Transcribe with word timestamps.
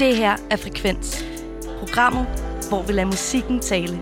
Det 0.00 0.16
her 0.16 0.36
er 0.50 0.56
Frekvens. 0.56 1.24
Programmet, 1.78 2.26
hvor 2.68 2.82
vi 2.82 2.92
lader 2.92 3.06
musikken 3.06 3.60
tale. 3.60 4.00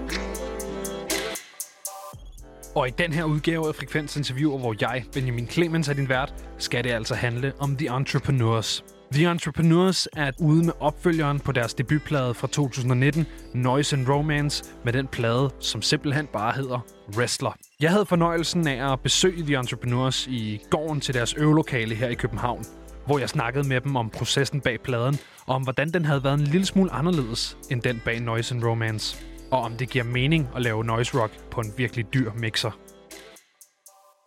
Og 2.74 2.88
i 2.88 2.90
den 2.90 3.12
her 3.12 3.24
udgave 3.24 3.68
af 3.68 3.74
Frekvens 3.74 4.16
Interviewer, 4.16 4.58
hvor 4.58 4.74
jeg, 4.80 5.04
Benjamin 5.12 5.48
Clemens, 5.48 5.88
er 5.88 5.92
din 5.92 6.08
vært, 6.08 6.34
skal 6.58 6.84
det 6.84 6.90
altså 6.90 7.14
handle 7.14 7.52
om 7.58 7.76
The 7.76 7.96
Entrepreneurs. 7.96 8.84
The 9.12 9.30
Entrepreneurs 9.30 10.08
er 10.16 10.30
ude 10.38 10.64
med 10.64 10.72
opfølgeren 10.80 11.40
på 11.40 11.52
deres 11.52 11.74
debutplade 11.74 12.34
fra 12.34 12.46
2019, 12.46 13.26
Noise 13.54 13.96
and 13.96 14.08
Romance, 14.08 14.64
med 14.84 14.92
den 14.92 15.06
plade, 15.06 15.50
som 15.60 15.82
simpelthen 15.82 16.26
bare 16.26 16.52
hedder 16.52 16.80
Wrestler. 17.16 17.56
Jeg 17.80 17.90
havde 17.90 18.06
fornøjelsen 18.06 18.66
af 18.66 18.92
at 18.92 19.00
besøge 19.00 19.42
The 19.42 19.56
Entrepreneurs 19.56 20.26
i 20.26 20.60
gården 20.70 21.00
til 21.00 21.14
deres 21.14 21.34
øvelokale 21.34 21.94
her 21.94 22.08
i 22.08 22.14
København, 22.14 22.64
hvor 23.06 23.18
jeg 23.18 23.28
snakkede 23.28 23.68
med 23.68 23.80
dem 23.80 23.96
om 23.96 24.10
processen 24.10 24.60
bag 24.60 24.80
pladen, 24.80 25.18
og 25.48 25.54
om 25.54 25.62
hvordan 25.62 25.88
den 25.88 26.04
havde 26.04 26.24
været 26.24 26.34
en 26.34 26.44
lille 26.44 26.66
smule 26.66 26.90
anderledes 26.90 27.58
end 27.70 27.82
den 27.82 28.00
bag 28.04 28.20
Noise 28.20 28.54
and 28.54 28.64
Romance, 28.64 29.24
og 29.50 29.60
om 29.60 29.72
det 29.72 29.90
giver 29.90 30.04
mening 30.04 30.48
at 30.56 30.62
lave 30.62 30.84
noise 30.84 31.20
rock 31.20 31.50
på 31.50 31.60
en 31.60 31.72
virkelig 31.76 32.14
dyr 32.14 32.32
mixer. 32.32 32.70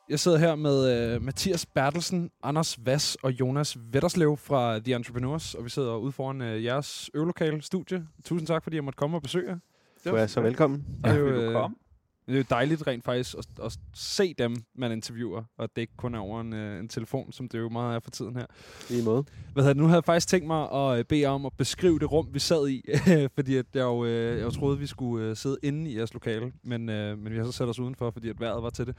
Jeg 0.09 0.19
sidder 0.19 0.37
her 0.37 0.55
med 0.55 1.15
uh, 1.15 1.23
Mathias 1.23 1.65
Bertelsen, 1.65 2.29
Anders 2.43 2.77
Vass 2.85 3.17
og 3.23 3.31
Jonas 3.31 3.77
Vetterslev 3.91 4.37
fra 4.37 4.79
The 4.79 4.95
Entrepreneurs, 4.95 5.55
og 5.55 5.63
vi 5.63 5.69
sidder 5.69 5.95
ude 5.95 6.11
foran 6.11 6.41
uh, 6.41 6.63
jeres 6.63 7.09
øvelokale 7.13 7.61
studie. 7.61 8.07
Tusind 8.25 8.47
tak, 8.47 8.63
fordi 8.63 8.75
jeg 8.75 8.83
måtte 8.83 8.97
komme 8.97 9.17
og 9.17 9.21
besøge 9.21 9.49
jer. 9.49 9.57
Du 10.05 10.15
er 10.15 10.27
så 10.27 10.41
velkommen. 10.41 10.85
Det 11.03 11.11
er 11.11 11.15
jo, 11.15 11.51
komme? 11.51 11.75
Det 12.25 12.33
er 12.33 12.37
jo 12.37 12.43
dejligt 12.49 12.87
rent 12.87 13.03
faktisk 13.03 13.35
at, 13.37 13.45
at 13.63 13.79
se 13.93 14.33
dem, 14.33 14.55
man 14.75 14.91
interviewer, 14.91 15.43
og 15.57 15.69
det 15.75 15.81
ikke 15.81 15.97
kun 15.97 16.15
er 16.15 16.19
over 16.19 16.41
en, 16.41 16.53
uh, 16.53 16.79
en 16.79 16.87
telefon, 16.87 17.31
som 17.31 17.49
det 17.49 17.59
jo 17.59 17.69
meget 17.69 17.95
er 17.95 17.99
for 17.99 18.11
tiden 18.11 18.35
her. 18.35 18.45
Lige 18.89 19.03
måde. 19.03 19.23
Hvad 19.53 19.63
hedder 19.63 19.73
det? 19.73 19.81
Nu 19.81 19.87
havde 19.87 19.95
jeg 19.95 20.03
faktisk 20.03 20.27
tænkt 20.27 20.47
mig 20.47 20.71
at 20.71 20.99
øh, 20.99 21.05
bede 21.05 21.25
om 21.25 21.45
at 21.45 21.53
beskrive 21.57 21.99
det 21.99 22.11
rum, 22.11 22.27
vi 22.33 22.39
sad 22.39 22.69
i, 22.69 22.83
fordi 23.35 23.55
at 23.55 23.65
jeg, 23.73 23.81
jo, 23.81 24.05
øh, 24.05 24.37
jeg 24.37 24.43
jo 24.43 24.51
troede, 24.51 24.79
vi 24.79 24.87
skulle 24.87 25.29
øh, 25.29 25.35
sidde 25.35 25.57
inde 25.63 25.91
i 25.91 25.97
jeres 25.97 26.13
lokale, 26.13 26.53
men, 26.63 26.89
øh, 26.89 27.17
men 27.17 27.33
vi 27.33 27.37
har 27.37 27.45
så 27.45 27.51
sat 27.51 27.69
os 27.69 27.79
udenfor, 27.79 28.11
fordi 28.11 28.29
at 28.29 28.39
vejret 28.39 28.63
var 28.63 28.69
til 28.69 28.85
det. 28.87 28.95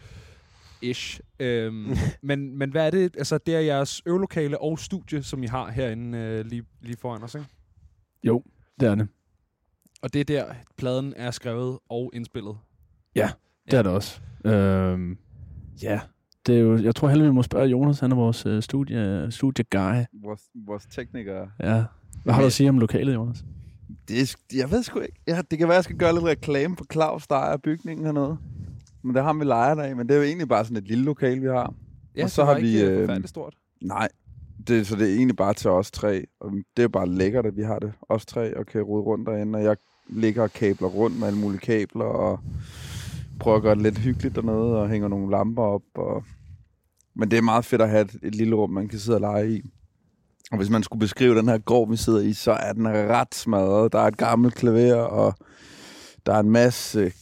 Ish. 0.82 1.20
Øhm, 1.38 1.96
men, 2.22 2.58
men 2.58 2.70
hvad 2.70 2.86
er 2.86 2.90
det? 2.90 3.16
Altså, 3.16 3.38
det 3.38 3.54
er 3.54 3.60
jeres 3.60 4.02
øvelokale 4.06 4.60
og 4.60 4.78
studie, 4.78 5.22
som 5.22 5.42
I 5.42 5.46
har 5.46 5.70
herinde 5.70 6.18
øh, 6.18 6.46
lige, 6.46 6.64
lige 6.80 6.96
foran 6.96 7.22
os, 7.22 7.34
ikke? 7.34 7.46
Jo, 8.24 8.42
det 8.80 8.88
er 8.88 8.94
det. 8.94 9.08
Og 10.02 10.12
det 10.12 10.20
er 10.20 10.24
der, 10.24 10.54
pladen 10.76 11.14
er 11.16 11.30
skrevet 11.30 11.78
og 11.88 12.10
indspillet. 12.14 12.56
Det 13.70 13.78
er 13.78 13.82
det 13.82 13.92
også. 13.92 14.20
Øhm, 14.44 15.18
ja, 15.82 16.00
det 16.46 16.56
er 16.56 16.60
jo, 16.60 16.76
jeg 16.76 16.94
tror 16.94 17.08
heller, 17.08 17.24
vi 17.24 17.32
må 17.32 17.42
spørge 17.42 17.66
Jonas, 17.66 18.00
han 18.00 18.12
er 18.12 18.16
vores 18.16 18.46
øh, 18.46 18.62
studie, 18.62 19.26
studie 19.30 19.64
guy. 19.70 20.04
Vores, 20.24 20.42
vores 20.66 20.86
teknikere. 20.86 21.50
Ja. 21.60 21.84
Hvad 22.24 22.34
har 22.34 22.40
du 22.40 22.46
at 22.46 22.52
sige 22.52 22.68
om 22.68 22.78
lokalet, 22.78 23.14
Jonas? 23.14 23.44
Det 24.08 24.20
er, 24.20 24.36
jeg 24.56 24.70
ved 24.70 24.82
sgu 24.82 25.00
ikke. 25.00 25.20
Ja, 25.26 25.42
det 25.50 25.58
kan 25.58 25.68
være, 25.68 25.74
jeg 25.74 25.84
skal 25.84 25.96
gøre 25.96 26.12
lidt 26.12 26.24
reklame 26.24 26.76
på 26.76 26.84
Claus, 26.92 27.26
der 27.26 27.34
ejer 27.34 27.56
bygningen 27.56 28.06
hernede. 28.06 28.38
Men 29.02 29.14
det 29.14 29.22
har 29.22 29.32
vi 29.32 29.44
lejet 29.44 29.78
af, 29.78 29.96
men 29.96 30.08
det 30.08 30.14
er 30.14 30.18
jo 30.18 30.24
egentlig 30.24 30.48
bare 30.48 30.64
sådan 30.64 30.76
et 30.76 30.88
lille 30.88 31.04
lokal, 31.04 31.42
vi 31.42 31.46
har. 31.46 31.74
Ja, 32.16 32.24
Og 32.24 32.30
så 32.30 32.42
det 32.42 32.46
var 32.46 32.54
har 32.54 32.60
vi, 32.60 32.68
ikke 32.68 32.86
øh, 32.86 32.92
øh, 32.92 33.00
forfærdeligt 33.00 33.28
stort. 33.28 33.54
Nej, 33.82 34.08
det, 34.68 34.86
så 34.86 34.96
det 34.96 35.10
er 35.10 35.16
egentlig 35.16 35.36
bare 35.36 35.54
til 35.54 35.70
os 35.70 35.90
tre. 35.90 36.24
Og 36.40 36.52
det 36.76 36.82
er 36.82 36.88
bare 36.88 37.08
lækkert, 37.08 37.46
at 37.46 37.56
vi 37.56 37.62
har 37.62 37.78
det, 37.78 37.92
os 38.08 38.26
tre, 38.26 38.56
og 38.56 38.66
kan 38.66 38.82
rode 38.82 39.02
rundt 39.02 39.26
derinde. 39.28 39.56
Og 39.56 39.64
jeg 39.64 39.76
ligger 40.08 40.42
og 40.42 40.52
kabler 40.52 40.88
rundt 40.88 41.18
med 41.18 41.26
alle 41.26 41.38
mulige 41.38 41.60
kabler, 41.60 42.04
og 42.04 42.40
prøver 43.42 43.56
at 43.56 43.62
gøre 43.62 43.74
det 43.74 43.82
lidt 43.82 43.98
hyggeligt 43.98 44.36
dernede, 44.36 44.80
og 44.80 44.88
hænger 44.88 45.08
nogle 45.08 45.30
lamper 45.30 45.62
op. 45.62 45.82
Og... 45.94 46.24
Men 47.16 47.30
det 47.30 47.36
er 47.36 47.42
meget 47.42 47.64
fedt 47.64 47.82
at 47.82 47.90
have 47.90 48.02
et, 48.02 48.16
et 48.22 48.34
lille 48.34 48.54
rum, 48.54 48.70
man 48.70 48.88
kan 48.88 48.98
sidde 48.98 49.16
og 49.16 49.20
lege 49.20 49.52
i. 49.52 49.62
Og 50.52 50.58
hvis 50.58 50.70
man 50.70 50.82
skulle 50.82 51.00
beskrive 51.00 51.38
den 51.38 51.48
her 51.48 51.58
gård, 51.58 51.90
vi 51.90 51.96
sidder 51.96 52.20
i, 52.20 52.32
så 52.32 52.52
er 52.52 52.72
den 52.72 52.88
ret 52.88 53.34
smadret. 53.34 53.92
Der 53.92 53.98
er 53.98 54.06
et 54.06 54.16
gammelt 54.16 54.54
klaver, 54.54 55.02
og 55.02 55.34
der 56.26 56.34
er 56.34 56.40
en 56.40 56.50
masse, 56.50 57.12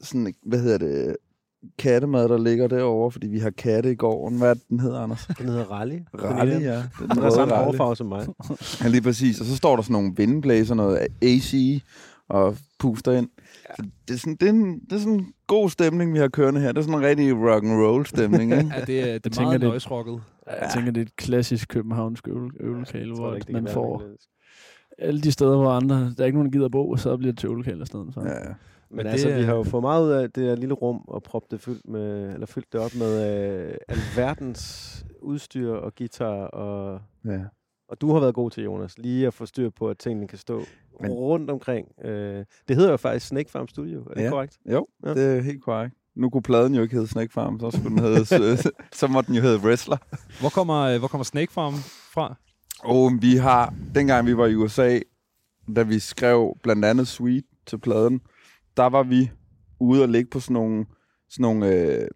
sådan, 0.00 0.34
hvad 0.46 0.58
hedder 0.58 0.78
det, 0.78 1.16
kattemad, 1.78 2.28
der 2.28 2.38
ligger 2.38 2.66
derovre, 2.68 3.10
fordi 3.10 3.26
vi 3.26 3.38
har 3.38 3.50
katte 3.50 3.92
i 3.92 3.94
gården. 3.94 4.38
Hvad 4.38 4.50
er 4.50 4.54
det, 4.54 4.68
den 4.68 4.80
hedder, 4.80 5.00
Anders? 5.00 5.28
Den 5.38 5.48
hedder 5.48 5.64
Rally. 5.64 5.98
Rally, 6.14 6.50
ja. 6.50 6.56
Det 6.56 6.68
er 7.00 7.06
den 7.06 7.10
Den 7.10 7.22
har 7.22 7.30
samme 7.30 7.54
hårfarve 7.54 7.96
som 7.96 8.06
mig. 8.06 8.26
Ja, 8.82 8.88
lige 8.88 9.02
præcis. 9.02 9.40
Og 9.40 9.46
så 9.46 9.56
står 9.56 9.76
der 9.76 9.82
sådan 9.82 9.92
nogle 9.92 10.12
vindblæser, 10.16 10.74
noget 10.74 11.06
AC, 11.22 11.54
og 12.28 12.56
puster 12.78 13.12
ind. 13.12 13.28
Ja. 13.78 13.84
Det, 14.08 14.14
er 14.14 14.18
sådan, 14.18 14.36
det, 14.36 14.48
er 14.48 14.52
en, 14.52 14.80
det 14.80 14.92
er 14.92 14.98
sådan 14.98 15.12
en 15.14 15.32
god 15.46 15.70
stemning, 15.70 16.14
vi 16.14 16.18
har 16.18 16.28
kørende 16.28 16.60
her. 16.60 16.68
Det 16.72 16.78
er 16.78 16.82
sådan 16.82 16.98
en 16.98 17.04
rigtig 17.06 17.34
rock 17.36 17.64
and 17.64 17.72
roll 17.82 18.06
stemning, 18.06 18.52
ikke? 18.58 18.72
Ja, 18.74 18.80
det, 18.84 19.00
er- 19.00 19.04
det 19.18 19.26
er 19.26 19.30
tænker, 19.30 19.42
meget 19.42 19.60
det- 19.60 19.68
noise-rocket. 19.68 20.22
Jeg 20.46 20.70
tænker, 20.74 20.90
det 20.92 21.00
er 21.00 21.04
et 21.06 21.16
klassisk 21.16 21.68
københavnsk 21.68 22.28
øvel, 22.28 22.50
øvelokale, 22.60 23.08
Jeg 23.08 23.16
tror 23.16 23.26
hvor 23.28 23.36
ikke, 23.36 23.52
man 23.52 23.68
får 23.68 24.02
alle 24.98 25.20
de 25.20 25.32
steder, 25.32 25.56
hvor 25.56 25.70
andre, 25.70 25.96
der 25.96 26.14
er 26.22 26.24
ikke 26.24 26.38
nogen, 26.38 26.52
der 26.52 26.58
gider 26.58 26.68
bo, 26.68 26.90
og 26.90 26.98
så 26.98 27.16
bliver 27.16 27.32
det 27.32 27.38
til 27.40 27.46
øvelokale 27.46 27.82
i 27.82 27.86
stedet. 27.86 28.14
Så. 28.14 28.20
Ja, 28.20 28.28
ja. 28.28 28.34
Men, 28.44 28.96
Men 28.96 29.06
det 29.06 29.12
altså, 29.12 29.34
vi 29.34 29.42
har 29.42 29.54
jo 29.54 29.62
fået 29.62 29.82
meget 29.82 30.04
ud 30.06 30.10
af 30.10 30.30
det 30.30 30.42
her 30.44 30.54
lille 30.56 30.74
rum 30.74 31.00
og 31.08 31.22
proppet 31.22 31.50
det 31.50 31.60
fyldt, 31.60 31.88
med, 31.88 32.32
eller 32.34 32.46
fyldt 32.46 32.72
det 32.72 32.80
op 32.80 32.94
med 32.94 33.12
øh, 33.68 33.74
alverdens 33.88 35.04
udstyr 35.20 35.70
og 35.72 35.94
guitar. 35.98 36.34
Og, 36.46 37.00
ja. 37.24 37.40
Og 37.92 38.00
du 38.00 38.12
har 38.12 38.20
været 38.20 38.34
god 38.34 38.50
til, 38.50 38.64
Jonas, 38.64 38.98
lige 38.98 39.26
at 39.26 39.34
få 39.34 39.46
styr 39.46 39.70
på, 39.70 39.88
at 39.90 39.98
tingene 39.98 40.28
kan 40.28 40.38
stå 40.38 40.62
Men- 41.00 41.10
rundt 41.12 41.50
omkring. 41.50 41.88
Øh, 42.04 42.44
det 42.68 42.76
hedder 42.76 42.90
jo 42.90 42.96
faktisk 42.96 43.26
Snake 43.26 43.50
Farm 43.50 43.68
Studio, 43.68 44.04
er 44.10 44.14
det 44.14 44.22
Ja. 44.22 44.30
korrekt? 44.30 44.58
Jo, 44.72 44.86
Ja. 45.04 45.14
det 45.14 45.36
er 45.38 45.40
helt 45.42 45.62
korrekt. 45.64 45.94
Nu 46.16 46.30
kunne 46.30 46.42
pladen 46.42 46.74
jo 46.74 46.82
ikke 46.82 46.94
hedde 46.94 47.08
Snake 47.08 47.32
Farm, 47.32 47.60
så 47.60 47.70
skulle 47.70 47.88
den 47.90 47.98
hedde, 47.98 48.24
så, 48.24 48.72
så 48.92 49.06
måtte 49.06 49.28
den 49.28 49.36
jo 49.36 49.42
hedde 49.42 49.58
Wrestler. 49.66 49.96
Hvor 50.40 50.48
kommer, 50.48 50.76
øh, 50.82 50.98
hvor 50.98 51.08
kommer 51.08 51.24
Snake 51.24 51.52
Farm 51.52 51.74
fra? 52.14 52.34
Og 52.84 53.10
vi 53.20 53.36
har, 53.36 53.74
dengang 53.94 54.26
vi 54.26 54.36
var 54.36 54.46
i 54.46 54.54
USA, 54.54 54.98
da 55.76 55.82
vi 55.82 55.98
skrev 55.98 56.56
blandt 56.62 56.84
andet 56.84 57.08
Sweet 57.08 57.44
til 57.66 57.78
pladen, 57.78 58.20
der 58.76 58.86
var 58.86 59.02
vi 59.02 59.30
ude 59.80 60.02
og 60.02 60.08
ligge 60.08 60.30
på 60.30 60.40
sådan 60.40 60.54
nogle, 60.54 60.86
sådan 61.30 61.42
nogle 61.42 61.68
øh, 61.72 62.08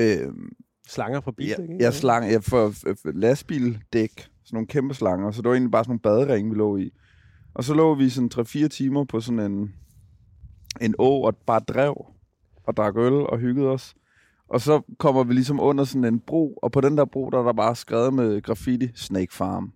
øh, 0.00 0.32
Slanger 0.88 1.20
fra 1.20 1.32
ja, 1.40 1.54
Bibel, 1.56 1.76
ja, 1.80 1.90
slange, 1.90 2.28
ja, 2.28 2.36
for, 2.38 2.70
for, 2.70 2.94
for 3.02 3.10
lastbildæk, 3.14 4.28
sådan 4.44 4.56
nogle 4.56 4.66
kæmpe 4.66 4.94
slanger, 4.94 5.30
så 5.30 5.42
det 5.42 5.48
var 5.48 5.54
egentlig 5.54 5.70
bare 5.70 5.84
sådan 5.84 5.90
nogle 6.04 6.26
baderinge, 6.26 6.50
vi 6.50 6.56
lå 6.56 6.76
i. 6.76 6.92
Og 7.54 7.64
så 7.64 7.74
lå 7.74 7.94
vi 7.94 8.08
sådan 8.08 8.30
3-4 8.34 8.68
timer 8.68 9.04
på 9.04 9.20
sådan 9.20 9.52
en, 9.52 9.74
en 10.80 10.94
å 10.98 11.22
og 11.22 11.36
bare 11.36 11.60
drev, 11.60 12.06
og 12.64 12.76
drak 12.76 12.96
øl 12.96 13.12
og 13.12 13.38
hyggede 13.38 13.68
os. 13.68 13.94
Og 14.48 14.60
så 14.60 14.80
kommer 14.98 15.24
vi 15.24 15.34
ligesom 15.34 15.60
under 15.60 15.84
sådan 15.84 16.04
en 16.04 16.20
bro, 16.20 16.54
og 16.62 16.72
på 16.72 16.80
den 16.80 16.96
der 16.96 17.04
bro, 17.04 17.30
der 17.30 17.38
er 17.38 17.42
der 17.42 17.52
bare 17.52 17.76
skrevet 17.76 18.14
med 18.14 18.42
graffiti, 18.42 18.88
Snake 18.94 19.34
Farm. 19.34 19.72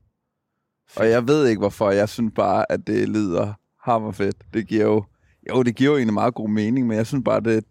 Og 0.96 1.08
jeg 1.08 1.28
ved 1.28 1.46
ikke 1.46 1.58
hvorfor, 1.58 1.90
jeg 1.90 2.08
synes 2.08 2.32
bare, 2.34 2.72
at 2.72 2.86
det 2.86 3.08
lyder 3.08 3.52
hammerfedt. 3.82 4.36
Det 4.54 4.66
giver 4.66 4.84
jo, 4.84 5.04
jo, 5.50 5.62
det 5.62 5.76
giver 5.76 5.90
jo 5.90 5.96
egentlig 5.96 6.14
meget 6.14 6.34
god 6.34 6.48
mening, 6.48 6.86
men 6.86 6.96
jeg 6.96 7.06
synes 7.06 7.24
bare, 7.24 7.40
det, 7.40 7.64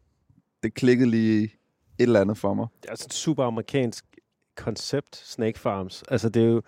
det 0.63 0.73
klikkede 0.73 1.09
lige 1.09 1.43
et 1.43 1.51
eller 1.99 2.21
andet 2.21 2.37
for 2.37 2.53
mig. 2.53 2.67
Det 2.81 2.87
er 2.87 2.91
også 2.91 3.05
et 3.07 3.13
super 3.13 3.43
amerikansk 3.43 4.05
koncept, 4.55 5.15
Snake 5.15 5.59
Farms. 5.59 6.03
Altså, 6.07 6.29
det 6.29 6.43
er 6.43 6.47
jo, 6.47 6.61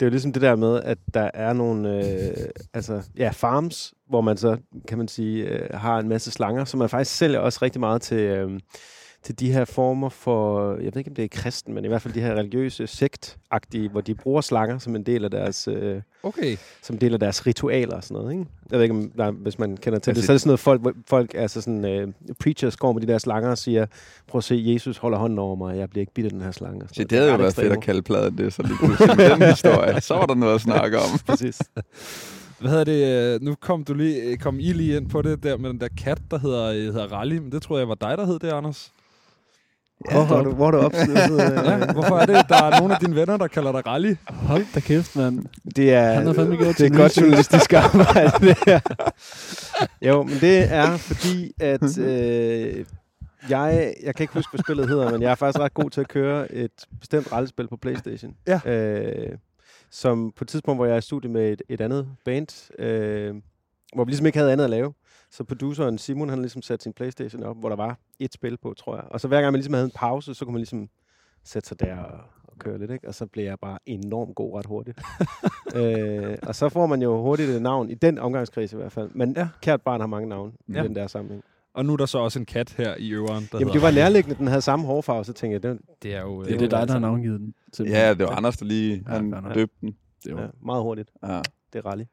det 0.00 0.02
er 0.02 0.06
jo 0.06 0.10
ligesom 0.10 0.32
det 0.32 0.42
der 0.42 0.56
med, 0.56 0.82
at 0.82 0.98
der 1.14 1.30
er 1.34 1.52
nogle 1.52 1.96
øh, 1.96 2.48
altså, 2.74 3.02
ja, 3.16 3.30
farms, 3.30 3.94
hvor 4.08 4.20
man 4.20 4.36
så, 4.36 4.56
kan 4.88 4.98
man 4.98 5.08
sige, 5.08 5.44
øh, 5.44 5.74
har 5.74 5.98
en 5.98 6.08
masse 6.08 6.30
slanger, 6.30 6.64
som 6.64 6.78
man 6.78 6.88
faktisk 6.88 7.16
sælger 7.16 7.38
også 7.38 7.58
rigtig 7.62 7.80
meget 7.80 8.02
til, 8.02 8.18
øh, 8.18 8.60
til 9.26 9.38
de 9.40 9.52
her 9.52 9.64
former 9.64 10.08
for, 10.08 10.70
jeg 10.76 10.84
ved 10.84 10.96
ikke, 10.96 11.10
om 11.10 11.14
det 11.14 11.24
er 11.24 11.28
kristen, 11.28 11.74
men 11.74 11.84
i 11.84 11.88
hvert 11.88 12.02
fald 12.02 12.14
de 12.14 12.20
her 12.20 12.34
religiøse 12.34 12.86
sektagtige, 12.86 13.88
hvor 13.88 14.00
de 14.00 14.14
bruger 14.14 14.40
slanger 14.40 14.78
som 14.78 14.96
en 14.96 15.02
del 15.02 15.24
af 15.24 15.30
deres, 15.30 15.68
øh, 15.68 16.00
Okay. 16.22 16.56
som 16.82 16.98
del 16.98 17.12
af 17.14 17.20
deres 17.20 17.46
ritualer 17.46 17.96
og 17.96 18.04
sådan 18.04 18.14
noget, 18.22 18.32
ikke? 18.32 18.44
Jeg 18.70 18.78
ved 18.78 18.82
ikke, 18.84 18.94
om 18.94 19.10
der, 19.16 19.30
hvis 19.30 19.58
man 19.58 19.76
kender 19.76 19.98
til 19.98 20.14
det. 20.14 20.18
Altså- 20.18 20.26
Så 20.26 20.32
er 20.32 20.34
det 20.34 20.40
sådan 20.40 20.48
noget, 20.48 20.60
folk, 20.60 20.96
folk 21.08 21.34
altså 21.34 21.60
sådan, 21.60 21.84
øh, 21.84 22.08
preachers 22.40 22.76
går 22.76 22.92
med 22.92 23.02
de 23.02 23.06
der 23.06 23.18
slanger 23.18 23.50
og 23.50 23.58
siger, 23.58 23.86
prøv 24.28 24.38
at 24.38 24.44
se, 24.44 24.62
Jesus 24.66 24.96
holder 24.98 25.18
hånden 25.18 25.38
over 25.38 25.56
mig, 25.56 25.66
og 25.72 25.78
jeg 25.78 25.90
bliver 25.90 26.00
ikke 26.02 26.14
bidt 26.14 26.24
af 26.24 26.30
den 26.32 26.40
her 26.40 26.50
slange. 26.50 26.80
Så 26.80 26.94
noget. 26.96 27.10
det 27.10 27.18
havde 27.18 27.30
jo 27.30 27.34
ret 27.34 27.40
været 27.42 27.54
fedt 27.54 27.72
at 27.72 27.82
kalde 27.82 28.02
pladen 28.02 28.38
det, 28.38 28.52
så 28.52 28.62
lige 28.62 28.76
pludselig 28.84 29.16
med 29.16 29.30
den 29.30 29.42
historie. 29.42 30.00
Så 30.00 30.14
var 30.14 30.26
der 30.26 30.34
noget 30.34 30.54
at 30.54 30.60
snakke 30.60 30.98
om. 30.98 31.18
Præcis. 31.26 31.58
Hvad 32.60 32.70
hedder 32.70 32.84
det? 32.84 33.34
øh, 33.34 33.42
Nu 33.42 33.54
kom, 33.60 33.84
du 33.84 33.94
lige, 33.94 34.22
øh, 34.22 34.36
kom 34.38 34.60
I 34.60 34.72
lige 34.72 34.96
ind 34.96 35.08
på 35.10 35.22
det 35.22 35.42
der 35.42 35.56
med 35.56 35.70
den 35.70 35.80
der 35.80 35.88
kat, 36.04 36.18
der 36.30 36.38
hedder, 36.38 36.64
øh, 36.64 36.74
hedder 36.82 37.12
Rally. 37.12 37.38
Men 37.38 37.52
det 37.52 37.62
tror 37.62 37.78
jeg 37.78 37.88
var 37.88 37.94
dig, 37.94 38.18
der 38.18 38.26
hed 38.26 38.38
det, 38.38 38.48
Anders. 38.48 38.92
Hvor 40.10 40.22
har 40.22 40.42
du, 40.42 40.50
hvor 40.50 40.64
har 40.64 40.70
du 40.70 40.78
opsnittet? 40.78 41.38
Ja, 41.70 41.92
hvorfor 41.92 42.16
er 42.16 42.26
det, 42.26 42.48
der 42.48 42.62
er 42.64 42.78
nogle 42.80 42.94
af 42.94 43.00
dine 43.00 43.16
venner, 43.16 43.36
der 43.36 43.46
kalder 43.46 43.72
dig 43.72 43.86
Rally? 43.86 44.14
Hold 44.28 44.64
da 44.74 44.80
kæft, 44.80 45.16
mand. 45.16 45.44
Det 45.76 45.92
er, 45.94 46.12
Han 46.12 46.26
har 46.26 46.32
fandme 46.32 46.56
gjort 46.56 46.78
det 46.78 46.92
er 46.92 46.96
godt 46.98 47.16
journalistisk 47.20 47.72
arbejde, 47.84 48.46
det 48.46 48.56
her. 48.66 48.80
Jo, 50.02 50.22
men 50.22 50.34
det 50.40 50.72
er 50.72 50.96
fordi, 50.96 51.52
at 51.60 51.98
øh, 51.98 52.84
jeg, 53.50 53.94
jeg 54.02 54.14
kan 54.14 54.24
ikke 54.24 54.34
huske, 54.34 54.50
hvad 54.50 54.64
spillet 54.64 54.88
hedder, 54.88 55.10
men 55.12 55.22
jeg 55.22 55.30
er 55.30 55.34
faktisk 55.34 55.60
ret 55.60 55.74
god 55.74 55.90
til 55.90 56.00
at 56.00 56.08
køre 56.08 56.52
et 56.52 56.70
bestemt 57.00 57.32
rallespil 57.32 57.68
på 57.68 57.76
Playstation. 57.76 58.34
Ja. 58.46 58.60
Øh, 58.70 59.38
som 59.90 60.32
på 60.36 60.44
et 60.44 60.48
tidspunkt, 60.48 60.78
hvor 60.78 60.86
jeg 60.86 60.94
er 60.94 60.98
i 60.98 61.02
studie 61.02 61.30
med 61.30 61.52
et, 61.52 61.62
et 61.68 61.80
andet 61.80 62.08
band, 62.24 62.72
øh, 62.80 63.34
hvor 63.94 64.04
vi 64.04 64.10
ligesom 64.10 64.26
ikke 64.26 64.38
havde 64.38 64.52
andet 64.52 64.64
at 64.64 64.70
lave. 64.70 64.92
Så 65.30 65.44
produceren 65.44 65.98
Simon, 65.98 66.28
han 66.28 66.38
ligesom 66.38 66.62
satte 66.62 66.82
sin 66.82 66.92
Playstation 66.92 67.42
op, 67.42 67.56
hvor 67.60 67.68
der 67.68 67.76
var 67.76 67.98
et 68.18 68.32
spil 68.32 68.56
på, 68.56 68.74
tror 68.74 68.96
jeg. 68.96 69.04
Og 69.10 69.20
så 69.20 69.28
hver 69.28 69.40
gang 69.40 69.52
man 69.52 69.58
ligesom 69.58 69.74
havde 69.74 69.84
en 69.84 69.92
pause, 69.94 70.34
så 70.34 70.44
kunne 70.44 70.52
man 70.52 70.60
ligesom 70.60 70.88
sætte 71.44 71.68
sig 71.68 71.80
der 71.80 71.96
og, 71.96 72.20
og 72.44 72.58
køre 72.58 72.78
lidt, 72.78 72.90
ikke? 72.90 73.08
og 73.08 73.14
så 73.14 73.26
bliver 73.26 73.46
jeg 73.48 73.58
bare 73.62 73.78
enormt 73.86 74.34
god 74.34 74.58
ret 74.58 74.66
hurtigt. 74.66 75.00
øh, 75.76 76.36
og 76.42 76.54
så 76.54 76.68
får 76.68 76.86
man 76.86 77.02
jo 77.02 77.22
hurtigt 77.22 77.50
et 77.50 77.62
navn, 77.62 77.90
i 77.90 77.94
den 77.94 78.18
omgangskreds 78.18 78.72
i 78.72 78.76
hvert 78.76 78.92
fald. 78.92 79.10
Men 79.14 79.32
Ja. 79.36 79.48
kært 79.62 79.82
barn 79.82 80.00
har 80.00 80.06
mange 80.06 80.28
navne 80.28 80.52
ja. 80.68 80.82
I 80.82 80.86
den 80.86 80.94
der 80.94 81.06
sammenhæng. 81.06 81.44
Og 81.74 81.84
nu 81.84 81.92
er 81.92 81.96
der 81.96 82.06
så 82.06 82.18
også 82.18 82.38
en 82.38 82.44
kat 82.46 82.74
her 82.78 82.94
i 82.98 83.10
øveren, 83.10 83.48
der 83.52 83.58
Jamen, 83.58 83.74
det 83.74 83.82
var 83.82 83.90
nærliggende, 83.90 84.38
den 84.38 84.46
havde 84.46 84.60
samme 84.60 84.86
hårfarve, 84.86 85.24
så 85.24 85.32
tænkte 85.32 85.54
jeg, 85.54 85.62
det, 85.62 85.80
Det 86.02 86.14
er 86.14 86.22
jo... 86.22 86.42
Det 86.42 86.50
er 86.50 86.54
øh, 86.54 86.60
det 86.60 86.70
dig, 86.70 86.86
der 86.88 86.92
har 86.92 87.00
navngivet 87.00 87.40
den. 87.40 87.54
Ja, 87.86 88.14
det 88.14 88.18
var 88.18 88.30
Anders, 88.36 88.56
der 88.56 88.64
lige 88.64 89.04
Ja, 89.08 89.12
han 89.12 89.32
døbte 89.54 89.76
den. 89.80 89.96
Det 90.24 90.34
var, 90.34 90.42
ja, 90.42 90.48
meget 90.62 90.82
hurtigt. 90.82 91.10
Ja. 91.22 91.40
Det 91.72 91.78
er 91.78 91.86
rally. 91.86 92.04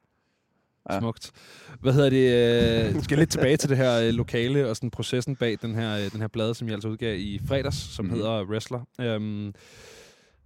Ja. 0.90 1.00
Smukt. 1.00 1.32
Hvad 1.80 1.94
hedder 1.94 2.10
det? 2.10 2.96
Øh, 2.96 3.04
skal 3.04 3.18
lidt 3.18 3.30
tilbage 3.30 3.58
til 3.58 3.70
det 3.70 3.78
her 3.78 4.02
øh, 4.02 4.10
lokale 4.14 4.70
og 4.70 4.76
sådan 4.76 4.92
processen 4.92 5.36
bag 5.36 5.58
den 5.62 5.76
her, 5.76 5.98
øh, 5.98 6.12
den 6.12 6.22
her 6.22 6.28
blade, 6.28 6.56
som 6.56 6.68
jeg 6.68 6.74
altså 6.74 6.90
udgav 6.90 7.18
i 7.18 7.42
fredags, 7.48 7.76
som 7.76 8.06
mm-hmm. 8.06 8.20
hedder 8.20 8.46
Wrestler. 8.46 8.88
Øhm, 9.02 9.54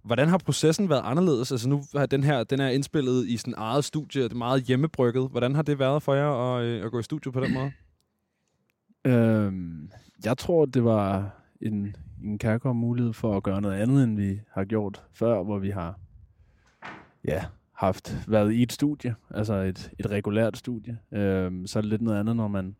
hvordan 0.02 0.28
har 0.28 0.38
processen 0.38 0.88
været 0.88 1.02
anderledes? 1.04 1.52
Altså 1.52 1.68
nu 1.68 1.82
har 1.96 2.06
den 2.06 2.24
her 2.24 2.44
den 2.44 2.60
er 2.60 2.68
indspillet 2.68 3.26
i 3.26 3.36
sådan 3.36 3.54
eget 3.56 3.84
studie, 3.84 4.22
det 4.22 4.32
er 4.32 4.36
meget 4.36 4.62
hjemmebrygget. 4.62 5.30
Hvordan 5.30 5.54
har 5.54 5.62
det 5.62 5.78
været 5.78 6.02
for 6.02 6.14
jer 6.14 6.56
at, 6.56 6.64
øh, 6.64 6.84
at 6.84 6.90
gå 6.90 6.98
i 6.98 7.02
studio 7.02 7.30
på 7.30 7.40
den 7.40 7.54
måde? 7.54 7.72
Øhm, 9.04 9.90
jeg 10.24 10.38
tror, 10.38 10.66
det 10.66 10.84
var 10.84 11.30
en, 11.62 11.96
en 12.24 12.38
kærkom 12.38 12.76
mulighed 12.76 13.12
for 13.12 13.36
at 13.36 13.42
gøre 13.42 13.60
noget 13.60 13.80
andet, 13.80 14.04
end 14.04 14.16
vi 14.16 14.40
har 14.52 14.64
gjort 14.64 15.02
før, 15.12 15.42
hvor 15.42 15.58
vi 15.58 15.70
har 15.70 15.98
ja, 17.24 17.44
haft 17.78 18.28
været 18.28 18.52
i 18.52 18.62
et 18.62 18.72
studie, 18.72 19.14
altså 19.30 19.54
et, 19.54 19.90
et 19.98 20.10
regulært 20.10 20.56
studie. 20.56 20.98
øh, 21.12 21.66
så 21.66 21.78
er 21.78 21.80
det 21.80 21.90
lidt 21.90 22.02
noget 22.02 22.20
andet, 22.20 22.36
når 22.36 22.48
man 22.48 22.76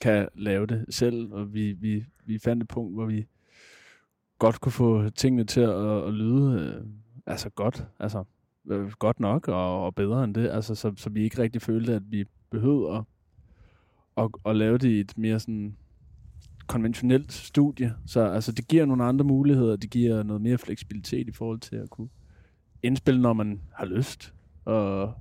kan 0.00 0.28
lave 0.34 0.66
det 0.66 0.84
selv, 0.90 1.32
og 1.32 1.54
vi, 1.54 1.72
vi, 1.72 2.04
vi 2.24 2.38
fandt 2.38 2.62
et 2.62 2.68
punkt, 2.68 2.94
hvor 2.94 3.06
vi 3.06 3.26
godt 4.38 4.60
kunne 4.60 4.72
få 4.72 5.10
tingene 5.10 5.44
til 5.44 5.60
at, 5.60 6.04
at 6.04 6.14
lyde 6.14 6.60
øh, 6.60 6.86
altså 7.26 7.50
godt, 7.50 7.86
altså 7.98 8.24
øh, 8.70 8.92
godt 8.98 9.20
nok 9.20 9.48
og, 9.48 9.84
og 9.84 9.94
bedre 9.94 10.24
end 10.24 10.34
det, 10.34 10.48
altså 10.48 10.74
så, 10.74 10.92
så 10.96 11.10
vi 11.10 11.22
ikke 11.22 11.42
rigtig 11.42 11.62
følte, 11.62 11.94
at 11.94 12.02
vi 12.10 12.24
behøvede 12.50 12.96
at 12.96 13.04
at, 14.18 14.30
at 14.46 14.56
lave 14.56 14.78
det 14.78 14.88
i 14.88 15.00
et 15.00 15.18
mere 15.18 15.40
sådan 15.40 15.76
konventionelt 16.66 17.32
studie. 17.32 17.94
Så 18.06 18.20
altså, 18.20 18.52
det 18.52 18.68
giver 18.68 18.84
nogle 18.84 19.04
andre 19.04 19.24
muligheder. 19.24 19.76
Det 19.76 19.90
giver 19.90 20.22
noget 20.22 20.42
mere 20.42 20.58
fleksibilitet 20.58 21.28
i 21.28 21.32
forhold 21.32 21.60
til 21.60 21.76
at 21.76 21.90
kunne 21.90 22.08
indspille, 22.82 23.22
når 23.22 23.32
man 23.32 23.60
har 23.74 23.86
lyst. 23.86 24.34
Og, 24.64 25.14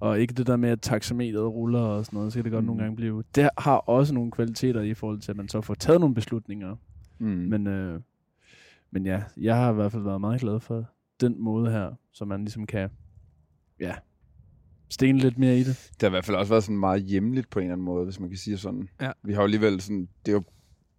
og 0.00 0.20
ikke 0.20 0.34
det 0.34 0.46
der 0.46 0.56
med, 0.56 0.68
at 0.68 0.80
taxameteret 0.80 1.46
ruller 1.52 1.80
og 1.80 2.04
sådan 2.06 2.16
noget. 2.16 2.32
Så 2.32 2.36
kan 2.38 2.44
det 2.44 2.52
godt 2.52 2.64
Mm. 2.64 2.66
nogle 2.66 2.82
gange 2.82 2.96
blive... 2.96 3.22
Det 3.34 3.48
har 3.58 3.76
også 3.76 4.14
nogle 4.14 4.30
kvaliteter 4.30 4.80
i 4.80 4.94
forhold 4.94 5.20
til, 5.20 5.30
at 5.32 5.36
man 5.36 5.48
så 5.48 5.60
får 5.60 5.74
taget 5.74 6.00
nogle 6.00 6.14
beslutninger. 6.14 6.76
Mm. 7.18 7.26
Men, 7.26 7.66
øh, 7.66 8.00
men 8.90 9.06
ja, 9.06 9.22
jeg 9.36 9.56
har 9.56 9.70
i 9.70 9.74
hvert 9.74 9.92
fald 9.92 10.02
været 10.02 10.20
meget 10.20 10.40
glad 10.40 10.60
for 10.60 10.84
den 11.20 11.40
måde 11.42 11.70
her, 11.70 11.90
så 12.12 12.24
man 12.24 12.40
ligesom 12.40 12.66
kan 12.66 12.90
ja, 13.80 13.94
stene 14.90 15.18
lidt 15.18 15.38
mere 15.38 15.56
i 15.58 15.62
det. 15.62 15.90
Det 15.94 16.02
har 16.02 16.08
i 16.08 16.10
hvert 16.10 16.24
fald 16.24 16.36
også 16.36 16.52
været 16.52 16.64
sådan 16.64 16.78
meget 16.78 17.02
hjemligt 17.02 17.50
på 17.50 17.58
en 17.58 17.62
eller 17.64 17.72
anden 17.72 17.84
måde, 17.84 18.04
hvis 18.04 18.20
man 18.20 18.28
kan 18.28 18.38
sige 18.38 18.58
sådan. 18.58 18.88
Ja. 19.00 19.10
Vi 19.24 19.32
har 19.32 19.40
jo 19.40 19.44
alligevel 19.44 19.80
sådan, 19.80 20.08
det 20.26 20.32
er 20.32 20.36
jo, 20.36 20.42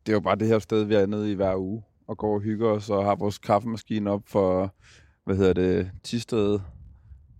det 0.05 0.11
er 0.11 0.15
jo 0.15 0.19
bare 0.19 0.35
det 0.35 0.47
her 0.47 0.59
sted, 0.59 0.83
vi 0.83 0.93
er 0.95 1.05
nede 1.05 1.31
i 1.31 1.35
hver 1.35 1.55
uge, 1.55 1.83
og 2.07 2.17
går 2.17 2.33
og 2.35 2.41
hygger 2.41 2.69
os, 2.69 2.89
og 2.89 3.05
har 3.05 3.15
vores 3.15 3.37
kaffemaskine 3.37 4.09
op 4.11 4.21
for, 4.25 4.75
hvad 5.27 5.37
hedder 5.37 5.53
det, 5.53 5.91
Tisted 6.03 6.59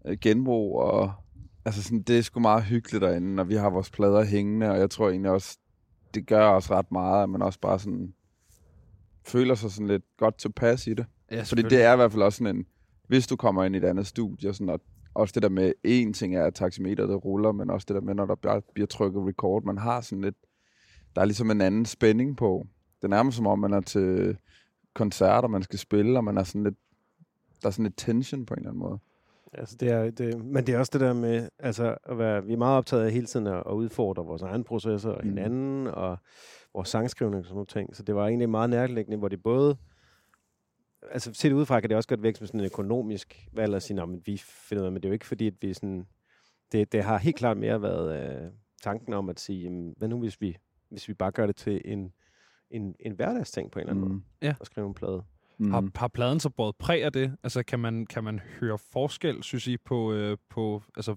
øh, 0.05 0.17
genbrug, 0.21 0.79
og 0.79 1.11
altså 1.65 1.83
sådan, 1.83 2.01
det 2.01 2.17
er 2.17 2.21
sgu 2.21 2.39
meget 2.39 2.63
hyggeligt 2.63 3.01
derinde, 3.01 3.35
når 3.35 3.43
vi 3.43 3.55
har 3.55 3.69
vores 3.69 3.89
plader 3.89 4.25
hængende, 4.25 4.69
og 4.69 4.77
jeg 4.77 4.89
tror 4.89 5.09
egentlig 5.09 5.31
også, 5.31 5.57
det 6.13 6.27
gør 6.27 6.45
også 6.45 6.73
ret 6.73 6.91
meget, 6.91 7.23
at 7.23 7.29
man 7.29 7.41
også 7.41 7.59
bare 7.59 7.79
sådan 7.79 8.13
føler 9.27 9.55
sig 9.55 9.71
sådan 9.71 9.87
lidt 9.87 10.03
godt 10.17 10.37
tilpas 10.37 10.87
i 10.87 10.93
det. 10.93 11.05
Ja, 11.31 11.43
Fordi 11.43 11.61
det 11.61 11.83
er 11.83 11.93
i 11.93 11.95
hvert 11.95 12.11
fald 12.11 12.23
også 12.23 12.37
sådan 12.37 12.55
en, 12.55 12.65
hvis 13.07 13.27
du 13.27 13.35
kommer 13.35 13.63
ind 13.63 13.75
i 13.75 13.77
et 13.77 13.83
andet 13.83 14.07
studie, 14.07 14.53
sådan, 14.53 14.69
og 14.69 14.81
også 15.13 15.31
det 15.33 15.43
der 15.43 15.49
med, 15.49 15.73
en 15.83 16.13
ting 16.13 16.35
er, 16.35 16.45
at 16.45 16.53
taximeteret 16.53 17.25
ruller, 17.25 17.51
men 17.51 17.69
også 17.69 17.85
det 17.87 17.95
der 17.95 18.01
med, 18.01 18.15
når 18.15 18.25
der 18.25 18.61
bliver 18.73 18.87
trykket 18.87 19.27
record, 19.27 19.63
man 19.63 19.77
har 19.77 20.01
sådan 20.01 20.21
lidt, 20.21 20.35
der 21.15 21.21
er 21.21 21.25
ligesom 21.25 21.51
en 21.51 21.61
anden 21.61 21.85
spænding 21.85 22.37
på. 22.37 22.67
Det 22.97 23.03
er 23.03 23.07
nærmest 23.07 23.37
som 23.37 23.47
om, 23.47 23.59
man 23.59 23.73
er 23.73 23.81
til 23.81 24.37
koncerter, 24.95 25.47
man 25.47 25.63
skal 25.63 25.79
spille, 25.79 26.19
og 26.19 26.23
man 26.23 26.37
er 26.37 26.43
sådan 26.43 26.63
lidt, 26.63 26.77
der 27.61 27.67
er 27.67 27.71
sådan 27.71 27.83
lidt 27.83 27.97
tension 27.97 28.45
på 28.45 28.53
en 28.53 28.57
eller 28.59 28.69
anden 28.69 28.79
måde. 28.79 28.99
Altså, 29.53 29.75
det 29.79 29.89
er, 29.91 30.09
det, 30.09 30.45
men 30.45 30.67
det 30.67 30.75
er 30.75 30.79
også 30.79 30.89
det 30.93 31.01
der 31.01 31.13
med, 31.13 31.49
altså, 31.59 31.97
at 32.03 32.17
være, 32.17 32.45
vi 32.45 32.53
er 32.53 32.57
meget 32.57 32.77
optaget 32.77 33.05
af 33.05 33.11
hele 33.11 33.25
tiden 33.25 33.47
at, 33.47 33.63
at 33.65 33.71
udfordre 33.73 34.25
vores 34.25 34.41
egen 34.41 34.63
processer 34.63 35.09
og 35.09 35.23
Mm. 35.23 35.29
hinanden, 35.29 35.87
og 35.87 36.17
vores 36.73 36.89
sangskrivning 36.89 37.39
og 37.39 37.45
sådan 37.45 37.53
nogle 37.55 37.65
ting. 37.65 37.95
Så 37.95 38.03
det 38.03 38.15
var 38.15 38.27
egentlig 38.27 38.49
meget 38.49 38.69
nærliggende, 38.69 39.17
hvor 39.17 39.27
det 39.27 39.43
både, 39.43 39.77
altså 41.11 41.33
set 41.33 41.51
udefra 41.51 41.79
kan 41.79 41.89
det 41.89 41.97
også 41.97 42.09
godt 42.09 42.23
vækst 42.23 42.41
med 42.41 42.47
sådan 42.47 42.59
en 42.59 42.65
økonomisk 42.65 43.47
valg 43.53 43.75
at 43.75 43.83
sige, 43.83 44.01
at 44.01 44.09
vi 44.25 44.37
finder 44.37 44.81
ud 44.81 44.85
af, 44.85 44.91
men 44.91 45.01
det 45.01 45.05
er 45.05 45.09
jo 45.09 45.13
ikke 45.13 45.25
fordi, 45.25 45.47
at 45.47 45.53
vi 45.61 45.73
sådan, 45.73 46.07
det, 46.71 46.91
det 46.91 47.03
har 47.03 47.17
helt 47.17 47.35
klart 47.35 47.57
mere 47.57 47.81
været 47.81 48.43
øh, 48.45 48.51
tanken 48.83 49.13
om 49.13 49.29
at 49.29 49.39
sige, 49.39 49.63
jamen, 49.63 49.93
hvad 49.97 50.07
nu 50.07 50.19
hvis 50.19 50.41
vi, 50.41 50.57
hvis 50.89 51.07
vi 51.07 51.13
bare 51.13 51.31
gør 51.31 51.45
det 51.45 51.55
til 51.55 51.81
en, 51.85 52.13
en, 52.71 52.95
en 52.99 53.11
hverdagsting 53.11 53.71
på 53.71 53.79
en 53.79 53.81
eller 53.81 53.91
anden 53.93 54.05
mm. 54.05 54.11
måde, 54.11 54.21
Ja. 54.41 54.55
at 54.61 54.65
skrive 54.65 54.87
en 54.87 54.93
plade. 54.93 55.23
Mm. 55.59 55.71
Har, 55.71 55.89
har 55.95 56.07
pladen 56.07 56.39
så 56.39 56.49
båret 56.49 56.75
præg 56.75 57.03
af 57.03 57.13
det? 57.13 57.35
Altså, 57.43 57.63
kan 57.63 57.79
man, 57.79 58.05
kan 58.05 58.23
man 58.23 58.39
høre 58.59 58.77
forskel, 58.91 59.43
synes 59.43 59.67
I, 59.67 59.77
på, 59.77 60.13
øh, 60.13 60.37
på 60.49 60.83
altså, 60.95 61.15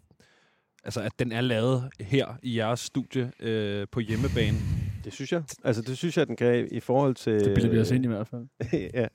altså, 0.85 1.01
at 1.01 1.13
den 1.19 1.33
er 1.33 1.41
lavet 1.41 1.91
her 2.01 2.39
i 2.43 2.57
jeres 2.59 2.81
studie 2.81 3.33
øh, 3.41 3.87
på 3.93 4.01
hjemmebane? 4.01 4.59
Det 5.05 5.13
synes 5.13 5.33
jeg. 5.33 5.43
Altså, 5.65 5.83
det 5.83 5.99
synes 5.99 6.19
jeg, 6.19 6.27
den 6.27 6.37
kan 6.37 6.69
i 6.73 6.81
forhold 6.81 7.15
til... 7.15 7.45
Det 7.45 7.55
bilder 7.55 7.71
vi 7.71 7.79
os 7.79 7.91
ind 7.91 8.05
i 8.05 8.09
hvert 8.09 8.29
fald. 8.29 8.47
ja. 8.95 9.07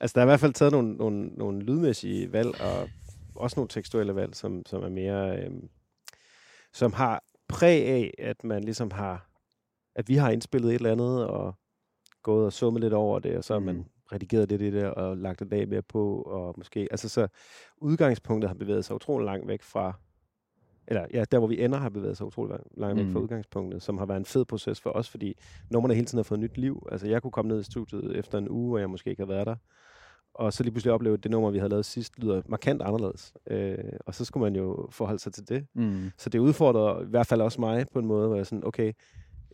Altså, 0.00 0.14
der 0.14 0.20
er 0.20 0.24
i 0.24 0.30
hvert 0.30 0.40
fald 0.40 0.52
taget 0.52 0.72
nogle, 0.72 0.94
nogle, 0.94 1.26
nogle 1.26 1.62
lydmæssige 1.62 2.32
valg, 2.32 2.60
og 2.60 2.88
også 3.34 3.54
nogle 3.56 3.68
tekstuelle 3.68 4.14
valg, 4.14 4.34
som, 4.34 4.62
som 4.66 4.82
er 4.82 4.88
mere... 4.88 5.38
Øhm, 5.38 5.68
som 6.74 6.92
har 6.92 7.22
præg 7.48 7.86
af, 7.86 8.14
at 8.18 8.44
man 8.44 8.64
ligesom 8.64 8.90
har... 8.90 9.28
At 9.94 10.08
vi 10.08 10.14
har 10.14 10.30
indspillet 10.30 10.70
et 10.70 10.74
eller 10.74 10.92
andet, 10.92 11.26
og 11.26 11.54
gået 12.22 12.46
og 12.46 12.52
summet 12.52 12.82
lidt 12.82 12.92
over 12.92 13.18
det, 13.18 13.36
og 13.36 13.44
så 13.44 13.52
har 13.52 13.60
man 13.60 13.76
Mm. 13.76 13.84
Redigeret 14.12 14.48
lidt 14.48 14.62
i 14.62 14.70
det, 14.70 14.84
og 14.84 15.16
lagt 15.16 15.42
et 15.42 15.50
lag 15.50 15.68
mere 15.68 15.82
på, 15.82 16.22
og 16.22 16.54
måske... 16.56 16.88
Altså, 16.90 17.08
så 17.08 17.28
udgangspunktet 17.76 18.48
har 18.48 18.54
bevæget 18.54 18.84
sig 18.84 18.96
utrolig 18.96 19.24
langt 19.26 19.48
væk 19.48 19.62
fra... 19.62 19.92
Eller 20.88 21.06
ja, 21.14 21.24
der 21.32 21.38
hvor 21.38 21.48
vi 21.48 21.64
ender 21.64 21.78
har 21.78 21.88
bevæget 21.88 22.16
sig 22.16 22.26
utrolig 22.26 22.56
langt- 22.76 22.96
væk 22.98 23.12
fra 23.12 23.18
Mm. 23.18 23.22
udgangspunktet, 23.24 23.82
som 23.82 23.98
har 23.98 24.06
været 24.06 24.18
en 24.18 24.24
fed 24.24 24.44
proces 24.44 24.80
for 24.80 24.90
os, 24.90 25.08
fordi 25.08 25.34
nummerne 25.70 25.94
hele 25.94 26.06
tiden 26.06 26.18
har 26.18 26.22
fået 26.22 26.40
nyt 26.40 26.58
liv. 26.58 26.86
Altså, 26.92 27.06
jeg 27.08 27.22
kunne 27.22 27.30
komme 27.30 27.48
ned 27.48 27.60
i 27.60 27.62
studiet 27.64 28.16
efter 28.16 28.38
en 28.38 28.48
uge, 28.48 28.68
hvor 28.68 28.78
jeg 28.78 28.90
måske 28.90 29.10
ikke 29.10 29.20
havde 29.22 29.28
været 29.34 29.46
der, 29.46 29.56
og 30.34 30.52
så 30.52 30.62
lige 30.62 30.72
pludselig 30.72 30.92
opleve, 30.92 31.14
at 31.14 31.22
det 31.22 31.30
nummer, 31.30 31.50
vi 31.50 31.58
havde 31.58 31.70
lavet 31.70 31.84
sidst, 31.84 32.18
lyder 32.18 32.42
markant 32.46 32.82
anderledes. 32.82 33.34
Øh, 33.50 33.78
og 34.06 34.14
så 34.14 34.24
skulle 34.24 34.42
man 34.44 34.56
jo 34.56 34.88
forholde 34.90 35.18
sig 35.18 35.32
til 35.32 35.48
det. 35.48 35.66
Mm. 35.74 36.10
Så 36.18 36.30
det 36.30 36.38
udfordrer 36.38 37.02
i 37.02 37.06
hvert 37.06 37.26
fald 37.26 37.40
også 37.40 37.60
mig 37.60 37.86
på 37.92 37.98
en 37.98 38.06
måde, 38.06 38.26
hvor 38.28 38.36
jeg 38.36 38.46
sådan, 38.46 38.66
okay, 38.66 38.92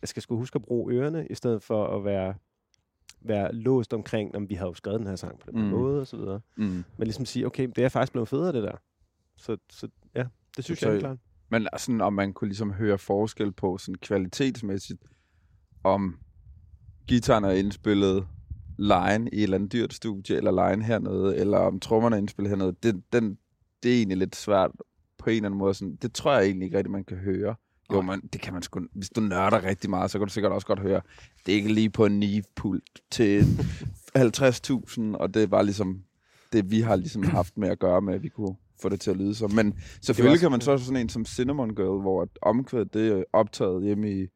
jeg 0.03 0.09
skal 0.09 0.23
sgu 0.23 0.37
huske 0.37 0.57
at 0.57 0.63
bruge 0.63 0.93
ørerne, 0.95 1.27
i 1.31 1.35
stedet 1.35 1.63
for 1.63 1.87
at 1.87 2.05
være, 2.05 2.35
være 3.21 3.55
låst 3.55 3.95
omkring, 3.95 4.35
om 4.37 4.49
vi 4.49 4.55
har 4.55 4.67
jo 4.67 4.75
skrevet 4.75 4.99
den 5.01 5.09
her 5.09 5.17
sang 5.17 5.39
på 5.39 5.51
den 5.51 5.63
Mm. 5.63 5.69
måde, 5.69 6.01
og 6.01 6.07
så 6.07 6.17
videre. 6.17 6.41
Mm. 6.57 6.65
Men 6.65 6.85
ligesom 7.07 7.25
sige, 7.25 7.47
okay, 7.47 7.69
det 7.77 7.85
er 7.85 7.89
faktisk 7.89 8.13
blevet 8.13 8.29
federe, 8.29 8.53
det 8.53 8.63
der. 8.63 8.77
Så, 9.37 9.57
så 9.71 9.89
ja, 10.15 10.25
det 10.57 10.65
synes 10.65 10.79
Så- 10.81 10.89
jeg 10.89 10.97
er 10.97 11.01
klart. 11.01 11.19
Men 11.51 11.69
sådan, 11.79 12.01
om 12.01 12.13
man 12.13 12.33
kunne 12.33 12.49
ligesom 12.49 12.73
høre 12.73 12.99
forskel 12.99 13.53
på 13.53 13.79
sådan 13.79 13.95
kvalitetsmæssigt, 13.95 15.03
om 15.85 16.19
gitaren 17.07 17.45
er 17.45 17.51
indspillet 17.51 18.27
line 18.79 19.31
i 19.33 19.37
et 19.37 19.43
eller 19.43 19.55
andet 19.57 19.73
dyrt 19.73 19.93
studie, 19.95 20.37
eller 20.37 20.71
line 20.71 20.85
hernede, 20.85 21.37
eller 21.37 21.59
om 21.59 21.81
trommerne 21.81 22.17
er 22.17 22.21
indspillet 22.21 22.51
hernede, 22.51 22.77
det, 22.83 23.03
den, 23.13 23.39
det 23.83 23.93
er 23.93 23.97
egentlig 23.97 24.19
lidt 24.19 24.37
svært 24.37 24.71
på 25.19 25.31
en 25.31 25.37
eller 25.37 25.47
anden 25.49 25.59
måde. 25.59 25.75
Sådan, 25.75 25.97
det 25.97 26.15
tror 26.15 26.33
jeg 26.33 26.45
egentlig 26.45 26.65
ikke 26.67 26.77
rigtig, 26.79 26.91
man 26.93 27.05
kan 27.05 27.17
høre. 27.17 27.55
Jo, 27.93 28.01
man, 28.01 28.21
det 28.33 28.41
kan 28.41 28.53
man 28.53 28.63
sgu, 28.63 28.81
hvis 28.95 29.11
du 29.11 29.21
nørder 29.21 29.65
rigtig 29.65 29.91
meget, 29.91 30.11
så 30.11 30.19
kan 30.19 30.27
du 30.29 30.33
sikkert 30.33 30.53
også 30.53 30.67
godt 30.67 30.81
høre, 30.81 31.01
det 31.47 31.53
er 31.53 31.57
ikke 31.57 31.73
lige 31.73 31.91
på 31.91 32.07
en 32.07 32.21
Neve-pult 32.21 33.01
til 33.11 33.41
50.000, 34.17 35.01
og 35.15 35.35
det 35.35 35.43
er 35.43 35.47
bare 35.47 35.65
ligesom 35.65 36.03
det, 36.53 36.71
vi 36.71 36.81
har 36.81 36.97
ligesom 36.97 37.23
haft 37.39 37.59
med 37.59 37.69
at 37.69 37.79
gøre 37.79 38.01
med, 38.03 38.15
at 38.15 38.23
vi 38.23 38.29
kunne 38.29 38.57
få 38.83 38.89
det 38.89 39.01
til 39.01 39.11
at 39.11 39.17
lyde 39.17 39.35
som. 39.35 39.53
Men 39.55 39.75
selvfølgelig 40.03 40.33
også- 40.33 40.45
kan 40.45 40.51
man 40.51 40.61
så 40.61 40.79
sådan 40.79 40.97
en 41.01 41.09
som 41.09 41.25
Cinnamon 41.25 41.75
Girl, 41.75 42.01
hvor 42.01 42.29
omkvædet 42.43 42.95
det 42.95 43.09
er 43.19 43.25
optaget 43.33 43.85
hjemme 43.85 44.13
i, 44.13 44.27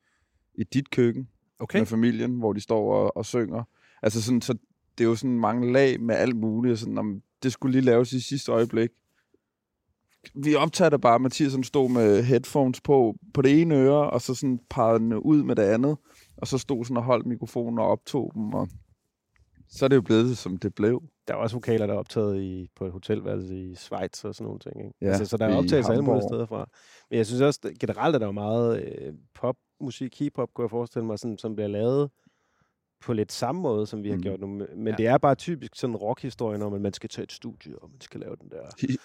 i 0.55 0.65
dit 0.73 0.91
køkken 0.91 1.29
Okay. 1.59 1.79
med 1.79 1.87
familien, 1.87 2.39
hvor 2.39 2.53
de 2.53 2.61
står 2.61 2.95
og, 2.95 3.17
og 3.17 3.27
synger. 3.27 3.63
Altså 4.03 4.23
sådan, 4.23 4.43
så 4.43 4.53
det 4.99 5.05
er 5.05 5.09
jo 5.09 5.15
sådan 5.17 5.39
mange 5.41 5.73
lag 5.73 6.01
med 6.01 6.15
alt 6.15 6.37
muligt, 6.37 6.73
og 6.73 6.79
sådan, 6.79 6.99
om 6.99 7.23
det 7.43 7.53
skulle 7.53 7.73
lige 7.73 7.83
laves 7.85 8.13
i 8.13 8.21
sidste 8.21 8.53
øjeblik. 8.53 8.91
Vi 10.35 10.55
optager 10.55 10.89
det 10.89 11.01
bare, 11.01 11.19
Mathias 11.19 11.53
han 11.53 11.65
stod 11.65 11.91
med 11.91 12.23
headphones 12.23 12.81
på, 12.81 13.17
på 13.35 13.43
det 13.43 13.61
ene 13.61 13.75
øre, 13.75 14.11
og 14.11 14.21
så 14.21 14.35
sådan 14.35 14.61
pegede 14.71 14.99
den 14.99 15.15
ud 15.15 15.43
med 15.43 15.57
det 15.57 15.63
andet, 15.63 15.97
og 16.37 16.47
så 16.47 16.59
stod 16.59 16.85
sådan 16.85 16.97
og 16.97 17.03
holdt 17.03 17.27
mikrofonen 17.27 17.79
og 17.79 17.87
optog 17.87 18.33
dem, 18.35 18.55
og 18.55 18.69
så 19.69 19.85
er 19.85 19.89
det 19.89 19.97
jo 19.97 20.03
blevet, 20.03 20.39
som 20.39 20.57
det 20.57 20.75
blev. 20.75 21.03
Der 21.29 21.35
er 21.35 21.39
også 21.39 21.57
vokaler, 21.57 21.87
der 21.87 21.95
er 21.95 21.99
optaget 21.99 22.43
i, 22.43 22.69
på 22.77 22.87
et 22.87 22.93
hotelværelse 22.93 23.57
i 23.57 23.75
Schweiz 23.75 24.25
og 24.25 24.35
sådan 24.35 24.45
nogle 24.45 24.61
ting. 24.61 24.85
Ikke? 24.85 24.95
Ja, 25.01 25.07
altså, 25.07 25.25
så 25.25 25.37
der 25.37 25.47
er 25.47 25.57
optagelser 25.57 25.93
alle 25.93 26.05
mulige 26.05 26.23
steder 26.29 26.47
fra. 26.47 26.69
Men 27.11 27.17
jeg 27.17 27.27
synes 27.27 27.43
også, 27.43 27.61
generelt 27.81 28.15
er 28.15 28.19
der 28.19 28.27
jo 28.27 28.33
meget 28.33 28.83
øh, 28.83 29.15
popmusik, 29.35 30.19
hiphop, 30.19 30.49
kunne 30.55 30.63
jeg 30.63 30.71
forestille 30.71 31.07
mig, 31.07 31.19
sådan, 31.19 31.39
som 31.39 31.55
bliver 31.55 31.69
lavet 31.69 32.11
på 33.03 33.13
lidt 33.13 33.33
samme 33.33 33.61
måde, 33.61 33.87
som 33.87 34.03
vi 34.05 34.09
har 34.09 34.17
Mm. 34.17 34.23
gjort 34.23 34.41
nu. 34.41 34.47
Men 34.47 34.69
Ja. 34.87 34.95
det 34.99 35.07
er 35.07 35.19
bare 35.19 35.35
typisk 35.35 35.73
sådan 35.77 35.93
en 35.95 35.97
rock-historie 35.97 36.65
at 36.75 36.81
man 36.81 36.93
skal 36.93 37.11
tage 37.11 37.23
et 37.25 37.33
studie, 37.33 37.79
og 37.83 37.91
man 37.91 38.01
skal 38.01 38.21
lave 38.21 38.37
den 38.41 38.49
der... 38.51 38.97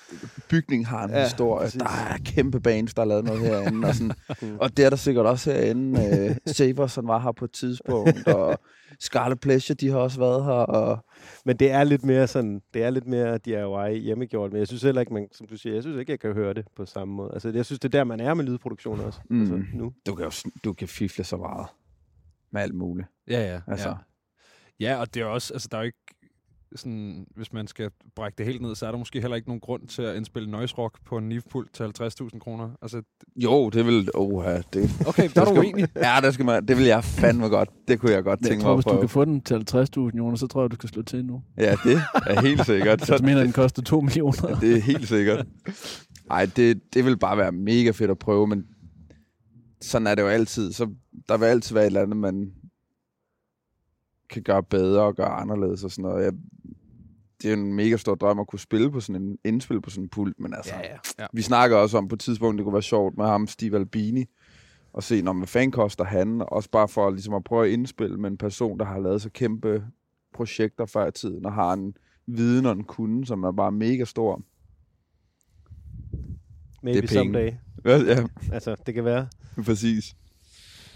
Bygningen 0.50 0.86
har 0.86 1.04
en 1.04 1.12
ja, 1.12 1.24
historie. 1.24 1.66
præcis. 1.66 1.82
Der 1.82 1.86
er 2.10 2.18
kæmpe 2.26 2.60
bands, 2.60 2.94
der 2.94 3.02
har 3.02 3.08
lavet 3.08 3.24
noget 3.26 3.42
herinde. 3.42 3.88
Og, 3.88 3.96
sådan, 3.96 4.12
Mm. 4.42 4.58
og 4.60 4.78
det 4.78 4.86
er 4.86 4.90
der 4.90 4.98
sikkert 4.98 5.26
også 5.26 5.52
herinde. 5.52 6.28
Øh, 6.30 6.36
Saber, 6.54 6.88
som 6.88 7.08
var 7.08 7.20
her 7.20 7.32
på 7.32 7.46
et 7.46 7.52
tidspunkt. 7.52 8.28
Og 8.28 8.60
Scarlet 9.00 9.40
Pleasure, 9.40 9.76
de 9.76 9.90
har 9.90 9.98
også 9.98 10.20
været 10.20 10.44
her. 10.46 10.52
Og 10.52 11.06
Men 11.46 11.58
det 11.58 11.72
er 11.72 11.84
lidt 11.84 12.06
mere 12.06 12.28
sådan, 12.28 12.62
det 12.74 12.84
er 12.84 12.90
lidt 12.90 13.08
mere 13.08 13.38
DIY 13.38 14.00
hjemmegjort, 14.04 14.52
men 14.52 14.60
jeg 14.60 14.68
synes 14.68 14.84
heller 14.84 15.02
ikke, 15.02 15.14
man, 15.14 15.28
som 15.32 15.48
du 15.48 15.58
siger, 15.58 15.74
jeg 15.74 15.84
synes 15.84 15.98
ikke, 16.00 16.12
jeg 16.12 16.20
kan 16.20 16.34
høre 16.34 16.54
det 16.54 16.66
på 16.76 16.86
samme 16.86 17.14
måde. 17.14 17.30
Altså, 17.34 17.50
jeg 17.50 17.66
synes, 17.66 17.80
det 17.80 17.88
er 17.96 17.98
der, 18.00 18.04
man 18.04 18.20
er 18.20 18.34
med 18.34 18.44
lydproduktion 18.46 19.00
også. 19.00 19.20
Mm. 19.30 19.42
Altså, 19.42 19.60
nu. 19.74 19.94
du 20.08 20.16
kan 20.16 20.26
jo 20.26 20.32
du 20.64 20.74
kan 20.74 20.88
fifle 20.88 21.24
så 21.24 21.38
meget 21.38 21.68
med 22.54 22.62
alt 22.62 22.76
muligt. 22.76 23.08
Ja, 23.30 23.54
ja. 23.54 23.60
Altså. 23.68 23.88
Ja. 24.80 24.90
ja, 24.94 25.00
og 25.00 25.14
det 25.14 25.22
er 25.22 25.26
også, 25.26 25.54
altså 25.54 25.68
der 25.72 25.78
er 25.78 25.82
jo 25.82 25.86
ikke 25.86 25.98
sådan, 26.76 27.26
hvis 27.36 27.54
man 27.54 27.68
skal 27.68 27.90
brække 28.16 28.36
det 28.38 28.46
helt 28.46 28.62
ned, 28.62 28.76
så 28.76 28.88
er 28.88 28.92
der 28.92 28.98
måske 28.98 29.22
heller 29.22 29.36
ikke 29.36 29.48
nogen 29.48 29.60
grund 29.62 29.88
til 29.88 30.02
at 30.02 30.16
indspille 30.16 30.52
noise 30.52 30.76
rock 30.78 30.98
på 31.06 31.18
en 31.18 31.30
Neve-pult 31.30 31.74
til 31.74 31.84
50.000 31.84 32.40
kroner. 32.40 32.70
Altså, 32.82 33.02
Jo, 33.36 33.70
det 33.70 33.86
vil... 33.86 34.10
Oh, 34.14 34.46
ja, 34.46 34.58
det, 34.74 34.90
okay, 35.08 35.30
der 35.36 35.42
er 35.42 35.46
du 35.54 35.60
uenig. 35.60 35.88
Ja, 35.96 36.16
det, 36.24 36.34
skal 36.34 36.46
man, 36.46 36.66
det 36.68 36.78
vil 36.78 36.86
jeg 36.86 37.04
fandme 37.04 37.48
godt. 37.48 37.70
Det 37.88 38.00
kunne 38.00 38.12
jeg 38.12 38.24
godt 38.24 38.40
Jeg 38.42 38.48
tænke 38.50 38.64
tror, 38.64 38.70
mig 38.70 38.76
hvis 38.76 38.86
at 38.86 38.90
du 38.90 38.96
prøve. 38.96 39.02
kan 39.02 39.10
få 39.10 39.26
den 39.26 39.42
til 39.42 39.56
50.000 40.14 40.20
kroner, 40.20 40.36
så 40.36 40.48
tror 40.48 40.62
jeg, 40.64 40.72
du 40.72 40.76
skal 40.76 40.90
slå 40.90 41.02
til 41.02 41.26
nu. 41.26 41.42
Ja, 41.58 41.72
det 41.84 42.02
er 42.28 42.42
helt 42.42 42.66
sikkert. 42.66 43.06
Så 43.08 43.20
mener, 43.24 43.44
den 43.44 43.52
koster 43.54 43.82
2 43.82 44.02
millioner. 44.02 44.60
det 44.60 44.78
er 44.78 44.82
helt 44.82 45.08
sikkert. 45.08 45.46
Ej, 46.32 46.46
det, 46.56 46.82
det 46.94 47.06
vil 47.06 47.18
bare 47.18 47.38
være 47.38 47.52
mega 47.52 47.92
fedt 47.92 48.12
at 48.12 48.20
prøve, 48.20 48.48
men 48.48 48.66
sådan 49.82 50.08
er 50.08 50.16
det 50.16 50.22
jo 50.22 50.28
altid. 50.28 50.72
Så 50.74 50.94
der 51.30 51.38
vil 51.38 51.46
altid 51.46 51.74
være 51.74 51.84
et 51.84 51.88
eller 51.88 52.02
andet, 52.02 52.18
man 52.18 52.54
kan 54.30 54.44
gøre 54.44 54.64
bedre 54.64 55.02
og 55.02 55.16
gøre 55.16 55.30
anderledes 55.30 55.84
og 55.84 55.92
sådan 55.92 56.10
noget. 56.10 56.24
Jeg, 56.24 56.34
det 57.42 57.50
er 57.50 57.54
en 57.54 57.74
mega 57.74 57.98
stor 57.98 58.16
drøm 58.16 58.40
at 58.40 58.48
kunne 58.48 58.60
spille 58.60 58.92
på 58.92 59.00
sådan 59.00 59.22
en 59.22 59.38
indspil 59.44 59.82
på 59.82 59.90
sådan 59.90 60.04
en 60.04 60.10
pult, 60.10 60.40
men 60.40 60.54
altså, 60.54 60.74
Ja, 60.76 60.82
ja. 60.82 60.98
ja. 61.20 61.26
vi 61.34 61.42
snakker 61.42 61.78
også 61.78 61.98
om 61.98 62.08
på 62.08 62.16
et 62.16 62.20
tidspunkt, 62.20 62.58
det 62.58 62.64
kunne 62.64 62.74
være 62.74 62.82
sjovt 62.82 63.18
med 63.18 63.26
ham, 63.26 63.48
Steve 63.48 63.78
Albini, 63.78 64.26
og 64.94 65.04
se, 65.04 65.22
når 65.22 65.34
hvad 65.34 65.48
fanden 65.48 65.72
koster 65.72 66.04
han, 66.04 66.44
også 66.48 66.70
bare 66.70 66.88
for 66.88 67.10
ligesom 67.10 67.34
at 67.34 67.44
prøve 67.44 67.66
at 67.66 67.72
indspille 67.72 68.18
med 68.18 68.32
en 68.32 68.38
person, 68.38 68.80
der 68.80 68.86
har 68.86 69.00
lavet 69.00 69.22
så 69.22 69.30
kæmpe 69.30 69.86
projekter 70.34 70.86
før 70.86 71.08
i 71.08 71.12
tiden, 71.12 71.46
og 71.46 71.54
har 71.54 71.74
en 71.74 71.98
viden 72.28 72.66
og 72.66 72.72
en 72.72 72.84
kunde, 72.84 73.26
som 73.26 73.44
er 73.44 73.52
bare 73.52 73.72
mega 73.72 74.06
stor. 74.06 74.42
Maybe 76.84 77.08
penge. 77.08 77.08
someday. 77.08 77.52
Ja, 77.86 77.98
ja 77.98 78.28
Altså, 78.52 78.76
det 78.86 78.94
kan 78.94 79.06
være. 79.06 79.28
præcis. 79.66 80.16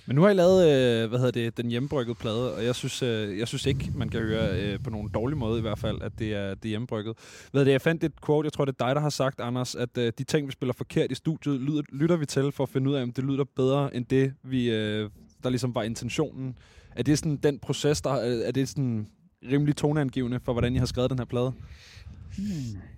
Men 0.06 0.15
nu 0.15 0.22
har 0.22 0.30
I 0.30 0.34
lavet, 0.34 0.68
øh, 0.68 1.10
hvad 1.10 1.20
hedder 1.20 1.32
det, 1.32 1.58
den 1.58 1.70
hjemmebryggede 1.70 2.15
plade, 2.15 2.56
og 2.56 2.65
jeg 2.65 2.75
synes, 2.75 3.03
øh, 3.03 3.39
jeg 3.39 3.48
synes 3.48 3.65
ikke, 3.65 3.91
man 3.96 4.10
kan 4.10 4.20
høre 4.20 4.62
øh, 4.62 4.80
på 4.84 4.89
nogen 4.89 5.10
dårlig 5.10 5.38
måde 5.38 5.60
i 5.60 5.62
hvert 5.62 5.80
fald, 5.80 6.01
at 6.01 6.12
det 6.20 6.34
er, 6.34 6.50
det 6.50 6.65
er 6.65 6.70
hjemmebrygget. 6.70 7.18
Hvad 7.51 7.65
det, 7.65 7.72
jeg 7.72 7.82
fandt 7.82 8.03
et 8.03 8.12
quote, 8.25 8.46
jeg 8.46 8.53
tror 8.53 8.65
det 8.65 8.75
er 8.80 8.86
dig, 8.86 8.96
der 8.96 9.01
har 9.01 9.10
sagt, 9.10 9.39
Anders, 9.39 9.75
at 9.75 9.98
øh, 9.98 10.13
de 10.18 10.24
ting, 10.24 10.48
vi 10.48 10.51
spiller 10.51 10.74
forkert 10.74 11.12
i 11.12 11.15
studiet, 11.15 11.62
lyder, 11.62 11.82
lytter 11.89 12.15
vi 12.15 12.25
til 12.25 12.51
for 12.51 12.63
at 12.63 12.70
finde 12.70 12.89
ud 12.89 12.96
af, 12.96 13.03
om 13.03 13.12
det 13.12 13.24
lyder 13.24 13.44
bedre 13.56 13.96
end 13.96 14.06
det, 14.06 14.34
vi, 14.44 14.72
øh, 14.72 15.10
der 15.44 15.50
ligesom 15.50 15.75
var 15.75 15.84
intentionen. 15.84 16.58
Er 16.96 17.03
det 17.03 17.18
sådan 17.18 17.38
den 17.38 17.60
proces, 17.60 18.01
der 18.01 18.13
er 18.13 18.51
det 18.51 18.70
sådan 18.70 19.08
rimelig 19.51 19.75
toneangivende 19.75 20.39
for, 20.39 20.53
hvordan 20.53 20.75
I 20.75 20.77
har 20.77 20.86
skrevet 20.86 21.10
den 21.10 21.20
her 21.20 21.25
plade? 21.25 21.53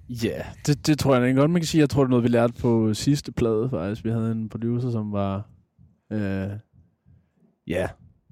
Ja, 0.10 0.42
det, 0.68 0.88
det 0.88 1.00
tror 1.00 1.16
jeg 1.16 1.24
egentlig 1.24 1.40
godt, 1.40 1.52
man 1.52 1.62
kan 1.62 1.68
sige. 1.68 1.82
Jeg 1.82 1.90
tror, 1.90 2.04
det 2.04 2.08
er 2.08 2.10
noget, 2.10 2.24
vi 2.24 2.30
lærte 2.30 2.54
på 2.62 2.94
sidste 2.94 3.32
plade, 3.32 3.70
faktisk. 3.70 4.06
Vi 4.06 4.10
havde 4.10 4.32
en 4.32 4.50
producer, 4.50 4.92
som 4.92 5.12
var... 5.12 5.50
Øh, 6.12 6.50
ja, 7.68 7.88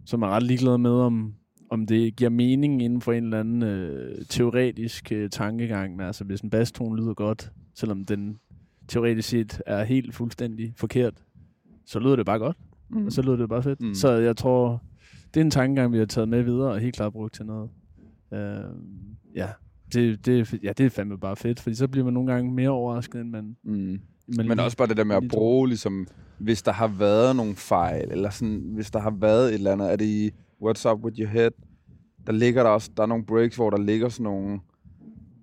som 0.06 0.22
er 0.22 0.28
ret 0.28 0.44
ligeglad 0.44 0.78
med, 0.78 0.92
om, 0.92 1.34
om 1.70 1.86
det 1.86 2.16
giver 2.16 2.30
mening 2.30 2.84
inden 2.84 3.02
for 3.02 3.12
en 3.12 3.24
eller 3.24 3.40
anden 3.40 3.64
øh, 3.64 4.26
teoretisk 4.30 5.12
øh, 5.12 5.30
tankegang. 5.30 5.96
Men 5.96 6.06
altså, 6.06 6.24
hvis 6.24 6.42
en 6.42 6.50
basstone 6.50 7.02
lyder 7.02 7.14
godt, 7.14 7.52
selvom 7.76 8.06
den 8.06 8.38
teoretisk 8.88 9.30
set 9.30 9.62
er 9.66 9.84
helt 9.84 10.16
fuldstændig 10.16 10.74
forkert, 10.78 11.14
så 11.86 12.00
lyder 12.00 12.16
det 12.16 12.26
bare 12.26 12.40
godt. 12.40 12.58
Mm. 12.90 13.06
Og 13.06 13.12
så 13.12 13.22
lyder 13.22 13.36
det 13.36 13.50
bare 13.50 13.64
fedt. 13.64 13.82
Mm. 13.82 13.88
Mm. 13.88 13.94
Så 13.94 14.12
jeg 14.12 14.38
tror, 14.38 14.84
det 15.34 15.40
er 15.40 15.46
en 15.46 15.52
tankegang, 15.52 15.94
vi 15.94 15.98
har 15.98 16.06
taget 16.06 16.30
med 16.30 16.44
videre, 16.44 16.72
og 16.72 16.80
helt 16.80 16.96
klart 16.96 17.14
brugt 17.14 17.34
til 17.34 17.46
noget. 17.46 17.70
Øh, 18.34 18.76
ja, 19.36 19.48
det, 19.94 20.26
det, 20.26 20.54
ja, 20.64 20.74
det 20.78 20.86
er 20.86 20.90
fandme 20.90 21.18
bare 21.18 21.36
fedt, 21.36 21.60
fordi 21.60 21.76
så 21.76 21.88
bliver 21.88 22.06
man 22.06 22.14
nogle 22.14 22.34
gange 22.34 22.52
mere 22.52 22.70
overrasket, 22.70 23.22
end 23.22 23.30
man... 23.30 23.56
Mm. 23.64 24.00
man 24.38 24.48
Men 24.48 24.60
også 24.60 24.78
bare 24.78 24.88
det 24.88 24.98
der 24.98 25.04
med 25.04 25.16
at 25.16 25.24
bruge, 25.30 25.68
ligesom, 25.68 26.08
hvis 26.38 26.62
der 26.62 26.72
har 26.72 26.88
været 26.88 27.36
nogle 27.36 27.56
fejl, 27.56 28.12
eller 28.12 28.30
sådan, 28.30 28.62
hvis 28.74 28.92
der 28.92 29.00
har 29.00 29.16
været 29.20 29.48
et 29.48 29.54
eller 29.54 29.72
andet, 29.72 29.92
er 29.92 29.96
det 29.96 30.06
i 30.06 30.32
What's 30.64 30.90
Up 30.92 31.04
With 31.04 31.20
Your 31.20 31.30
Head, 31.30 31.52
der 32.28 32.34
ligger 32.34 32.64
der 32.64 32.70
også, 32.70 32.92
der 32.98 33.04
er 33.04 33.08
nogle 33.08 33.26
breaks, 33.26 33.56
hvor 33.56 33.70
der 33.70 33.78
ligger 33.78 34.10
sådan 34.10 34.24
nogle, 34.24 34.60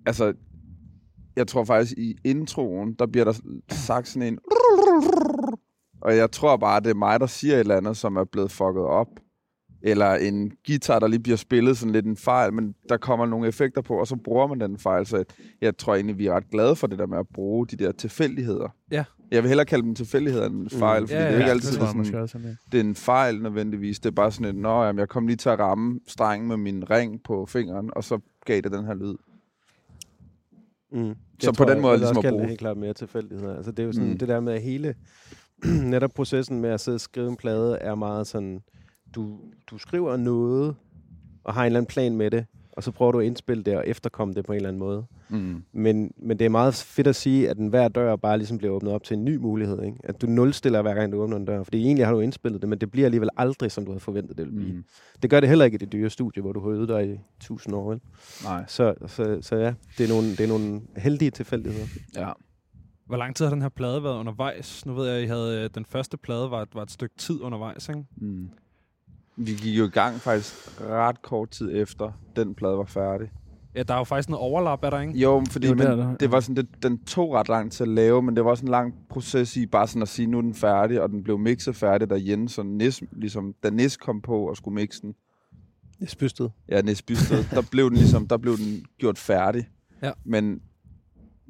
altså, 0.05 0.33
jeg 1.35 1.47
tror 1.47 1.63
faktisk 1.63 1.97
i 1.97 2.15
introen, 2.23 2.93
der 2.93 3.05
bliver 3.05 3.25
der 3.25 3.33
sagt 3.69 4.07
sådan 4.07 4.33
en, 4.33 4.39
og 6.01 6.15
jeg 6.15 6.31
tror 6.31 6.57
bare, 6.57 6.79
det 6.79 6.89
er 6.89 6.95
mig, 6.95 7.19
der 7.19 7.25
siger 7.25 7.53
et 7.53 7.59
eller 7.59 7.77
andet, 7.77 7.97
som 7.97 8.15
er 8.15 8.23
blevet 8.23 8.51
fucket 8.51 8.83
op, 8.83 9.07
eller 9.81 10.13
en 10.15 10.51
guitar, 10.67 10.99
der 10.99 11.07
lige 11.07 11.19
bliver 11.19 11.35
spillet 11.37 11.77
sådan 11.77 11.93
lidt 11.93 12.05
en 12.05 12.17
fejl, 12.17 12.53
men 12.53 12.75
der 12.89 12.97
kommer 12.97 13.25
nogle 13.25 13.47
effekter 13.47 13.81
på, 13.81 13.93
og 13.99 14.07
så 14.07 14.15
bruger 14.15 14.47
man 14.47 14.59
den 14.59 14.77
fejl, 14.77 15.05
så 15.05 15.23
jeg 15.61 15.77
tror 15.77 15.95
egentlig, 15.95 16.17
vi 16.17 16.25
er 16.27 16.33
ret 16.33 16.49
glade 16.51 16.75
for 16.75 16.87
det 16.87 16.99
der 16.99 17.05
med 17.05 17.17
at 17.17 17.27
bruge 17.33 17.67
de 17.67 17.75
der 17.75 17.91
tilfældigheder. 17.91 18.75
Ja. 18.91 19.03
Jeg 19.31 19.43
vil 19.43 19.47
hellere 19.47 19.65
kalde 19.65 19.83
dem 19.85 19.95
tilfældigheder 19.95 20.45
end 20.45 20.55
en 20.55 20.69
fejl, 20.69 21.01
Mm. 21.01 21.07
fordi 21.07 21.19
Ja, 21.19 21.19
det 21.21 21.27
er 21.27 21.31
ja, 21.31 21.37
ikke 21.37 21.45
ja, 21.45 21.51
altid 21.51 21.71
det 21.71 21.79
jeg 22.13 22.29
sådan, 22.29 22.45
er. 22.47 22.55
det 22.71 22.79
er 22.79 22.83
en 22.83 22.95
fejl 22.95 23.41
nødvendigvis. 23.41 23.99
Det 23.99 24.09
er 24.09 24.13
bare 24.15 24.31
sådan 24.31 24.55
et, 24.55 24.61
nå, 24.61 24.83
jamen, 24.83 24.99
jeg 24.99 25.09
kom 25.09 25.27
lige 25.27 25.37
til 25.37 25.49
at 25.49 25.59
ramme 25.59 25.99
strengen 26.07 26.47
med 26.47 26.57
min 26.57 26.89
ring 26.89 27.23
på 27.23 27.45
fingeren, 27.45 27.89
og 27.95 28.03
så 28.03 28.19
gav 28.45 28.61
det 28.61 28.71
den 28.71 28.85
her 28.85 28.93
lyd. 28.93 29.15
Mm. 30.91 31.15
Så 31.39 31.53
på 31.53 31.63
den 31.63 31.73
jeg 31.73 31.81
måde 31.81 31.91
vil 31.91 31.99
ligesom 31.99 32.17
også 32.17 32.27
at 32.27 32.31
bruge- 32.31 32.41
det 32.41 32.49
helt 32.49 32.59
klart 32.59 32.77
mere 32.77 32.93
tilfældigheder. 32.93 33.55
Altså, 33.55 33.71
det 33.71 33.79
er 33.79 33.83
jo 33.87 33.91
sådan, 33.91 34.07
Mm. 34.07 34.11
mm. 34.13 34.17
det 34.19 34.27
der 34.27 34.39
med 34.39 34.53
at 34.53 34.61
hele... 34.61 34.95
netop 35.83 36.11
processen 36.15 36.61
med 36.61 36.69
at 36.69 36.79
sidde 36.79 36.95
og 36.95 37.01
skrive 37.01 37.27
en 37.29 37.35
plade 37.37 37.77
er 37.77 37.95
meget 37.95 38.27
sådan... 38.27 38.59
Du, 39.15 39.39
du 39.67 39.77
skriver 39.77 40.17
noget, 40.17 40.75
og 41.43 41.53
har 41.53 41.61
en 41.61 41.65
eller 41.65 41.79
anden 41.79 41.89
plan 41.89 42.15
med 42.15 42.31
det, 42.31 42.45
og 42.71 42.83
så 42.83 42.91
prøver 42.91 43.11
du 43.11 43.19
at 43.19 43.25
indspille 43.25 43.63
det 43.63 43.75
og 43.77 43.87
efterkomme 43.87 44.33
det 44.33 44.45
på 44.45 44.51
en 44.51 44.55
eller 44.55 44.69
anden 44.69 44.79
måde. 44.79 45.05
Mm. 45.29 45.63
Men, 45.71 46.11
men 46.17 46.39
det 46.39 46.45
er 46.45 46.49
meget 46.49 46.73
fedt 46.75 47.07
at 47.07 47.15
sige, 47.15 47.49
at 47.49 47.57
en 47.57 47.67
hver 47.67 47.87
dør 47.87 48.15
bare 48.15 48.37
ligesom 48.37 48.57
bliver 48.57 48.73
åbnet 48.73 48.93
op 48.93 49.03
til 49.03 49.17
en 49.17 49.25
ny 49.25 49.35
mulighed. 49.35 49.83
Ikke? 49.83 49.97
At 50.03 50.21
du 50.21 50.27
nulstiller 50.27 50.81
hver 50.81 50.93
gang, 50.93 51.11
du 51.11 51.21
åbner 51.21 51.37
en 51.37 51.45
dør. 51.45 51.63
Fordi 51.63 51.77
egentlig 51.83 52.05
har 52.05 52.13
du 52.13 52.19
indspillet 52.19 52.61
det, 52.61 52.69
men 52.69 52.79
det 52.79 52.91
bliver 52.91 53.05
alligevel 53.07 53.29
aldrig, 53.37 53.71
som 53.71 53.85
du 53.85 53.91
havde 53.91 53.99
forventet, 53.99 54.37
det 54.37 54.45
ville 54.45 54.59
blive. 54.59 54.73
Mm. 54.73 54.83
Det 55.21 55.29
gør 55.29 55.39
det 55.39 55.49
heller 55.49 55.65
ikke 55.65 55.75
i 55.75 55.77
det 55.77 55.91
dyre 55.91 56.09
studie, 56.09 56.41
hvor 56.41 56.53
du 56.53 56.59
har 56.59 56.69
øvet 56.69 56.89
dig 56.89 57.13
i 57.13 57.19
tusind 57.39 57.75
år. 57.75 57.89
Vel? 57.89 57.99
Nej. 58.43 58.65
Så, 58.67 58.93
så, 59.07 59.37
så 59.41 59.55
ja, 59.55 59.73
det 59.97 60.03
er, 60.05 60.09
nogle, 60.09 60.29
det 60.31 60.39
er 60.39 60.47
nogle 60.47 60.81
heldige 60.97 61.31
tilfældigheder. 61.31 61.87
Ja. 62.15 62.31
Hvor 63.05 63.17
lang 63.17 63.35
tid 63.35 63.45
har 63.45 63.53
den 63.53 63.61
her 63.61 63.69
plade 63.69 64.03
været 64.03 64.17
undervejs? 64.19 64.85
Nu 64.85 64.93
ved 64.93 65.07
jeg, 65.07 65.17
at 65.17 65.23
I 65.23 65.25
havde, 65.27 65.63
øh, 65.63 65.69
den 65.75 65.85
første 65.85 66.17
plade 66.17 66.51
var, 66.51 66.61
et- 66.61 66.75
var 66.75 66.83
et 66.83 66.91
stykke 66.91 67.15
tid 67.17 67.41
undervejs, 67.41 67.89
ikke? 67.89 68.03
Mm. 68.17 68.49
Vi 69.41 69.51
gik 69.51 69.77
jo 69.79 69.85
i 69.85 69.89
gang 69.89 70.15
faktisk 70.15 70.81
ret 70.81 71.21
kort 71.21 71.49
tid 71.49 71.71
efter, 71.75 72.11
den 72.35 72.55
plade 72.55 72.77
var 72.77 72.85
færdig. 72.85 73.31
Ja, 73.75 73.83
der 73.83 73.93
er 73.93 73.97
jo 73.97 74.03
faktisk 74.03 74.29
noget 74.29 74.41
overlap, 74.41 74.83
er 74.83 74.89
der 74.89 74.99
ikke? 75.01 75.13
Jo, 75.19 75.43
fordi 75.51 75.67
Jo, 75.67 75.73
det 75.73 75.77
men, 75.77 75.87
er 75.87 75.95
der. 75.95 76.15
det 76.15 76.31
var 76.31 76.39
sådan, 76.39 76.55
det, 76.55 76.83
den 76.83 76.97
tog 77.03 77.33
ret 77.33 77.49
lang 77.49 77.71
tid 77.71 77.81
at 77.81 77.87
lave, 77.87 78.21
men 78.21 78.35
det 78.35 78.45
var 78.45 78.55
sådan 78.55 78.67
en 78.67 78.71
lang 78.71 78.93
proces 79.09 79.57
i 79.57 79.65
bare 79.65 79.87
sådan 79.87 80.01
at 80.01 80.07
sige, 80.07 80.27
nu 80.27 80.37
er 80.37 80.41
den 80.41 80.53
færdig, 80.53 81.01
og 81.01 81.09
den 81.09 81.23
blev 81.23 81.39
mixet 81.39 81.75
færdig, 81.75 82.09
da 82.09 82.15
Jens 82.19 82.57
og 82.57 82.65
Nis, 82.65 83.03
ligesom, 83.11 83.53
da 83.63 83.69
Nis 83.69 83.97
kom 83.97 84.21
på 84.21 84.49
og 84.49 84.57
skulle 84.57 84.75
mixe 84.75 85.01
den, 85.01 85.15
Jeg 86.01 86.09
spystede. 86.09 86.51
ja, 86.69 86.81
Nis 86.81 87.01
Bysted, 87.01 87.43
der 87.51 87.61
blev 87.71 87.89
den 87.89 87.97
ligesom, 87.97 88.27
der 88.27 88.37
blev 88.37 88.57
den 88.57 88.85
gjort 88.97 89.17
færdig. 89.17 89.69
Ja. 90.03 90.11
Men 90.25 90.61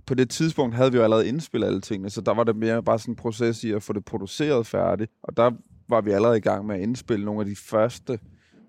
på 0.05 0.13
det 0.13 0.29
tidspunkt 0.29 0.75
havde 0.75 0.91
vi 0.91 0.97
jo 0.97 1.03
allerede 1.03 1.27
indspillet 1.27 1.67
alle 1.67 1.81
tingene, 1.81 2.09
så 2.09 2.21
der 2.21 2.33
var 2.33 2.43
det 2.43 2.55
mere 2.55 2.83
bare 2.83 2.99
sådan 2.99 3.11
en 3.11 3.15
proces 3.15 3.63
i 3.63 3.71
at 3.71 3.83
få 3.83 3.93
det 3.93 4.05
produceret 4.05 4.67
færdigt, 4.67 5.11
og 5.23 5.37
der 5.37 5.51
var 5.89 6.01
vi 6.01 6.11
allerede 6.11 6.37
i 6.37 6.41
gang 6.41 6.65
med 6.65 6.75
at 6.75 6.81
indspille 6.81 7.25
nogle 7.25 7.41
af 7.41 7.45
de 7.45 7.55
første, 7.55 8.19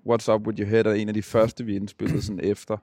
What's 0.08 0.32
Up 0.32 0.46
With 0.46 0.60
Your 0.60 0.68
Head 0.68 0.86
er 0.86 0.92
en 0.92 1.08
af 1.08 1.14
de 1.14 1.22
første, 1.22 1.64
vi 1.64 1.76
indspillede 1.76 2.22
sådan 2.22 2.40
efter. 2.44 2.76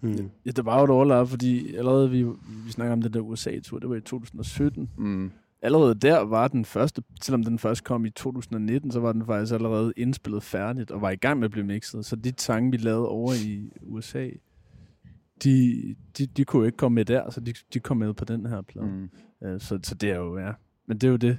Mm. 0.00 0.30
Ja, 0.46 0.50
det 0.50 0.64
var 0.64 0.78
jo 0.78 0.84
et 0.84 0.90
overlap, 0.90 1.28
fordi 1.28 1.74
allerede 1.74 2.10
vi, 2.10 2.22
vi 2.64 2.70
snakker 2.70 2.92
om 2.92 3.02
den 3.02 3.12
der 3.12 3.20
USA-tur, 3.20 3.78
det 3.78 3.88
var 3.88 3.96
i 3.96 4.00
2017. 4.00 4.90
Mm. 4.98 5.30
Allerede 5.62 5.94
der 5.94 6.20
var 6.20 6.48
den 6.48 6.64
første, 6.64 7.02
selvom 7.22 7.44
den 7.44 7.58
først 7.58 7.84
kom 7.84 8.04
i 8.04 8.10
2019, 8.10 8.90
så 8.90 9.00
var 9.00 9.12
den 9.12 9.26
faktisk 9.26 9.52
allerede 9.52 9.92
indspillet 9.96 10.42
færdigt 10.42 10.90
og 10.90 11.00
var 11.00 11.10
i 11.10 11.16
gang 11.16 11.38
med 11.38 11.44
at 11.44 11.50
blive 11.50 11.66
mixet. 11.66 12.06
Så 12.06 12.16
de 12.16 12.32
sange, 12.38 12.70
vi 12.70 12.76
lavede 12.76 13.08
over 13.08 13.32
i 13.46 13.70
USA, 13.82 14.28
de, 15.44 15.94
de, 16.18 16.26
de 16.26 16.44
kunne 16.44 16.60
jo 16.60 16.66
ikke 16.66 16.76
komme 16.76 16.94
med 16.94 17.04
der, 17.04 17.30
så 17.30 17.40
de, 17.40 17.54
de 17.74 17.80
kom 17.80 17.96
med 17.96 18.14
på 18.14 18.24
den 18.24 18.46
her 18.46 18.62
plade. 18.62 18.86
Mm. 18.86 19.10
Øh, 19.48 19.60
så, 19.60 19.78
så 19.82 19.94
det 19.94 20.10
er 20.10 20.16
jo, 20.16 20.38
ja. 20.38 20.52
Men 20.86 20.98
det 20.98 21.06
er 21.06 21.10
jo 21.10 21.16
det. 21.16 21.38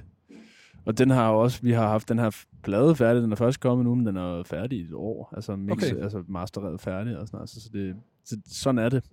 Og 0.88 0.98
den 0.98 1.10
har 1.10 1.30
jo 1.30 1.38
også, 1.38 1.58
vi 1.62 1.72
har 1.72 1.88
haft 1.88 2.08
den 2.08 2.18
her 2.18 2.36
plade 2.62 2.96
færdig, 2.96 3.22
den 3.22 3.32
er 3.32 3.36
først 3.36 3.60
kommet 3.60 3.84
nu, 3.86 3.94
men 3.94 4.06
den 4.06 4.16
er 4.16 4.42
færdig 4.42 4.78
i 4.78 4.82
et 4.82 4.92
år. 4.94 5.32
Altså, 5.36 5.56
mix, 5.56 5.72
Okay. 5.72 6.02
altså 6.02 6.22
mastereret 6.28 6.80
færdig 6.80 7.18
og 7.18 7.26
sådan 7.26 7.36
noget. 7.36 7.50
Så, 7.50 7.60
så, 7.60 7.68
det, 7.72 7.96
så 8.24 8.36
sådan 8.46 8.78
er 8.78 8.88
det. 8.88 9.04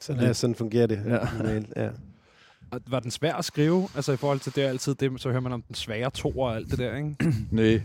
Sådan, 0.00 0.22
ja, 0.22 0.32
sådan 0.32 0.54
fungerer 0.54 0.86
det. 0.86 1.02
Ja. 1.06 1.18
normalt, 1.38 1.72
ja. 1.76 1.88
Og 2.70 2.80
Var 2.86 3.00
den 3.00 3.10
svær 3.10 3.34
at 3.34 3.44
skrive? 3.44 3.88
Altså 3.94 4.12
i 4.12 4.16
forhold 4.16 4.40
til 4.40 4.54
det 4.54 4.64
er 4.64 4.68
altid 4.68 4.94
det, 4.94 5.20
så 5.20 5.28
hører 5.30 5.40
man 5.40 5.52
om 5.52 5.62
den 5.62 5.74
svære 5.74 6.10
to 6.10 6.28
og 6.30 6.56
alt 6.56 6.70
det 6.70 6.78
der, 6.78 6.96
ikke? 6.96 7.16
Nej. 7.50 7.82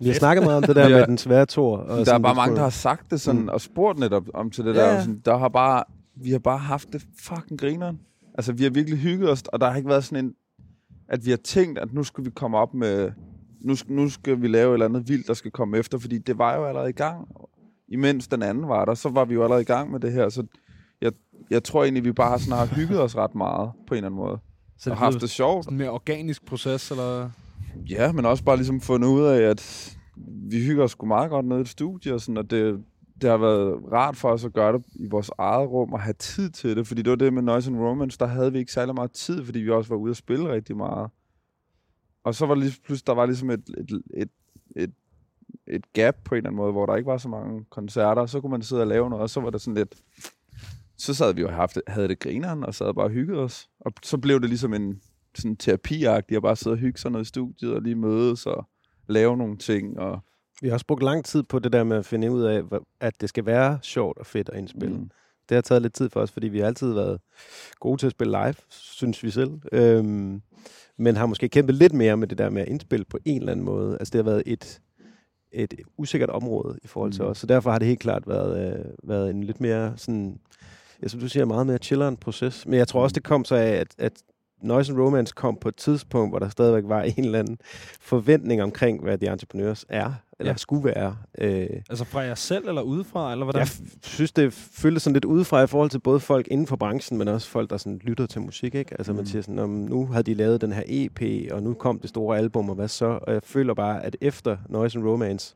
Vi 0.00 0.06
har 0.06 0.14
snakket 0.14 0.44
meget 0.44 0.56
om 0.56 0.62
det 0.62 0.76
der 0.76 0.88
Ja. 0.88 0.96
med 0.98 1.06
den 1.06 1.18
svære 1.18 1.46
tor. 1.46 1.76
Og 1.76 2.06
der 2.06 2.14
er 2.14 2.18
bare 2.18 2.34
mange, 2.34 2.56
der 2.56 2.62
har 2.62 2.70
sagt 2.70 3.10
det 3.10 3.20
sådan, 3.20 3.40
mm. 3.42 3.48
og 3.48 3.60
spurgt 3.60 3.98
netop 3.98 4.24
om 4.34 4.50
til 4.50 4.64
det 4.64 4.74
Ja, 4.74 4.80
der. 4.80 5.00
Sådan, 5.00 5.22
der 5.24 5.38
har 5.38 5.48
bare, 5.48 5.84
vi 6.14 6.30
har 6.30 6.38
bare 6.38 6.58
haft 6.58 6.92
det 6.92 7.06
fucking 7.18 7.60
grineren. 7.60 8.00
Altså, 8.34 8.52
vi 8.52 8.62
har 8.62 8.70
virkelig 8.70 8.98
hygget 8.98 9.30
os, 9.30 9.42
og 9.42 9.60
der 9.60 9.70
har 9.70 9.76
ikke 9.76 9.88
været 9.88 10.04
sådan 10.04 10.24
en, 10.24 10.34
at 11.08 11.26
vi 11.26 11.30
har 11.30 11.36
tænkt, 11.36 11.78
at 11.78 11.92
nu 11.92 12.02
skal 12.02 12.24
vi 12.24 12.30
komme 12.30 12.58
op 12.58 12.74
med, 12.74 13.10
nu 13.60 13.74
skal, 13.74 13.94
nu 13.94 14.08
skal 14.08 14.42
vi 14.42 14.48
lave 14.48 14.70
et 14.70 14.72
eller 14.72 14.86
andet 14.86 15.08
vildt, 15.08 15.26
der 15.26 15.34
skal 15.34 15.50
komme 15.50 15.78
efter, 15.78 15.98
fordi 15.98 16.18
det 16.18 16.38
var 16.38 16.56
jo 16.56 16.64
allerede 16.64 16.90
i 16.90 16.92
gang. 16.92 17.28
Imens 17.88 18.28
den 18.28 18.42
anden 18.42 18.68
var 18.68 18.84
der, 18.84 18.94
så 18.94 19.08
var 19.08 19.24
vi 19.24 19.34
jo 19.34 19.42
allerede 19.42 19.62
i 19.62 19.66
gang 19.66 19.90
med 19.90 20.00
det 20.00 20.12
her, 20.12 20.28
så 20.28 20.46
jeg, 21.00 21.12
jeg 21.50 21.64
tror 21.64 21.82
egentlig, 21.82 22.04
vi 22.04 22.12
bare 22.12 22.30
har, 22.30 22.38
sådan, 22.38 22.58
har 22.58 22.66
hygget 22.66 23.00
os 23.00 23.16
ret 23.16 23.34
meget 23.34 23.70
på 23.86 23.94
en 23.94 23.96
eller 23.96 24.08
anden 24.08 24.20
måde. 24.20 24.38
Så 24.78 24.90
det 24.90 24.98
haft 24.98 25.16
er 25.16 25.20
det 25.20 25.30
sjovt. 25.30 25.64
sådan 25.64 25.74
en 25.74 25.78
mere 25.78 25.90
organisk 25.90 26.46
proces, 26.46 26.90
eller? 26.90 27.30
Ja, 27.90 28.12
men 28.12 28.26
også 28.26 28.44
bare 28.44 28.56
ligesom 28.56 28.80
fundet 28.80 29.08
ud 29.08 29.22
af, 29.22 29.42
at 29.42 29.96
vi 30.50 30.64
hygger 30.64 30.84
os 30.84 30.90
sgu 30.90 31.06
meget 31.06 31.30
godt 31.30 31.46
nede 31.46 31.60
i 31.60 31.62
et 31.62 31.68
studie, 31.68 32.14
og, 32.14 32.20
sådan, 32.20 32.36
og 32.36 32.50
det, 32.50 32.84
det 33.20 33.30
har 33.30 33.36
været 33.36 33.92
rart 33.92 34.16
for 34.16 34.28
os 34.28 34.44
at 34.44 34.52
gøre 34.52 34.72
det 34.72 34.82
i 34.94 35.06
vores 35.06 35.30
eget 35.38 35.70
rum 35.70 35.92
og 35.92 36.00
have 36.00 36.14
tid 36.14 36.50
til 36.50 36.76
det, 36.76 36.86
fordi 36.86 37.02
det 37.02 37.10
var 37.10 37.16
det 37.16 37.32
med 37.32 37.42
Noise 37.42 37.70
and 37.70 37.80
Romance, 37.80 38.18
der 38.18 38.26
havde 38.26 38.52
vi 38.52 38.58
ikke 38.58 38.72
særlig 38.72 38.94
meget 38.94 39.12
tid, 39.12 39.44
fordi 39.44 39.58
vi 39.58 39.70
også 39.70 39.88
var 39.88 39.96
ude 39.96 40.10
at 40.10 40.16
spille 40.16 40.52
rigtig 40.52 40.76
meget. 40.76 41.10
Og 42.24 42.34
så 42.34 42.46
var 42.46 42.54
det 42.54 42.64
lige 42.64 42.80
pludselig, 42.84 43.06
der 43.06 43.14
var 43.14 43.26
ligesom 43.26 43.50
et, 43.50 43.70
et, 43.78 44.02
et, 44.14 44.30
et, 44.76 44.92
et 45.66 45.92
gap 45.92 46.16
på 46.24 46.34
en 46.34 46.36
eller 46.36 46.48
anden 46.48 46.56
måde, 46.56 46.72
hvor 46.72 46.86
der 46.86 46.96
ikke 46.96 47.06
var 47.06 47.18
så 47.18 47.28
mange 47.28 47.64
koncerter, 47.70 48.22
og 48.22 48.28
så 48.28 48.40
kunne 48.40 48.50
man 48.50 48.62
sidde 48.62 48.82
og 48.82 48.88
lave 48.88 49.10
noget, 49.10 49.22
og 49.22 49.30
så 49.30 49.40
var 49.40 49.50
det 49.50 49.60
sådan 49.60 49.74
lidt, 49.74 49.94
så 50.96 51.14
sad 51.14 51.34
vi 51.34 51.40
jo 51.40 51.48
haft, 51.48 51.78
havde 51.86 52.08
det 52.08 52.18
grineren, 52.18 52.64
og 52.64 52.74
sad 52.74 52.94
bare 52.94 53.04
og 53.04 53.10
hyggede 53.10 53.38
os. 53.38 53.70
Og 53.80 53.92
så 54.02 54.18
blev 54.18 54.40
det 54.40 54.48
ligesom 54.48 54.74
en 54.74 55.00
sådan 55.34 55.56
terapiagtig, 55.56 56.36
at 56.36 56.42
bare 56.42 56.56
sidde 56.56 56.74
og 56.74 56.78
hygge 56.78 56.98
sig 56.98 57.10
noget 57.10 57.24
i 57.24 57.28
studiet, 57.28 57.74
og 57.74 57.82
lige 57.82 57.94
mødes 57.94 58.46
og 58.46 58.68
lave 59.08 59.36
nogle 59.36 59.56
ting. 59.56 59.98
Og, 59.98 60.20
vi 60.62 60.68
har 60.68 60.74
også 60.74 60.86
brugt 60.86 61.02
lang 61.02 61.24
tid 61.24 61.42
på 61.42 61.58
det 61.58 61.72
der 61.72 61.84
med 61.84 61.96
at 61.96 62.06
finde 62.06 62.30
ud 62.30 62.42
af, 62.42 62.62
at 63.00 63.20
det 63.20 63.28
skal 63.28 63.46
være 63.46 63.78
sjovt 63.82 64.18
og 64.18 64.26
fedt 64.26 64.48
at 64.48 64.58
indspille. 64.58 64.96
Mm. 64.96 65.10
Det 65.48 65.54
har 65.54 65.62
taget 65.62 65.82
lidt 65.82 65.94
tid 65.94 66.10
for 66.10 66.20
os, 66.20 66.30
fordi 66.30 66.48
vi 66.48 66.58
har 66.58 66.66
altid 66.66 66.92
været 66.92 67.20
gode 67.80 67.98
til 68.00 68.06
at 68.06 68.12
spille 68.12 68.30
live, 68.44 68.54
synes 68.68 69.22
vi 69.22 69.30
selv. 69.30 69.50
Øhm, 69.72 70.42
men 70.96 71.16
har 71.16 71.26
måske 71.26 71.48
kæmpet 71.48 71.74
lidt 71.74 71.92
mere 71.92 72.16
med 72.16 72.28
det 72.28 72.38
der 72.38 72.50
med 72.50 72.62
at 72.62 72.68
indspille 72.68 73.04
på 73.04 73.18
en 73.24 73.38
eller 73.38 73.52
anden 73.52 73.66
måde. 73.66 73.96
Altså 73.98 74.12
det 74.12 74.18
har 74.24 74.30
været 74.30 74.42
et, 74.46 74.80
et 75.52 75.74
usikkert 75.98 76.30
område 76.30 76.78
i 76.82 76.86
forhold 76.86 77.12
til 77.12 77.22
Mm. 77.22 77.28
os. 77.28 77.38
Så 77.38 77.46
derfor 77.46 77.70
har 77.70 77.78
det 77.78 77.88
helt 77.88 78.00
klart 78.00 78.22
været, 78.28 78.78
øh, 78.78 78.84
været 79.02 79.30
en 79.30 79.44
lidt 79.44 79.60
mere 79.60 79.92
sådan, 79.96 80.38
ja, 81.02 81.08
som 81.08 81.20
du 81.20 81.28
siger, 81.28 81.44
meget 81.44 81.66
mere 81.66 81.78
chilleren 81.78 82.16
proces. 82.16 82.66
Men 82.66 82.78
jeg 82.78 82.88
tror 82.88 83.02
også, 83.02 83.14
det 83.14 83.24
kom 83.24 83.44
så 83.44 83.54
af, 83.54 83.68
at, 83.70 83.94
at 83.98 84.12
Noise 84.62 84.92
and 84.92 85.00
Romance 85.00 85.32
kom 85.36 85.56
på 85.60 85.68
et 85.68 85.76
tidspunkt, 85.76 86.32
hvor 86.32 86.38
der 86.38 86.48
stadigvæk 86.48 86.84
var 86.86 87.02
en 87.02 87.24
eller 87.24 87.38
anden 87.38 87.58
forventning 88.00 88.62
omkring, 88.62 89.02
hvad 89.02 89.18
The 89.18 89.28
Entrepreneurs 89.32 89.84
er, 89.88 90.12
eller 90.44 90.52
Ja. 90.52 90.56
skulle 90.56 90.84
være. 90.84 91.16
Øh, 91.38 91.66
Altså 91.90 92.04
fra 92.04 92.20
jer 92.20 92.34
selv, 92.34 92.68
eller 92.68 92.82
udefra, 92.82 93.32
eller 93.32 93.44
hvordan? 93.44 93.60
jeg 93.60 93.68
synes, 94.02 94.32
det 94.32 94.52
føltes 94.52 95.02
sådan 95.02 95.12
lidt 95.14 95.24
udefra 95.24 95.62
i 95.62 95.66
forhold 95.66 95.90
til 95.90 95.98
både 95.98 96.20
folk 96.20 96.48
inden 96.50 96.66
for 96.66 96.76
branchen, 96.76 97.18
men 97.18 97.28
også 97.28 97.48
folk, 97.48 97.70
der 97.70 97.76
sådan 97.76 98.00
lytter 98.02 98.26
til 98.26 98.40
musik. 98.40 98.74
Ikke? 98.74 98.94
Altså 98.98 99.12
mm. 99.12 99.16
man 99.16 99.26
siger 99.26 99.42
sådan, 99.42 99.58
om 99.58 99.70
nu 99.70 100.06
havde 100.06 100.22
de 100.22 100.34
lavet 100.34 100.60
den 100.60 100.72
her 100.72 100.82
EP, 100.86 101.52
og 101.52 101.62
nu 101.62 101.74
kom 101.74 101.98
det 101.98 102.08
store 102.10 102.38
album, 102.38 102.68
og 102.68 102.74
hvad 102.74 102.88
så? 102.88 103.06
Og 103.22 103.32
jeg 103.32 103.40
føler 103.44 103.74
bare, 103.74 104.04
at 104.04 104.16
efter 104.20 104.56
Noise 104.68 104.98
and 104.98 105.06
Romance, 105.08 105.54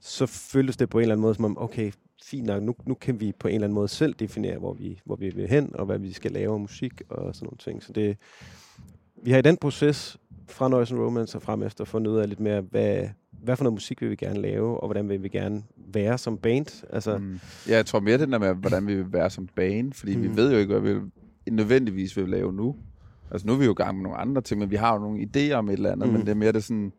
så 0.00 0.26
føltes 0.26 0.76
det 0.76 0.88
på 0.90 0.98
en 0.98 1.02
eller 1.02 1.14
anden 1.14 1.22
måde 1.22 1.34
som 1.34 1.44
om, 1.44 1.58
okay, 1.60 1.92
fint 2.24 2.46
nok, 2.46 2.62
nu, 2.62 2.74
nu 2.86 2.94
kan 2.94 3.20
vi 3.20 3.32
på 3.38 3.48
en 3.48 3.54
eller 3.54 3.64
anden 3.66 3.74
måde 3.74 3.88
selv 3.88 4.14
definere, 4.14 4.58
hvor 4.58 4.72
vi, 4.72 5.00
hvor 5.04 5.16
vi 5.16 5.30
vil 5.30 5.48
hen, 5.48 5.70
og 5.74 5.86
hvad 5.86 5.98
vi 5.98 6.12
skal 6.12 6.30
lave 6.32 6.54
af 6.54 6.60
musik 6.60 7.02
og 7.10 7.34
sådan 7.34 7.46
nogle 7.46 7.58
ting. 7.58 7.82
Så 7.82 7.92
det, 7.92 8.16
vi 9.22 9.30
har 9.30 9.38
i 9.38 9.42
den 9.42 9.56
proces 9.56 10.16
fra 10.48 10.68
Noise 10.68 10.94
and 10.94 11.02
Romance 11.02 11.38
og 11.38 11.42
frem 11.42 11.62
efter 11.62 11.84
fundet 11.84 12.10
ud 12.10 12.16
af 12.18 12.28
lidt 12.28 12.40
mere, 12.40 12.60
hvad, 12.60 13.08
hvad 13.42 13.56
for 13.56 13.64
noget 13.64 13.74
musik 13.74 14.00
vil 14.00 14.10
vi 14.10 14.16
gerne 14.16 14.40
lave, 14.40 14.80
og 14.80 14.86
hvordan 14.86 15.08
vil 15.08 15.22
vi 15.22 15.28
gerne 15.28 15.62
være 15.76 16.18
som 16.18 16.38
band. 16.38 16.84
Altså, 16.92 17.18
mm. 17.18 17.40
Ja, 17.68 17.76
jeg 17.76 17.86
tror 17.86 18.00
mere 18.00 18.18
den 18.18 18.32
der 18.32 18.38
med, 18.38 18.54
hvordan 18.54 18.86
vi 18.86 18.94
vil 18.94 19.12
være 19.12 19.30
som 19.30 19.46
band, 19.46 19.92
fordi 19.92 20.16
mm. 20.16 20.22
vi 20.22 20.36
ved 20.36 20.52
jo 20.52 20.58
ikke, 20.58 20.78
hvad 20.78 20.92
vi 20.92 21.00
nødvendigvis 21.50 22.16
vil 22.16 22.28
lave 22.28 22.52
nu. 22.52 22.76
Altså 23.30 23.46
nu 23.46 23.52
er 23.52 23.58
vi 23.58 23.64
jo 23.64 23.70
i 23.70 23.74
gang 23.74 23.96
med 23.96 24.02
nogle 24.02 24.18
andre 24.18 24.42
ting, 24.42 24.60
men 24.60 24.70
vi 24.70 24.76
har 24.76 24.92
jo 24.92 24.98
nogle 24.98 25.20
idéer 25.22 25.52
om 25.52 25.68
et 25.68 25.72
eller 25.72 25.92
andet, 25.92 26.08
mm. 26.08 26.12
Men 26.12 26.22
det 26.22 26.28
er 26.28 26.34
mere 26.34 26.52
det 26.52 26.64
sådan, 26.64 26.92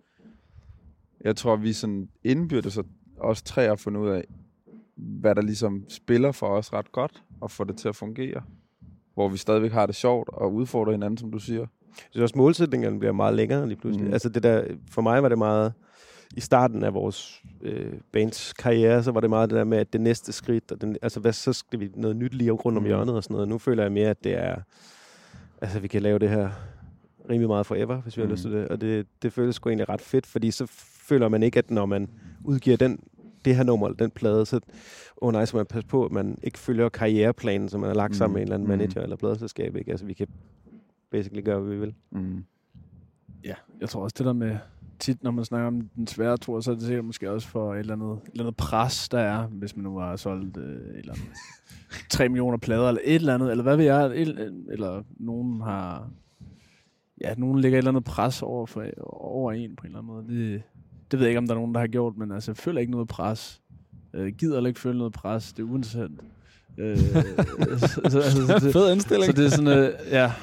jeg 1.21 1.35
tror, 1.35 1.55
vi 1.55 1.73
sådan 1.73 2.09
indbyrdes 2.23 2.79
os 3.19 3.41
tre 3.41 3.67
har 3.67 3.75
fundet 3.75 4.01
ud 4.01 4.09
af, 4.09 4.23
hvad 4.95 5.35
der 5.35 5.41
ligesom 5.41 5.85
spiller 5.87 6.31
for 6.31 6.47
os 6.47 6.73
ret 6.73 6.91
godt, 6.91 7.23
og 7.41 7.51
få 7.51 7.63
det 7.63 7.77
til 7.77 7.87
at 7.87 7.95
fungere. 7.95 8.41
Hvor 9.13 9.29
vi 9.29 9.37
stadigvæk 9.37 9.71
har 9.71 9.85
det 9.85 9.95
sjovt 9.95 10.29
og 10.33 10.53
udfordrer 10.53 10.91
hinanden, 10.91 11.17
som 11.17 11.31
du 11.31 11.39
siger. 11.39 11.65
Synes 12.11 12.23
også, 12.23 12.37
målsætningerne 12.37 12.99
bliver 12.99 13.11
meget 13.11 13.35
længere 13.35 13.67
lige 13.67 13.77
pludselig. 13.77 14.03
Mm. 14.03 14.07
Mm. 14.07 14.13
Altså 14.13 14.29
det 14.29 14.43
der, 14.43 14.63
for 14.91 15.01
mig 15.01 15.23
var 15.23 15.29
det 15.29 15.37
meget, 15.37 15.73
i 16.37 16.41
starten 16.41 16.83
af 16.83 16.93
vores 16.93 17.41
øh, 17.61 17.93
bands 18.11 18.53
karriere, 18.53 19.03
så 19.03 19.11
var 19.11 19.19
det 19.21 19.29
meget 19.29 19.49
det 19.49 19.57
der 19.57 19.63
med, 19.63 19.77
at 19.77 19.93
det 19.93 20.01
næste 20.01 20.31
skridt, 20.31 20.71
og 20.71 20.81
den, 20.81 20.97
altså 21.01 21.19
hvad, 21.19 21.33
så 21.33 21.53
skal 21.53 21.79
vi 21.79 21.91
noget 21.95 22.15
nyt 22.15 22.33
lige 22.33 22.51
rundt 22.51 22.77
om 22.77 22.83
Mm. 22.83 22.87
hjørnet 22.87 23.15
og 23.15 23.23
sådan 23.23 23.33
noget. 23.33 23.47
Nu 23.49 23.57
føler 23.57 23.83
jeg 23.83 23.91
mere, 23.91 24.09
at 24.09 24.23
det 24.23 24.33
er, 24.37 24.55
altså 25.61 25.79
vi 25.79 25.87
kan 25.87 26.01
lave 26.01 26.19
det 26.19 26.29
her 26.29 26.49
rimelig 27.29 27.47
meget 27.47 27.65
forever, 27.65 28.01
hvis 28.01 28.17
vi 28.17 28.21
har 28.21 28.27
Mm. 28.27 28.31
lyst 28.31 28.41
til 28.43 28.51
det. 28.51 28.67
Og 28.67 28.81
det, 28.81 29.07
det 29.21 29.33
føles 29.33 29.55
sgu 29.55 29.69
egentlig 29.69 29.89
ret 29.89 30.01
fedt, 30.01 30.25
fordi 30.25 30.51
så 30.51 30.65
føler 31.07 31.27
man 31.27 31.43
ikke, 31.43 31.57
at 31.59 31.71
når 31.71 31.85
man 31.85 32.09
udgiver 32.43 32.77
den, 32.77 32.99
det 33.45 33.55
her 33.55 33.63
nummer, 33.63 33.89
den 33.89 34.11
plade, 34.11 34.45
så 34.45 34.55
åh 34.55 34.61
oh 35.27 35.33
nej, 35.33 35.45
så 35.45 35.57
man 35.57 35.65
passe 35.65 35.87
på, 35.87 36.05
at 36.05 36.11
man 36.11 36.37
ikke 36.43 36.59
følger 36.59 36.89
karriereplanen, 36.89 37.69
som 37.69 37.79
man 37.79 37.87
har 37.87 37.95
lagt 37.95 38.15
sammen 38.15 38.31
Mm. 38.31 38.33
med 38.33 38.41
en 38.41 38.45
eller 38.45 38.55
anden 38.55 38.67
Mm. 38.67 38.77
manager 38.77 39.01
eller 39.01 39.15
pladeselskab. 39.15 39.75
Ikke? 39.75 39.91
Altså 39.91 40.05
vi 40.05 40.13
kan 40.13 40.27
basically 41.11 41.43
gøre, 41.45 41.59
hvad 41.59 41.73
vi 41.73 41.79
vil. 41.79 41.93
Mm. 42.11 42.43
Ja, 43.43 43.53
jeg 43.81 43.89
tror 43.89 44.03
også 44.03 44.15
det 44.17 44.25
der 44.25 44.33
med, 44.33 44.57
tit 45.01 45.23
når 45.23 45.31
man 45.31 45.45
snakker 45.45 45.67
om 45.67 45.89
den 45.95 46.07
svære 46.07 46.37
tur, 46.37 46.61
så 46.61 46.71
er 46.71 46.75
det 46.75 46.83
sikkert 46.83 47.05
måske 47.05 47.31
også 47.31 47.47
for 47.47 47.73
et 47.73 47.79
eller 47.79 47.93
andet, 47.93 48.11
et 48.11 48.31
eller 48.31 48.43
andet 48.43 48.55
pres, 48.55 49.09
der 49.09 49.19
er, 49.19 49.47
hvis 49.47 49.75
man 49.75 49.83
nu 49.83 49.97
har 49.97 50.15
solgt 50.15 50.57
øh, 50.57 50.63
et 50.63 50.97
eller 50.97 51.13
andet 51.13 51.27
3 52.09 52.29
millioner 52.29 52.57
plader, 52.57 52.87
eller 52.87 53.01
et 53.03 53.15
eller 53.15 53.33
andet, 53.33 53.51
eller 53.51 53.63
hvad 53.63 53.77
ved 53.77 53.85
jeg, 53.85 54.05
et, 54.05 54.53
eller 54.71 55.03
nogen 55.19 55.61
har, 55.61 56.09
ja, 57.21 57.33
nogen 57.37 57.59
lægger 57.59 57.77
et 57.77 57.81
eller 57.81 57.91
andet 57.91 58.03
pres 58.03 58.41
over, 58.41 58.65
for, 58.65 58.85
over 59.03 59.51
en 59.51 59.75
på 59.75 59.81
en 59.81 59.87
eller 59.87 59.99
anden 59.99 60.13
måde. 60.13 60.27
Det, 60.27 60.63
det 61.11 61.19
ved 61.19 61.25
jeg 61.25 61.29
ikke, 61.29 61.37
om 61.37 61.47
der 61.47 61.53
er 61.53 61.59
nogen, 61.59 61.73
der 61.73 61.79
har 61.79 61.87
gjort, 61.87 62.17
men 62.17 62.31
altså, 62.31 62.51
jeg 62.51 62.57
føler 62.57 62.79
ikke 62.79 62.91
noget 62.91 63.07
pres. 63.07 63.61
Øh, 64.13 64.33
gider 64.33 64.55
heller 64.55 64.67
ikke 64.67 64.79
føle 64.79 64.97
noget 64.97 65.13
pres. 65.13 65.53
Det 65.53 65.63
er 65.63 65.67
uinteressant. 65.67 66.21
Øh, 66.77 66.97
så, 67.79 67.87
så, 67.87 68.01
altså, 68.03 68.47
så, 68.47 68.59
det, 68.63 68.73
Fed 68.73 68.91
indstilling. 68.91 69.25
så 69.25 69.31
det 69.31 69.45
er 69.45 69.49
sådan, 69.49 69.79
øh, 69.79 69.93
ja, 70.11 70.33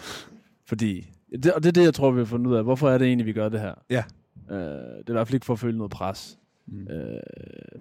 fordi, 0.67 1.11
det, 1.43 1.53
og 1.53 1.63
det 1.63 1.69
er 1.69 1.73
det, 1.73 1.85
jeg 1.85 1.95
tror, 1.95 2.11
vi 2.11 2.21
har 2.21 2.25
fundet 2.25 2.47
ud 2.47 2.57
af. 2.57 2.65
Hvorfor 2.65 2.91
er 2.91 2.99
det 2.99 3.07
egentlig, 3.07 3.27
vi 3.27 3.33
gør 3.33 3.49
det 3.49 3.61
her? 3.61 3.75
Ja. 3.91 4.05
Øh, 4.51 4.57
det 4.59 5.07
er 5.07 5.09
i 5.09 5.13
hvert 5.13 5.27
fald 5.27 5.35
ikke 5.35 5.47
for 5.47 5.53
at 5.53 5.59
føle 5.59 5.77
noget 5.79 5.91
pres. 5.91 6.39
Mm. 6.67 6.89
Øh, 6.89 7.21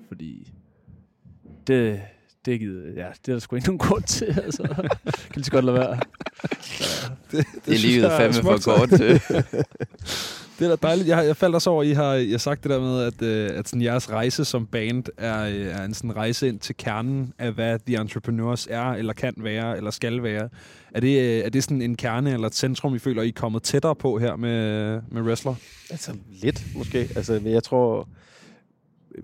fordi 0.07 0.53
det, 1.67 2.01
det, 2.45 2.59
gider, 2.59 2.87
ja, 2.87 3.07
det 3.25 3.29
er 3.29 3.33
der 3.33 3.39
sgu 3.39 3.55
ikke 3.55 3.67
nogen 3.67 3.79
grund 3.79 4.03
til. 4.03 4.25
Altså. 4.25 4.63
kan 5.03 5.35
lige 5.35 5.43
så 5.43 5.51
godt 5.51 5.65
lade 5.65 5.77
være. 5.77 5.99
det, 7.31 7.45
Det 7.65 7.73
er 7.73 7.77
synes 7.77 7.83
livet 7.83 8.03
jeg 8.03 8.13
er 8.13 8.31
fandme 8.31 8.41
for 8.41 8.79
godt 8.79 8.89
til. 8.89 9.21
Det 10.59 10.65
er 10.65 10.75
da 10.75 10.87
dejligt. 10.87 11.07
Jeg, 11.07 11.25
jeg 11.25 11.37
faldt 11.37 11.55
også 11.55 11.69
over, 11.69 11.81
at 11.81 11.87
I 11.87 11.91
har, 11.91 12.13
I 12.13 12.31
har 12.31 12.37
sagt 12.37 12.63
det 12.63 12.71
der 12.71 12.79
med, 12.79 13.03
at, 13.03 13.21
øh, 13.21 13.59
at 13.59 13.67
sådan, 13.67 13.81
jeres 13.81 14.11
rejse 14.11 14.45
som 14.45 14.65
band 14.65 15.03
er, 15.17 15.43
øh, 15.43 15.65
er 15.65 15.83
en 15.83 15.93
sådan 15.93 16.15
rejse 16.15 16.47
ind 16.47 16.59
til 16.59 16.77
kernen 16.77 17.33
af, 17.37 17.51
hvad 17.51 17.79
The 17.79 17.97
Entrepreneurs 17.97 18.67
er, 18.69 18.83
eller 18.83 19.13
kan 19.13 19.33
være, 19.37 19.77
eller 19.77 19.91
skal 19.91 20.23
være. 20.23 20.49
Er 20.91 20.99
det, 20.99 21.21
øh, 21.21 21.45
er 21.45 21.49
det 21.49 21.63
sådan 21.63 21.81
en 21.81 21.95
kerne 21.95 22.33
eller 22.33 22.47
et 22.47 22.55
centrum, 22.55 22.95
I 22.95 22.99
føler, 22.99 23.21
I 23.21 23.27
er 23.27 23.31
kommet 23.35 23.63
tættere 23.63 23.95
på 23.95 24.17
her 24.17 24.35
med, 24.35 25.01
med 25.11 25.21
Wrestler? 25.21 25.55
Altså 25.89 26.11
lidt, 26.41 26.65
måske. 26.75 26.97
Altså, 26.97 27.39
men 27.43 27.53
jeg 27.53 27.63
tror, 27.63 28.07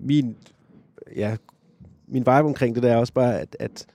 min, 0.00 0.36
ja, 1.16 1.36
min 2.08 2.20
vibe 2.20 2.30
omkring 2.30 2.74
det 2.74 2.82
der 2.82 2.92
er 2.92 2.96
også 2.96 3.12
bare, 3.12 3.40
at, 3.40 3.56
at 3.60 3.86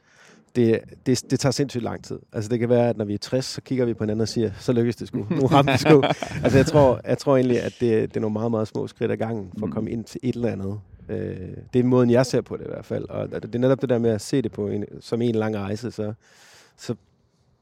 det, 0.55 0.79
det, 1.05 1.31
det 1.31 1.39
tager 1.39 1.51
sindssygt 1.51 1.83
lang 1.83 2.03
tid. 2.03 2.19
Altså 2.33 2.49
det 2.49 2.59
kan 2.59 2.69
være, 2.69 2.89
at 2.89 2.97
når 2.97 3.05
vi 3.05 3.13
er 3.13 3.17
60, 3.17 3.45
så 3.45 3.61
kigger 3.61 3.85
vi 3.85 3.93
på 3.93 4.03
hinanden 4.03 4.21
og 4.21 4.27
siger, 4.27 4.51
så 4.59 4.73
lykkes 4.73 4.95
det 4.95 5.07
sgu. 5.07 5.27
Nu 5.29 5.45
ramte 5.45 5.71
det 5.71 5.79
sgu. 5.79 6.01
altså 6.43 6.57
jeg 6.57 6.65
tror, 6.65 7.01
jeg 7.05 7.17
tror 7.17 7.35
egentlig, 7.37 7.61
at 7.61 7.73
det, 7.79 8.09
det 8.09 8.17
er 8.17 8.21
nogle 8.21 8.33
meget, 8.33 8.51
meget 8.51 8.67
små 8.67 8.87
skridt 8.87 9.11
ad 9.11 9.17
gangen 9.17 9.51
for 9.59 9.65
at 9.65 9.69
Mm. 9.69 9.73
komme 9.73 9.91
ind 9.91 10.03
til 10.03 10.19
et 10.23 10.35
eller 10.35 10.49
andet. 10.51 10.79
Øh, 11.09 11.37
det 11.73 11.79
er 11.79 11.83
måden, 11.83 12.09
jeg 12.09 12.25
ser 12.25 12.41
på 12.41 12.57
det 12.57 12.63
i 12.63 12.67
hvert 12.67 12.85
fald. 12.85 13.09
Og 13.09 13.31
det 13.31 13.55
er 13.55 13.59
netop 13.59 13.81
det 13.81 13.89
der 13.89 13.97
med 13.99 14.09
at 14.09 14.21
se 14.21 14.41
det 14.41 14.51
på 14.51 14.67
en, 14.67 14.85
som 15.01 15.21
en 15.21 15.35
lang 15.35 15.55
rejse, 15.57 15.91
så, 15.91 16.13
så 16.77 16.95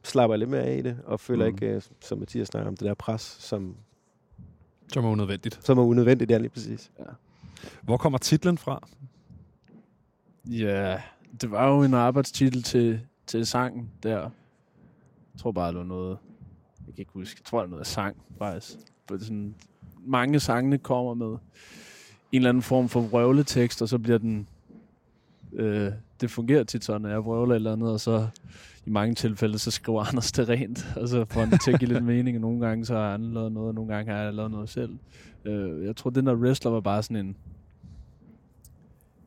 slapper 0.03 0.33
jeg 0.33 0.39
lidt 0.39 0.49
mere 0.49 0.61
af 0.61 0.77
i 0.77 0.81
det, 0.81 0.97
og 1.05 1.19
føler 1.19 1.45
Mm. 1.49 1.53
ikke, 1.55 1.65
øh, 1.67 1.81
som 2.01 2.17
Mathias 2.17 2.47
snakker 2.47 2.67
om, 2.67 2.77
det 2.77 2.85
der 2.87 2.93
pres, 2.93 3.21
som, 3.39 3.75
Som 4.93 5.05
er 5.05 5.09
unødvendigt. 5.09 5.59
som 5.65 5.77
er 5.77 5.83
unødvendigt, 5.83 6.31
ja 6.31 6.37
lige 6.37 6.49
præcis. 6.49 6.91
Hvor 7.81 7.97
kommer 7.97 8.17
titlen 8.19 8.57
fra? 8.57 8.87
Ja, 10.45 10.97
det 11.41 11.51
var 11.51 11.69
jo 11.69 11.83
en 11.83 11.93
arbejdstitel 11.93 12.63
til, 12.63 12.99
til 13.27 13.45
sangen 13.45 13.89
der. 14.03 14.19
Jeg 14.19 15.39
tror 15.39 15.51
bare, 15.51 15.67
det 15.67 15.77
var 15.77 15.83
noget... 15.83 16.17
Jeg 16.87 16.95
kan 16.95 17.01
ikke 17.01 17.11
huske. 17.13 17.37
Jeg 17.39 17.45
tror, 17.45 17.59
det 17.59 17.65
er 17.65 17.69
noget 17.69 17.81
af 17.81 17.87
sang, 17.87 18.17
faktisk. 18.37 18.77
Det 19.09 19.21
er 19.21 19.25
sådan, 19.25 19.55
mange 20.05 20.39
sangene 20.39 20.77
kommer 20.77 21.13
med 21.13 21.27
en 21.27 21.37
eller 22.31 22.49
anden 22.49 22.63
form 22.63 22.89
for 22.89 23.01
vrøvletekst, 23.01 23.81
og 23.81 23.89
så 23.89 23.97
bliver 23.97 24.17
den... 24.17 24.47
Øh, 25.53 25.91
det 26.21 26.31
fungerer 26.31 26.63
tit 26.63 26.83
sådan, 26.83 27.05
at 27.05 27.11
jeg 27.11 27.25
vrøvler 27.25 27.55
et 27.55 27.55
eller 27.55 27.73
andet, 27.73 27.91
og 27.91 27.99
så 27.99 28.27
i 28.85 28.89
mange 28.89 29.15
tilfælde, 29.15 29.59
så 29.59 29.71
skriver 29.71 30.03
Anders 30.03 30.31
det 30.31 30.49
rent, 30.49 30.87
og 31.01 31.07
så 31.07 31.25
får 31.29 31.39
han 31.39 31.59
til 31.59 31.71
at 31.71 31.79
give 31.79 31.93
lidt 31.93 32.03
mening, 32.03 32.37
og 32.37 32.41
nogle 32.41 32.67
gange 32.67 32.85
så 32.85 32.95
har 32.95 33.11
han 33.11 33.33
lavet 33.33 33.51
noget, 33.51 33.67
og 33.67 33.75
nogle 33.75 33.95
gange 33.95 34.11
har 34.11 34.21
jeg 34.21 34.33
lavet 34.33 34.51
noget 34.51 34.69
selv. 34.69 34.97
Øh, 35.45 35.85
jeg 35.85 35.95
tror, 35.95 36.09
den 36.09 36.27
der 36.27 36.35
wrestler 36.35 36.71
var 36.71 36.79
bare 36.79 37.03
sådan 37.03 37.25
en, 37.25 37.35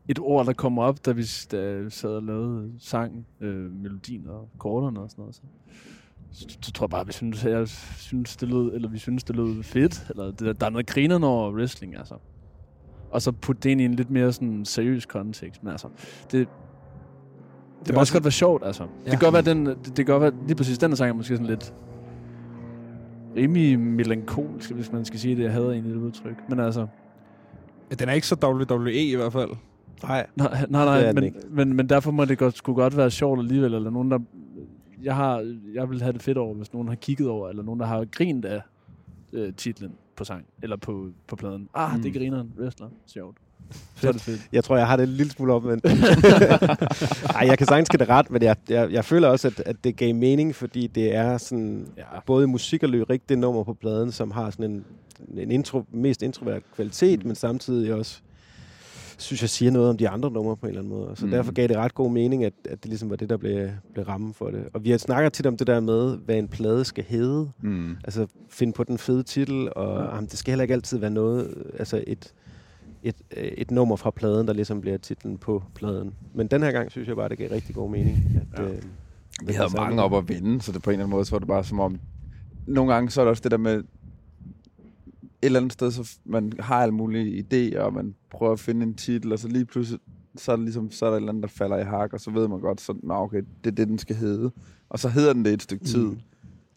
et 0.09 0.19
ord, 0.19 0.47
der 0.47 0.53
kommer 0.53 0.83
op, 0.83 1.07
da 1.07 1.13
vi, 1.13 1.23
da 1.53 1.89
sad 1.89 2.11
og 2.11 2.23
lavede 2.23 2.73
sang, 2.79 3.27
øh, 3.41 3.73
melodien 3.73 4.27
og 4.29 4.49
akkorderne 4.55 5.01
og 5.01 5.11
sådan 5.11 5.23
noget. 5.23 5.35
Så, 5.35 5.43
så, 6.33 6.59
så 6.63 6.73
tror 6.73 6.85
jeg 6.85 6.91
bare, 6.91 7.07
vi 7.07 7.13
synes, 7.13 7.45
jeg 7.45 7.69
synes, 7.97 8.37
det 8.37 8.49
lød, 8.49 8.75
eller 8.75 8.89
vi 8.89 8.99
synes, 8.99 9.25
det 9.25 9.37
lød 9.37 9.63
fedt. 9.63 10.07
Eller 10.11 10.31
det, 10.31 10.61
der 10.61 10.67
er 10.67 10.71
noget 10.71 10.87
griner 10.87 11.27
over 11.27 11.53
wrestling, 11.53 11.97
altså. 11.97 12.15
Og 13.11 13.23
så 13.23 13.33
putte 13.33 13.63
det 13.63 13.71
ind 13.71 13.81
i 13.81 13.85
en 13.85 13.95
lidt 13.95 14.11
mere 14.11 14.33
sådan 14.33 14.65
seriøs 14.65 15.07
kontekst. 15.07 15.63
Men 15.63 15.71
altså, 15.71 15.89
det, 16.33 16.49
det 17.87 17.95
må 17.95 18.01
også 18.01 18.13
godt 18.13 18.25
være 18.25 18.33
sjovt, 18.33 18.67
altså. 18.67 18.83
Ja. 18.83 19.11
Det 19.11 19.11
kan 19.11 19.19
godt 19.19 19.33
være, 19.33 19.55
den, 19.55 19.67
det, 19.67 19.85
det 19.85 19.95
kan 19.97 20.05
godt 20.07 20.23
være, 20.23 20.33
lige 20.47 20.57
præcis 20.57 20.79
den 20.79 20.91
her 20.91 20.97
sang 20.97 21.11
er 21.11 21.15
måske 21.15 21.37
sådan 21.37 21.47
lidt 21.47 21.75
rimelig 23.37 23.81
melankolsk, 23.81 24.71
hvis 24.71 24.93
man 24.93 25.05
skal 25.05 25.21
sige 25.21 25.37
det. 25.37 25.43
Jeg 25.43 25.53
hader 25.53 25.71
egentlig 25.71 25.95
det 25.95 26.01
udtryk. 26.01 26.49
Men 26.49 26.61
altså, 26.61 26.87
Den 27.99 28.09
er 28.09 28.13
ikke 28.13 28.27
så 28.27 28.37
WWE 28.45 28.93
i 28.93 29.15
hvert 29.15 29.33
fald. 29.33 29.51
Nej, 30.03 30.27
nej, 30.37 30.49
nej, 30.49 30.61
Det 30.61 30.71
nej 30.71 31.03
den 31.07 31.15
men, 31.15 31.25
ikke. 31.25 31.39
men, 31.51 31.77
men 31.77 31.89
derfor 31.89 32.11
må 32.11 32.25
det 32.25 32.39
godt, 32.39 32.57
skulle 32.57 32.77
godt 32.77 32.97
være 32.97 33.11
sjovt 33.11 33.39
alligevel, 33.41 33.75
eller 33.75 33.91
nogen, 33.91 34.11
der... 34.11 34.19
Jeg, 35.03 35.17
har, 35.17 35.55
jeg 35.75 35.91
vil 35.91 36.03
have 36.03 36.13
det 36.13 36.23
fedt 36.23 36.39
over, 36.39 36.55
hvis 36.55 36.73
nogen 36.73 36.89
har 36.89 36.95
kigget 36.95 37.29
over, 37.29 37.49
eller 37.49 37.63
nogen, 37.63 37.81
der 37.81 37.87
har 37.87 38.05
grint 38.05 38.45
af 38.45 38.61
øh, 39.33 39.53
titlen 39.55 39.93
på 40.17 40.25
sang, 40.25 40.45
eller 40.63 40.77
på, 40.77 41.09
på 41.27 41.37
pladen. 41.37 41.69
Ah, 41.75 41.97
mm. 41.97 42.03
det 42.03 42.15
griner 42.15 42.41
en 42.41 42.53
wrestler. 42.59 42.89
Sjovt. 43.07 43.37
Så 43.97 44.09
er 44.09 44.13
det 44.13 44.21
fedt. 44.21 44.49
jeg 44.53 44.65
tror, 44.65 44.77
jeg 44.77 44.87
har 44.87 44.97
det 44.97 45.03
en 45.03 45.09
lille 45.15 45.33
smule 45.33 45.53
omvendt. 45.53 45.85
Nej, 47.33 47.47
jeg 47.47 47.59
kan 47.59 47.67
sagtens 47.67 47.89
give 47.89 47.99
det 47.99 48.09
ret, 48.09 48.31
men 48.31 48.43
jeg, 48.43 48.57
jeg, 48.69 48.91
jeg 48.93 49.05
føler 49.05 49.29
også, 49.29 49.49
at, 49.49 49.61
at 49.67 49.77
det 49.85 49.97
gav 49.97 50.15
mening, 50.15 50.55
fordi 50.55 50.87
det 50.87 51.15
er 51.15 51.39
sådan, 51.39 51.87
Ja. 51.97 52.03
både 52.27 52.47
musik 52.47 52.83
og 52.83 52.89
lyrik, 52.89 53.29
det 53.29 53.39
nummer 53.39 53.65
på 53.65 53.75
pladen, 53.75 54.13
som 54.13 54.31
har 54.31 54.51
sådan 54.51 54.71
en, 54.71 54.85
en 55.39 55.51
intro, 55.51 55.85
mest 55.93 56.23
introvert 56.23 56.63
kvalitet, 56.75 57.21
mm. 57.23 57.27
men 57.27 57.37
samtidig 57.37 57.95
også, 57.95 58.21
synes 59.21 59.43
jeg, 59.43 59.51
siger 59.51 59.71
noget 59.71 59.91
om 59.91 59.97
de 59.97 60.09
andre 60.09 60.31
numre 60.31 60.57
på 60.57 60.67
en 60.67 60.69
eller 60.69 60.81
anden 60.83 60.95
måde. 60.99 61.13
Så 61.17 61.25
Mm. 61.25 61.31
mm. 61.31 61.37
derfor 61.37 61.53
gav 61.53 61.69
det 61.69 61.77
ret 61.77 61.95
god 61.95 62.11
mening, 62.11 62.45
at, 62.45 62.53
at 62.65 62.83
det 62.83 62.87
ligesom 62.89 63.11
var 63.11 63.17
det, 63.17 63.31
der 63.31 63.37
blev, 63.37 63.69
blev 63.93 64.05
rammen 64.05 64.35
for 64.35 64.51
det. 64.51 64.65
Og 64.75 64.85
vi 64.85 64.91
har 64.91 64.99
snakket 64.99 65.33
tit 65.33 65.47
om 65.47 65.57
det 65.57 65.67
der 65.67 65.81
med, 65.81 66.17
hvad 66.17 66.37
en 66.39 66.49
plade 66.49 66.85
skal 66.85 67.05
hedde. 67.05 67.51
Mm. 67.63 67.97
Altså 68.05 68.27
finde 68.49 68.73
på 68.73 68.85
den 68.85 68.99
fede 68.99 69.23
titel, 69.23 69.69
og 69.77 70.03
ja. 70.05 70.15
jamen, 70.15 70.29
det 70.31 70.39
skal 70.39 70.51
heller 70.53 70.63
ikke 70.63 70.75
altid 70.75 70.99
være 70.99 71.11
noget, 71.11 71.55
altså 71.79 72.05
et, 72.07 72.33
et, 73.03 73.17
et 73.37 73.71
nummer 73.71 73.97
fra 73.97 74.11
pladen, 74.11 74.47
der 74.47 74.53
ligesom 74.53 74.81
bliver 74.81 74.99
titlen 74.99 75.39
på 75.39 75.63
pladen. 75.75 76.15
Men 76.35 76.47
den 76.47 76.63
her 76.63 76.73
gang 76.73 76.91
synes 76.91 77.09
jeg 77.09 77.17
bare, 77.17 77.29
det 77.29 77.39
gav 77.39 77.51
rigtig 77.51 77.75
god 77.75 77.91
mening. 77.91 78.19
At, 78.53 78.61
Ja. 78.63 78.69
øh, 78.71 78.83
Vi 79.47 79.53
havde 79.53 79.69
mange 79.77 80.03
op 80.03 80.15
at 80.15 80.29
vinde, 80.29 80.63
så 80.63 80.73
det 80.73 80.83
på 80.83 80.91
en 80.91 80.95
eller 80.95 81.05
anden 81.05 81.11
måde, 81.17 81.25
så 81.25 81.31
var 81.31 81.39
det 81.39 81.49
bare 81.49 81.65
som 81.65 81.81
om... 81.81 81.99
Nogle 82.67 82.93
gange 82.93 83.11
så 83.11 83.21
er 83.21 83.25
det 83.25 83.31
også 83.31 83.41
det 83.43 83.51
der 83.51 83.57
med... 83.57 83.83
Et 85.43 85.47
eller 85.47 85.61
andet 85.61 85.73
sted, 85.73 85.91
så 85.91 86.19
man 86.25 86.53
har 86.59 86.83
alle 86.83 86.95
mulige 86.95 87.45
idéer, 87.45 87.81
og 87.81 87.93
man 87.95 88.15
prøver 88.31 88.53
at 88.53 88.61
finde 88.61 88.83
en 88.83 88.95
titel, 88.95 89.33
og 89.33 89.39
så 89.39 89.49
lige 89.49 89.65
pludselig, 89.65 90.01
så 90.37 90.53
er, 90.53 90.57
det 90.57 90.65
ligesom, 90.65 90.91
så 90.91 91.07
er 91.07 91.11
der 91.11 91.17
et 91.17 91.21
eller 91.21 91.33
andet, 91.33 91.43
der 91.43 91.49
falder 91.49 91.77
i 91.77 91.85
hak, 91.85 92.13
og 92.13 92.21
så 92.21 92.31
ved 92.31 92.49
man 92.49 92.61
godt, 92.61 92.81
så, 92.81 92.95
Nå, 93.03 93.15
okay, 93.15 93.43
det 93.65 93.71
er 93.71 93.75
det, 93.75 93.89
den 93.89 93.99
skal 93.99 94.17
hedde. 94.17 94.51
Og 94.89 94.99
så 94.99 95.09
hedder 95.09 95.33
den 95.33 95.45
det 95.45 95.53
et 95.53 95.63
stykke 95.63 95.85
tid. 95.85 96.05
Mm. 96.05 96.21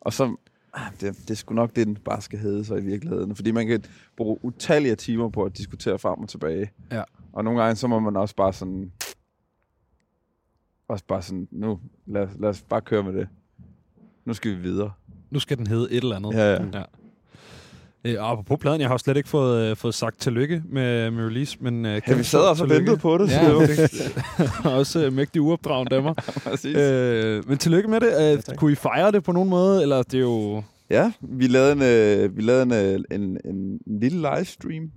Og 0.02 0.14
så, 0.14 0.36
ah, 0.74 0.92
det, 1.02 1.18
det 1.18 1.32
er 1.32 1.36
sgu 1.36 1.54
nok 1.54 1.76
det, 1.76 1.88
den 1.88 1.96
bare 1.96 2.22
skal 2.22 2.40
hedde 2.40 2.66
så 2.66 2.76
i 2.76 2.84
virkeligheden. 2.84 3.36
Fordi 3.36 3.52
man 3.52 3.68
kan 3.68 3.84
bruge 4.18 4.38
utallige 4.42 4.96
timer 4.96 5.30
på 5.30 5.44
at 5.44 5.58
diskutere 5.58 6.00
frem 6.00 6.20
og 6.20 6.30
tilbage. 6.30 6.72
Ja. 6.92 7.04
Og 7.34 7.44
nogle 7.44 7.62
gange, 7.62 7.76
så 7.76 7.88
må 7.88 8.00
man 8.00 8.16
også 8.16 8.36
bare 8.36 8.54
sådan... 8.54 8.92
Også 10.88 11.06
bare 11.08 11.22
sådan, 11.22 11.48
nu, 11.52 11.80
lad, 12.06 12.28
lad 12.40 12.50
os 12.50 12.62
bare 12.62 12.82
køre 12.82 13.04
med 13.04 13.14
det. 13.14 13.28
Nu 14.26 14.34
skal 14.34 14.52
vi 14.52 14.62
videre. 14.62 14.92
Nu 15.32 15.40
skal 15.40 15.58
den 15.58 15.68
hedde 15.68 15.92
et 15.92 16.04
eller 16.04 16.16
andet. 16.16 16.34
Ja, 16.34 16.54
ja. 16.54 16.64
ja. 16.74 16.84
Øh, 18.06 18.16
og 18.20 18.46
på 18.46 18.56
pladen, 18.56 18.82
jeg 18.82 18.90
har 18.90 18.98
slet 18.98 19.18
ikke 19.18 19.30
fået, 19.30 19.70
øh, 19.72 19.76
fået 19.78 19.94
sagt 19.94 20.20
tillykke 20.20 20.64
med, 20.66 21.12
med 21.12 21.26
release, 21.26 21.58
men... 21.62 21.86
Øh, 21.86 22.02
Ja, 22.08 22.14
vi 22.16 22.24
sad 22.24 22.40
også 22.40 22.64
og 22.64 22.70
ventede 22.70 22.98
på 22.98 23.18
det. 23.18 23.30
Ja, 23.32 23.44
så- 23.76 23.92
det 24.38 24.52
er 24.66 24.70
også 24.80 25.06
øh, 25.06 25.14
mægtig 25.14 25.42
uopdragende 25.42 25.96
af 25.96 26.04
mig. 26.08 26.16
Præcis. 26.16 26.76
øh, 26.78 27.50
men 27.50 27.58
tillykke 27.58 27.90
med 27.90 28.00
det. 28.00 28.34
Øh, 28.38 28.44
tak. 28.44 28.58
kunne 28.58 28.72
I 28.72 28.76
fejre 28.76 29.12
det 29.12 29.24
på 29.24 29.32
nogen 29.32 29.50
måde, 29.50 29.82
eller 29.82 30.04
det 30.04 30.14
er 30.14 30.20
jo... 30.22 30.64
Ja, 30.90 31.12
vi 31.22 31.48
lavede 31.48 31.72
en, 31.72 31.82
øh, 31.82 32.38
vi 32.38 32.42
lavede 32.42 32.64
en, 32.64 32.72
øh, 32.74 33.00
en, 33.12 33.22
en, 33.22 33.38
en 33.86 34.00
lille 34.00 34.18
livestream 34.36 34.92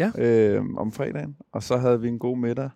Ja. 0.00 0.10
øh, 0.18 0.62
om 0.76 0.92
fredagen, 0.92 1.36
og 1.52 1.62
så 1.62 1.76
havde 1.76 2.00
vi 2.00 2.08
en 2.08 2.18
god 2.18 2.38
middag 2.38 2.70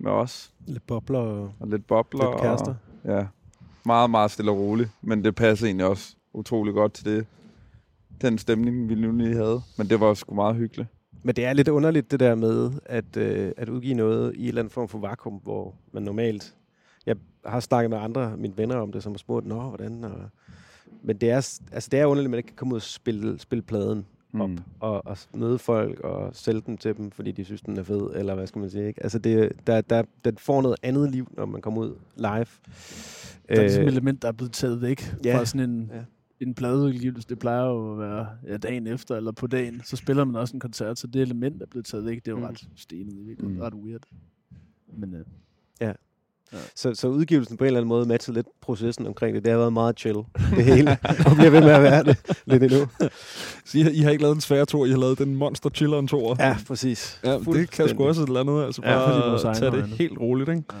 med 0.00 0.10
os, 0.10 0.50
Lidt 0.66 0.86
bobler 0.86 1.18
og 1.18 1.52
og 1.60 1.68
lidt 1.68 1.86
bobler. 1.86 2.30
lidt 2.30 2.40
kærester. 2.40 2.74
Og, 3.04 3.10
ja, 3.18 3.26
meget, 3.84 4.10
meget 4.10 4.30
stille 4.30 4.50
og 4.50 4.58
roligt, 4.58 4.90
men 5.02 5.24
det 5.24 5.34
passer 5.34 5.66
egentlig 5.66 5.86
også 5.86 6.14
utrolig 6.34 6.74
godt 6.74 6.92
til 6.92 7.04
det, 7.04 7.26
den 8.22 8.38
stemning, 8.38 8.88
vi 8.88 8.94
nu 8.94 9.12
lige 9.12 9.34
havde. 9.34 9.60
Men 9.78 9.88
det 9.90 10.00
var 10.00 10.14
sgu 10.14 10.34
meget 10.34 10.56
hyggeligt. 10.56 10.88
Men 11.22 11.36
det 11.36 11.44
er 11.44 11.52
lidt 11.52 11.68
underligt 11.68 12.10
det 12.10 12.20
der 12.20 12.34
med 12.34 12.70
at, 12.86 13.16
øh, 13.16 13.52
at 13.56 13.68
udgive 13.68 13.94
noget 13.94 14.34
i 14.36 14.42
en 14.42 14.48
eller 14.48 14.60
anden 14.60 14.70
form 14.72 14.88
for 14.88 14.98
vakuum, 14.98 15.40
hvor 15.42 15.74
man 15.92 16.02
normalt... 16.02 16.54
Jeg 17.06 17.16
har 17.46 17.60
snakket 17.60 17.90
med 17.90 17.98
andre 17.98 18.32
af 18.32 18.38
mine 18.38 18.56
venner 18.56 18.76
om 18.76 18.92
det, 18.92 19.02
som 19.02 19.12
har 19.12 19.18
spurgt, 19.18 19.46
nå, 19.46 19.60
hvordan... 19.60 20.04
Og, 20.04 20.12
men 21.02 21.16
det 21.16 21.30
er, 21.30 21.58
altså, 21.72 21.88
det 21.92 22.00
er 22.00 22.06
underligt, 22.06 22.26
at 22.26 22.30
man 22.30 22.38
ikke 22.38 22.46
kan 22.46 22.56
komme 22.56 22.72
ud 22.74 22.78
og 22.78 22.82
spille, 22.82 23.38
spille 23.38 23.62
pladen 23.62 24.06
op 24.40 24.48
Mm. 24.50 24.58
og, 24.80 25.06
og 25.06 25.16
møde 25.34 25.58
folk 25.58 26.00
og 26.00 26.30
sælge 26.32 26.62
den 26.66 26.78
til 26.78 26.96
dem, 26.96 27.10
fordi 27.10 27.32
de 27.32 27.44
synes, 27.44 27.60
den 27.62 27.76
er 27.76 27.82
fed, 27.82 28.10
eller 28.14 28.34
hvad 28.34 28.46
skal 28.46 28.58
man 28.58 28.70
sige, 28.70 28.88
ikke? 28.88 29.02
Altså, 29.02 29.18
det, 29.18 29.52
der, 29.66 29.80
der, 29.80 30.02
den 30.24 30.38
får 30.38 30.62
noget 30.62 30.76
andet 30.82 31.10
liv, 31.10 31.28
når 31.36 31.46
man 31.46 31.60
kommer 31.60 31.80
ud 31.82 31.94
live. 32.16 32.26
Der 32.28 32.44
er 33.48 33.60
ligesom 33.60 33.82
et 33.82 33.86
Øh, 33.86 33.92
element, 33.92 34.22
der 34.22 34.28
er 34.28 34.32
blevet 34.32 34.52
taget 34.52 34.82
væk 34.82 35.14
ja. 35.24 35.38
fra 35.38 35.44
sådan 35.44 35.70
en, 35.70 35.90
Ja. 35.94 36.00
En 36.48 36.54
pladeudgivelse. 36.54 37.28
Det 37.28 37.38
plejer 37.38 37.64
jo 37.66 37.92
at 37.92 37.98
være 37.98 38.26
ja, 38.48 38.56
dagen 38.56 38.86
efter 38.86 39.16
eller 39.16 39.32
på 39.32 39.46
dagen. 39.46 39.82
Så 39.84 39.96
spiller 39.96 40.24
man 40.24 40.36
også 40.36 40.54
en 40.56 40.60
koncert, 40.60 40.98
så 40.98 41.06
det 41.06 41.22
element 41.22 41.62
er 41.62 41.66
blevet 41.66 41.86
taget 41.86 42.04
væk. 42.04 42.16
Det 42.16 42.28
er 42.28 42.32
jo 42.32 42.38
Mm. 42.38 42.44
ret 42.44 42.64
stenet 42.76 43.12
i 43.12 43.16
virkeligheden. 43.22 43.54
Mm. 43.56 43.60
Ret 43.60 43.74
weird. 43.74 44.02
Men 44.96 45.14
øh, 45.14 45.24
Så, 46.76 46.94
så 46.94 47.08
udgivelsen 47.08 47.56
på 47.56 47.64
en 47.64 47.66
eller 47.66 47.80
anden 47.80 47.88
måde 47.88 48.06
matchede 48.08 48.34
lidt 48.36 48.46
processen 48.60 49.06
omkring 49.06 49.34
det. 49.34 49.44
Det 49.44 49.52
har 49.52 49.58
været 49.58 49.72
meget 49.72 49.98
chill, 50.00 50.16
det 50.56 50.64
hele, 50.64 50.90
og 51.26 51.36
bliver 51.36 51.50
ved 51.50 51.60
med 51.60 51.70
at 51.70 51.82
være 51.82 52.02
det 52.04 52.42
lidt 52.46 52.62
endnu. 52.62 52.78
Så 53.66 53.78
I, 53.78 53.80
har- 53.80 53.90
I 53.90 53.98
har 53.98 54.10
ikke 54.10 54.22
lavet 54.22 54.34
en 54.34 54.40
svær 54.40 54.64
tur, 54.64 54.86
I 54.86 54.90
har 54.90 54.98
lavet 54.98 55.18
den 55.18 55.34
monster 55.36 55.70
chilleren 55.70 56.06
tur. 56.08 56.36
Ja, 56.38 56.56
præcis. 56.66 57.20
Ja, 57.24 57.38
det 57.38 57.70
kan 57.70 57.88
sgu 57.88 58.06
også 58.06 58.22
et 58.22 58.26
eller 58.28 58.40
andet. 58.40 58.64
Altså 58.64 58.82
Ja, 58.84 58.88
bare 58.94 59.38
egne 59.44 59.54
tage 59.54 59.70
det 59.70 59.78
øjne. 59.80 59.86
helt 59.96 60.18
roligt, 60.20 60.48
ikke? 60.48 60.62
Ja. 60.72 60.78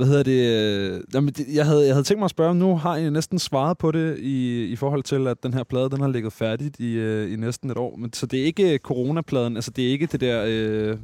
Hvad 0.00 0.08
hedder 0.08 0.22
det? 0.22 0.92
øh, 0.94 1.00
Jamen, 1.14 1.34
det 1.34 1.46
jeg, 1.54 1.66
havde, 1.66 1.86
jeg 1.86 1.94
havde 1.94 2.04
tænkt 2.04 2.18
mig 2.18 2.24
at 2.24 2.30
spørge, 2.30 2.54
nu 2.54 2.76
har 2.76 2.96
I 2.96 3.10
næsten 3.10 3.38
svaret 3.38 3.78
på 3.78 3.90
det 3.90 4.18
i, 4.18 4.64
i 4.64 4.76
forhold 4.76 5.02
til, 5.02 5.26
at 5.26 5.42
den 5.42 5.54
her 5.54 5.62
plade, 5.64 5.90
den 5.90 6.00
har 6.00 6.08
ligget 6.08 6.32
færdigt 6.32 6.80
i, 6.80 6.92
øh, 6.92 7.32
i 7.32 7.36
næsten 7.36 7.70
et 7.70 7.76
år. 7.76 7.96
Men, 7.96 8.12
så 8.12 8.26
det 8.26 8.40
er 8.40 8.44
ikke 8.44 8.78
coronapladen, 8.78 9.56
altså 9.56 9.70
det 9.70 9.86
er 9.86 9.90
ikke 9.90 10.06
det 10.06 10.20
der, 10.20 10.44
øh, 10.46 10.96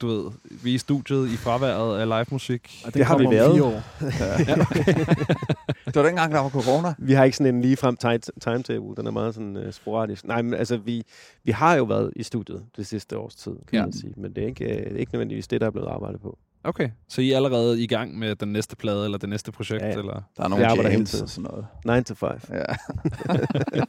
du 0.00 0.06
ved, 0.06 0.30
vi 0.62 0.70
er 0.70 0.74
i 0.74 0.78
studiet 0.78 1.32
i 1.32 1.36
fraværet 1.36 2.00
af 2.00 2.06
live 2.08 2.26
musik. 2.30 2.82
og 2.86 2.94
Det 2.94 3.04
har 3.06 3.18
vi 3.18 3.24
været. 3.30 3.52
fire 3.54 3.64
år. 3.64 3.82
Det 5.86 5.94
var 5.96 6.02
dengang, 6.02 6.32
der 6.32 6.40
var 6.40 6.48
corona. 6.48 6.94
Vi 6.98 7.12
har 7.12 7.24
ikke 7.24 7.36
sådan 7.36 7.54
en 7.54 7.62
ligefrem 7.62 7.96
ti- 7.96 8.30
timetable. 8.40 8.96
Den 8.96 9.06
er 9.06 9.10
meget 9.10 9.34
sådan 9.34 9.56
uh, 9.56 9.62
sporadisk. 9.72 10.26
Nej, 10.26 10.42
men 10.42 10.54
altså, 10.54 10.76
vi, 10.76 11.02
vi 11.44 11.52
har 11.52 11.74
jo 11.76 11.84
været 11.84 12.12
i 12.16 12.22
studiet 12.22 12.62
det 12.76 12.86
sidste 12.86 13.18
års 13.18 13.34
tid, 13.34 13.52
kan 13.52 13.60
Ja. 13.72 13.78
ja. 13.78 13.84
man 13.84 13.92
sige. 13.92 14.12
Men 14.16 14.32
det 14.32 14.42
er 14.42 14.46
ikke, 14.46 14.86
uh, 14.92 14.98
ikke 14.98 15.12
nødvendigvis 15.12 15.48
det, 15.48 15.60
der 15.60 15.66
er 15.66 15.70
blevet 15.70 15.88
arbejdet 15.88 16.20
på. 16.20 16.38
Okay, 16.64 16.88
så 17.08 17.20
I 17.20 17.30
er 17.30 17.36
allerede 17.36 17.82
i 17.82 17.86
gang 17.86 18.18
med 18.18 18.36
den 18.36 18.48
næste 18.52 18.76
plade, 18.76 19.04
eller 19.04 19.18
det 19.18 19.28
næste 19.28 19.52
projekt? 19.52 19.82
Ja. 19.82 19.90
Eller? 19.90 20.22
Der 20.36 20.44
er 20.44 20.48
nogle 20.48 20.66
arbejder 20.66 20.90
hele 20.90 21.04
tiden. 21.04 21.22
og 21.22 21.28
sådan 21.28 21.50
noget. 21.84 21.98
9 21.98 22.04
to 22.04 22.14
5. 22.14 22.28
Ja. 22.50 22.64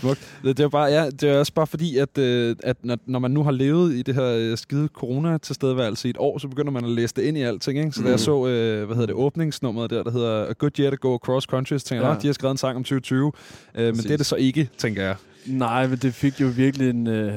Smukt. 0.00 0.38
Det, 0.44 0.56
det 0.56 0.64
er 0.64 0.68
bare, 0.68 0.84
ja, 0.90 1.10
det 1.10 1.22
er 1.22 1.38
også 1.38 1.52
bare 1.52 1.66
fordi, 1.66 1.98
at, 1.98 2.18
øh, 2.18 2.56
at 2.62 2.76
når, 2.84 2.98
når 3.06 3.18
man 3.18 3.30
nu 3.30 3.42
har 3.42 3.50
levet 3.50 3.94
i 3.94 4.02
det 4.02 4.14
her 4.14 4.24
øh, 4.38 4.58
skide 4.58 4.88
corona 4.94 5.38
tilstedeværelse 5.38 6.08
i 6.08 6.10
et 6.10 6.16
år, 6.18 6.38
så 6.38 6.48
begynder 6.48 6.70
man 6.72 6.84
at 6.84 6.90
læse 6.90 7.14
det 7.16 7.22
ind 7.22 7.38
i 7.38 7.42
alting. 7.42 7.78
Ikke? 7.78 7.92
Så 7.92 8.00
mm. 8.00 8.04
da 8.04 8.10
jeg 8.10 8.14
Mm. 8.14 8.18
så, 8.18 8.46
øh, 8.46 8.84
hvad 8.86 8.96
hedder 8.96 9.06
det, 9.06 9.14
åbningsnummeret 9.14 9.90
der, 9.90 10.02
der 10.02 10.10
hedder 10.10 10.46
A 10.48 10.52
Good 10.52 10.78
Year 10.80 10.90
to 10.90 10.96
Go 11.00 11.14
Across 11.14 11.44
Countries, 11.46 11.84
tænker 11.84 12.06
jeg, 12.06 12.14
Ja. 12.14 12.20
de 12.20 12.26
har 12.26 12.32
skrevet 12.34 12.50
en 12.52 12.58
sang 12.58 12.76
om 12.76 12.82
2020. 12.84 13.32
Øh, 13.74 13.84
men 13.86 13.96
det 13.96 14.10
er 14.10 14.16
det 14.16 14.26
så 14.26 14.36
ikke, 14.36 14.68
tænker 14.78 15.02
jeg. 15.02 15.16
Nej, 15.46 15.86
men 15.86 15.98
det 15.98 16.14
fik 16.14 16.40
jo 16.40 16.46
virkelig 16.56 16.90
en... 16.90 17.06
Øh, 17.06 17.34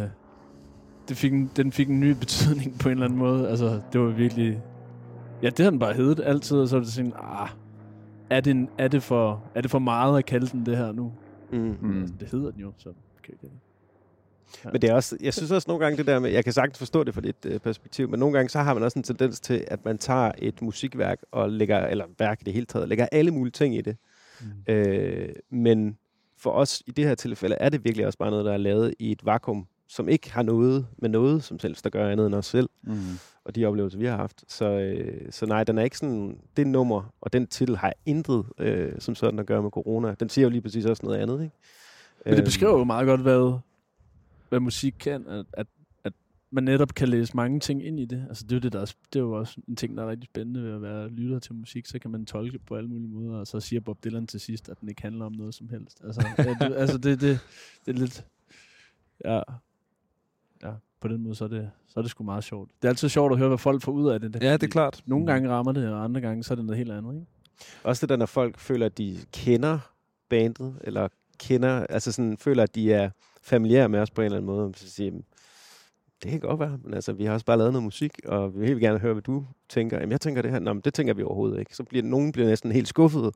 det 1.09 1.17
fik 1.17 1.33
en, 1.33 1.51
den 1.55 1.71
fik 1.71 1.89
en 1.89 1.99
ny 1.99 2.11
betydning 2.11 2.79
på 2.79 2.89
en 2.89 2.93
eller 2.93 3.05
anden 3.05 3.19
måde. 3.19 3.49
Altså, 3.49 3.81
det 3.93 4.01
var 4.01 4.07
virkelig... 4.07 4.61
Ja, 5.43 5.49
det 5.49 5.63
har 5.63 5.69
den 5.69 5.79
bare 5.79 5.93
heddet 5.93 6.23
altid, 6.25 6.57
og 6.57 6.67
så 6.67 6.75
er 6.75 6.79
det 6.79 6.89
sådan, 6.89 7.13
ah, 7.15 7.49
er 8.29 8.41
det, 8.41 8.51
en, 8.51 8.69
er, 8.77 8.87
det 8.87 9.03
for, 9.03 9.43
er 9.55 9.61
det 9.61 9.71
for 9.71 9.79
meget 9.79 10.17
at 10.17 10.25
kalde 10.25 10.47
den 10.47 10.65
det 10.65 10.77
her 10.77 10.91
nu? 10.91 11.11
Mm. 11.51 11.77
Mm. 11.81 12.01
Altså, 12.01 12.15
det 12.19 12.27
hedder 12.31 12.51
den 12.51 12.61
jo, 12.61 12.71
så 12.77 12.89
kan 13.23 13.33
jeg 13.41 13.43
ikke 13.43 13.55
Ja. 14.65 14.69
Men 14.71 14.81
det 14.81 14.89
er 14.89 14.93
også, 14.93 15.17
jeg 15.21 15.33
synes 15.33 15.51
også 15.51 15.65
nogle 15.67 15.83
gange 15.85 15.97
det 15.97 16.07
der 16.07 16.19
med, 16.19 16.31
jeg 16.31 16.43
kan 16.43 16.53
sagtens 16.53 16.77
forstå 16.77 17.03
det 17.03 17.13
fra 17.13 17.21
dit 17.21 17.45
øh, 17.45 17.59
perspektiv, 17.59 18.09
men 18.09 18.19
nogle 18.19 18.33
gange 18.37 18.49
så 18.49 18.59
har 18.59 18.73
man 18.73 18.83
også 18.83 18.99
en 18.99 19.03
tendens 19.03 19.39
til, 19.39 19.65
at 19.67 19.85
man 19.85 19.97
tager 19.97 20.31
et 20.37 20.61
musikværk 20.61 21.19
og 21.31 21.49
lægger, 21.49 21.87
eller 21.87 22.05
værk 22.19 22.41
i 22.41 22.43
det 22.43 22.53
hele 22.53 22.65
taget, 22.65 22.89
lægger 22.89 23.07
alle 23.11 23.31
mulige 23.31 23.51
ting 23.51 23.75
i 23.75 23.81
det. 23.81 23.97
Mm. 24.41 24.73
Øh, 24.73 25.29
men 25.49 25.97
for 26.37 26.51
os 26.51 26.83
i 26.85 26.91
det 26.91 27.05
her 27.05 27.15
tilfælde 27.15 27.55
er 27.55 27.69
det 27.69 27.83
virkelig 27.83 28.05
også 28.05 28.17
bare 28.17 28.29
noget, 28.29 28.45
der 28.45 28.53
er 28.53 28.57
lavet 28.57 28.93
i 28.99 29.11
et 29.11 29.25
vakuum, 29.25 29.67
som 29.87 30.09
ikke 30.09 30.31
har 30.31 30.43
noget 30.43 30.87
med 30.97 31.09
noget 31.09 31.43
som 31.43 31.59
helst 31.61 31.83
der 31.83 31.89
gør 31.89 32.09
andet 32.09 32.25
end 32.25 32.35
os 32.35 32.45
selv, 32.45 32.69
Mm. 32.87 32.95
og 33.45 33.55
de 33.55 33.65
oplevelser, 33.65 33.99
vi 33.99 34.05
har 34.05 34.15
haft. 34.15 34.43
Så, 34.47 34.65
øh, 34.65 35.31
så 35.31 35.45
nej, 35.45 35.63
den 35.63 35.77
er 35.77 35.83
ikke 35.83 35.97
sådan, 35.97 36.39
det 36.57 36.67
nummer 36.67 37.13
og 37.21 37.33
den 37.33 37.47
titel 37.47 37.77
har 37.77 37.93
intet 38.05 38.45
øh, 38.57 38.93
som 38.99 39.15
sådan 39.15 39.39
at 39.39 39.45
gøre 39.45 39.61
med 39.63 39.71
corona. 39.71 40.15
Den 40.19 40.29
siger 40.29 40.43
jo 40.45 40.49
lige 40.49 40.61
præcis 40.61 40.85
også 40.85 41.05
noget 41.05 41.17
andet, 41.17 41.43
ikke? 41.43 41.55
Men 42.25 42.31
det 42.33 42.39
Øhm, 42.39 42.45
beskriver 42.45 42.77
jo 42.77 42.83
meget 42.83 43.05
godt, 43.07 43.21
hvad, 43.21 43.59
hvad 44.49 44.59
musik 44.59 44.95
kan. 44.99 45.27
At, 45.27 45.45
at, 45.53 45.67
at 46.03 46.13
man 46.51 46.63
netop 46.63 46.93
kan 46.95 47.07
læse 47.09 47.35
mange 47.35 47.59
ting 47.59 47.85
ind 47.85 47.99
i 47.99 48.05
det. 48.05 48.25
Altså, 48.29 48.43
det 48.43 48.51
er 48.51 48.55
jo, 48.55 48.59
det, 48.61 48.73
der 48.73 48.81
er, 48.81 48.85
det 48.85 49.19
er 49.19 49.23
jo 49.23 49.31
også 49.31 49.61
en 49.67 49.75
ting, 49.75 49.97
der 49.97 50.03
er 50.03 50.09
rigtig 50.09 50.25
spændende 50.25 50.63
ved 50.63 50.71
at 50.73 50.81
være 50.81 51.09
lytter 51.09 51.39
til 51.39 51.55
musik. 51.55 51.85
Så 51.85 51.99
kan 51.99 52.11
man 52.11 52.25
tolke 52.25 52.59
på 52.59 52.75
alle 52.75 52.89
mulige 52.89 53.09
måder, 53.09 53.39
og 53.39 53.47
så 53.47 53.59
siger 53.59 53.79
Bob 53.79 54.03
Dylan 54.03 54.27
til 54.27 54.39
sidst, 54.39 54.69
at 54.69 54.79
den 54.81 54.89
ikke 54.89 55.01
handler 55.01 55.25
om 55.25 55.31
noget 55.31 55.55
som 55.55 55.69
helst. 55.69 56.01
Altså, 56.03 56.21
det, 56.59 56.75
altså 56.75 56.97
det, 56.97 57.21
det, 57.21 57.39
det 57.85 57.95
er 57.95 57.99
lidt... 57.99 58.25
Ja, 59.25 59.41
ja, 60.63 60.71
på 61.01 61.07
den 61.07 61.23
måde, 61.23 61.35
så 61.35 61.43
er, 61.43 61.47
det, 61.47 61.71
så 61.87 61.99
er 61.99 62.01
det 62.01 62.11
sgu 62.11 62.23
meget 62.23 62.43
sjovt. 62.43 62.71
Det 62.81 62.87
er 62.87 62.89
altid 62.89 63.09
sjovt 63.09 63.31
at 63.31 63.37
høre, 63.37 63.47
hvad 63.47 63.57
folk 63.57 63.81
får 63.81 63.91
ud 63.91 64.09
af 64.09 64.19
det. 64.19 64.43
Ja, 64.43 64.53
det 64.53 64.63
er 64.63 64.67
klart. 64.67 65.01
Nogle 65.05 65.25
gange 65.25 65.49
rammer 65.49 65.71
det, 65.71 65.89
og 65.93 66.03
andre 66.03 66.21
gange, 66.21 66.43
så 66.43 66.53
er 66.53 66.55
det 66.55 66.65
noget 66.65 66.77
helt 66.77 66.91
andet, 66.91 67.13
ikke? 67.13 67.25
Også 67.83 68.01
det 68.05 68.09
der, 68.09 68.15
når 68.15 68.25
folk 68.25 68.59
føler, 68.59 68.85
at 68.85 68.97
de 68.97 69.17
kender 69.33 69.79
bandet, 70.29 70.75
eller 70.83 71.07
kender, 71.39 71.85
altså 71.89 72.11
sådan, 72.11 72.37
føler, 72.37 72.63
at 72.63 72.75
de 72.75 72.93
er 72.93 73.09
familiære 73.41 73.89
med 73.89 73.99
os 73.99 74.11
på 74.11 74.21
en 74.21 74.25
eller 74.25 74.37
anden 74.37 74.45
måde. 74.47 74.73
Så 74.75 74.89
siger, 74.89 75.05
"Jamen, 75.05 75.23
det 76.23 76.31
kan 76.31 76.39
godt 76.39 76.59
være, 76.59 76.79
men 76.83 76.93
altså, 76.93 77.13
vi 77.13 77.25
har 77.25 77.33
også 77.33 77.45
bare 77.45 77.57
lavet 77.57 77.73
noget 77.73 77.83
musik, 77.83 78.19
og 78.25 78.53
vi 78.53 78.59
vil 78.59 78.67
helt 78.67 78.79
gerne 78.81 78.99
høre, 78.99 79.13
hvad 79.13 79.23
du 79.23 79.45
tænker. 79.69 79.97
Jamen, 79.97 80.11
jeg 80.11 80.21
tænker 80.21 80.41
det 80.41 80.51
her. 80.51 80.59
Nå, 80.59 80.73
men 80.73 80.81
det 80.85 80.93
tænker 80.93 81.13
vi 81.13 81.23
overhovedet 81.23 81.59
ikke. 81.59 81.75
Så 81.75 81.83
bliver 81.83 82.03
nogen 82.03 82.31
bliver 82.31 82.47
næsten 82.47 82.71
helt 82.71 82.87
skuffet 82.87 83.31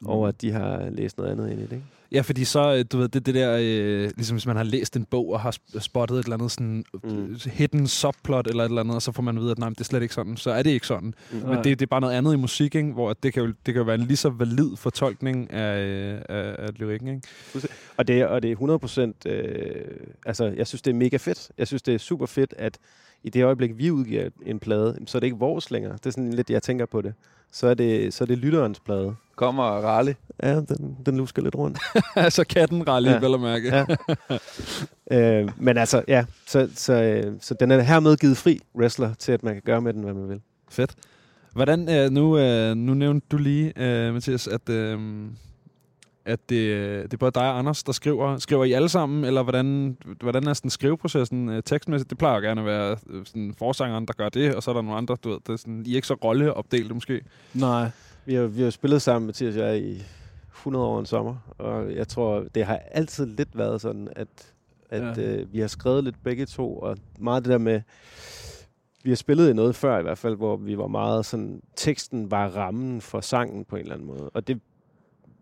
mm. 0.00 0.06
over, 0.06 0.28
at 0.28 0.42
de 0.42 0.52
har 0.52 0.90
læst 0.90 1.18
noget 1.18 1.30
andet 1.30 1.50
ind 1.50 1.60
i 1.60 1.62
det. 1.64 1.72
Ikke? 1.72 1.84
Ja, 2.12 2.20
fordi 2.20 2.44
så, 2.44 2.74
øh, 2.74 2.84
du 2.92 2.98
ved, 2.98 3.08
det, 3.08 3.26
det 3.26 3.34
der, 3.34 3.58
øh, 3.62 4.10
ligesom 4.16 4.34
hvis 4.36 4.46
man 4.46 4.56
har 4.56 4.62
læst 4.62 4.96
en 4.96 5.04
bog 5.04 5.28
og 5.32 5.40
har 5.40 5.50
sp- 5.50 5.78
spottet 5.80 6.18
et 6.18 6.24
eller 6.24 6.36
andet 6.36 6.50
sådan 6.50 6.84
Mm. 7.04 7.10
mm. 7.10 7.36
hidden 7.52 7.86
subplot 7.86 8.46
eller 8.46 8.64
et 8.64 8.68
eller 8.68 8.80
andet, 8.80 8.94
og 8.96 9.02
så 9.02 9.12
får 9.12 9.22
man 9.22 9.36
at 9.36 9.40
vide, 9.42 9.50
at 9.50 9.58
nej, 9.58 9.68
men 9.68 9.74
det 9.74 9.80
er 9.80 9.84
slet 9.84 10.02
ikke 10.02 10.14
sådan. 10.14 10.36
Så 10.36 10.50
er 10.50 10.62
det 10.62 10.70
ikke 10.70 10.86
sådan. 10.86 11.14
Mm. 11.32 11.38
Men 11.48 11.56
det, 11.56 11.64
det 11.64 11.82
er 11.82 11.86
bare 11.86 12.00
noget 12.00 12.14
andet 12.14 12.32
i 12.32 12.36
musik, 12.36 12.74
ikke? 12.74 12.92
hvor 12.92 13.10
at 13.10 13.22
det 13.22 13.32
kan, 13.32 13.42
jo, 13.42 13.48
det 13.48 13.74
kan 13.74 13.76
jo 13.76 13.82
være 13.82 13.94
en 13.94 14.00
lige 14.00 14.16
så 14.16 14.30
valid 14.30 14.76
fortolkning 14.76 15.52
af, 15.52 15.78
øh, 15.84 16.20
af, 16.28 16.56
af 16.58 16.78
lyrikken. 16.78 17.08
Ikke? 17.08 17.68
Og 17.96 18.08
det, 18.08 18.20
er- 18.20 18.26
og 18.26 18.42
det 18.42 18.48
er 18.48 18.52
100 18.52 18.78
procent, 18.78 19.26
øh, 19.26 19.84
altså 20.26 20.44
jeg 20.56 20.66
synes, 20.66 20.82
det 20.82 20.90
er 20.90 20.94
mega 20.94 21.16
fedt. 21.16 21.50
Jeg 21.58 21.66
synes, 21.66 21.82
det 21.82 21.94
er 21.94 21.98
super 21.98 22.26
fedt, 22.26 22.54
at 22.58 22.78
i 23.24 23.30
det 23.30 23.44
øjeblik, 23.44 23.70
vi 23.78 23.90
udgiver 23.90 24.28
en 24.46 24.58
plade, 24.58 24.98
så 25.06 25.18
er 25.18 25.20
det 25.20 25.26
ikke 25.26 25.38
vores 25.38 25.70
længere. 25.70 25.92
Det 25.92 26.06
er 26.06 26.10
sådan 26.10 26.32
lidt, 26.32 26.50
jeg 26.50 26.62
tænker 26.62 26.86
på 26.86 27.02
det. 27.02 27.14
Så 27.52 27.66
er 27.66 27.74
det, 27.74 28.14
så 28.14 28.24
er 28.24 28.26
det 28.26 28.38
lytterens 28.38 28.80
plade. 28.80 29.14
Kommer 29.36 29.62
Raleigh. 29.64 30.16
Ja, 30.42 30.54
den, 30.60 30.96
den 31.06 31.16
lusker 31.16 31.42
lidt 31.42 31.54
rundt. 31.54 31.78
altså 32.16 32.44
katten 32.44 32.88
rally, 32.88 33.08
Ja. 33.08 33.18
vel 33.18 33.34
at 33.34 33.40
mærke. 33.40 33.68
Ja. 33.76 33.86
øh, 35.42 35.48
men 35.56 35.78
altså, 35.78 36.02
ja, 36.08 36.24
så, 36.46 36.68
så, 36.74 36.92
øh, 37.02 37.32
så 37.40 37.54
den 37.60 37.70
er 37.70 37.80
hermed 37.80 38.16
givet 38.16 38.36
fri, 38.36 38.60
wrestler, 38.74 39.14
til 39.14 39.32
at 39.32 39.42
man 39.42 39.52
kan 39.54 39.62
gøre 39.64 39.80
med 39.80 39.92
den, 39.92 40.02
hvad 40.02 40.14
man 40.14 40.28
vil. 40.28 40.40
Fedt. 40.70 40.94
Hvordan, 41.52 41.88
øh, 41.88 42.10
nu, 42.10 42.38
øh, 42.38 42.74
nu 42.76 42.94
nævnte 42.94 43.26
du 43.30 43.36
lige, 43.36 43.72
øh, 43.76 44.12
Mathias, 44.14 44.46
at, 44.48 44.68
øh, 44.68 44.98
at 46.24 46.48
det, 46.48 46.56
øh, 46.56 47.02
det 47.02 47.12
er 47.12 47.16
både 47.16 47.30
dig 47.30 47.42
og 47.42 47.58
Anders, 47.58 47.82
der 47.82 47.92
skriver. 47.92 48.38
Skriver 48.38 48.64
I 48.64 48.72
alle 48.72 48.88
sammen, 48.88 49.24
eller 49.24 49.42
hvordan, 49.42 49.96
hvordan 50.20 50.46
er 50.46 50.54
sådan 50.54 50.70
skriveprocessen 50.70 51.48
øh, 51.48 51.62
tekstmæssigt? 51.62 52.10
Det 52.10 52.18
plejer 52.18 52.34
jo 52.34 52.40
gerne 52.40 52.60
at 52.60 52.66
være 52.66 52.96
øh, 53.10 53.26
sådan 53.26 53.54
forsangeren, 53.58 54.06
der 54.06 54.12
gør 54.12 54.28
det, 54.28 54.54
og 54.54 54.62
så 54.62 54.70
er 54.70 54.74
der 54.74 54.82
nogle 54.82 54.96
andre, 54.96 55.16
du 55.24 55.28
ved, 55.28 55.38
det 55.46 55.52
er 55.52 55.56
sådan, 55.56 55.82
I 55.86 55.92
er 55.92 55.96
ikke 55.96 56.06
så 56.06 56.14
rolleopdelt 56.14 56.94
måske. 56.94 57.20
Nej. 57.54 57.90
Vi 58.24 58.34
har, 58.34 58.46
vi 58.46 58.62
har 58.62 58.70
spillet 58.70 59.02
sammen, 59.02 59.26
Mathias 59.26 59.56
og 59.56 59.62
jeg, 59.62 59.78
i 59.82 60.02
100 60.52 60.84
år 60.84 61.00
en 61.00 61.06
sommer, 61.06 61.36
og 61.58 61.94
jeg 61.94 62.08
tror, 62.08 62.44
det 62.54 62.64
har 62.64 62.80
altid 62.90 63.26
lidt 63.26 63.58
været 63.58 63.80
sådan, 63.80 64.08
at, 64.16 64.28
at 64.90 65.18
ja. 65.18 65.22
øh, 65.22 65.52
vi 65.52 65.60
har 65.60 65.66
skrevet 65.66 66.04
lidt 66.04 66.22
begge 66.24 66.46
to, 66.46 66.78
og 66.78 66.96
meget 67.18 67.44
det 67.44 67.50
der 67.50 67.58
med, 67.58 67.80
vi 69.04 69.10
har 69.10 69.16
spillet 69.16 69.50
i 69.50 69.52
noget 69.52 69.74
før 69.76 69.98
i 69.98 70.02
hvert 70.02 70.18
fald, 70.18 70.36
hvor 70.36 70.56
vi 70.56 70.78
var 70.78 70.86
meget 70.86 71.26
sådan, 71.26 71.62
teksten 71.76 72.30
var 72.30 72.48
rammen 72.48 73.00
for 73.00 73.20
sangen 73.20 73.64
på 73.64 73.76
en 73.76 73.82
eller 73.82 73.94
anden 73.94 74.08
måde, 74.08 74.30
og 74.34 74.48
det 74.48 74.60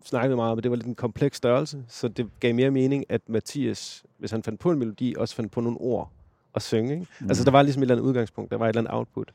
snakkede 0.05 0.37
meget 0.37 0.53
om, 0.53 0.59
at 0.59 0.65
det 0.65 0.71
var 0.71 0.77
lidt 0.77 0.87
en 0.87 0.95
kompleks 0.95 1.37
størrelse, 1.37 1.85
så 1.89 2.09
det 2.09 2.29
gav 2.41 2.55
mere 2.55 2.71
mening, 2.71 3.05
at 3.09 3.29
Mathias, 3.29 4.05
hvis 4.19 4.31
han 4.31 4.43
fandt 4.43 4.61
på 4.61 4.71
en 4.71 4.79
melodi, 4.79 5.15
også 5.19 5.35
fandt 5.35 5.53
på 5.53 5.61
nogle 5.61 5.79
ord 5.81 6.11
at 6.55 6.63
synge. 6.63 6.93
Ikke? 6.93 7.07
Mm. 7.21 7.29
Altså 7.29 7.45
der 7.45 7.51
var 7.51 7.63
ligesom 7.63 7.83
et 7.83 7.85
eller 7.85 7.95
andet 7.95 8.09
udgangspunkt, 8.09 8.51
der 8.51 8.57
var 8.57 8.65
et 8.65 8.69
eller 8.69 8.81
andet 8.81 8.95
output. 8.95 9.33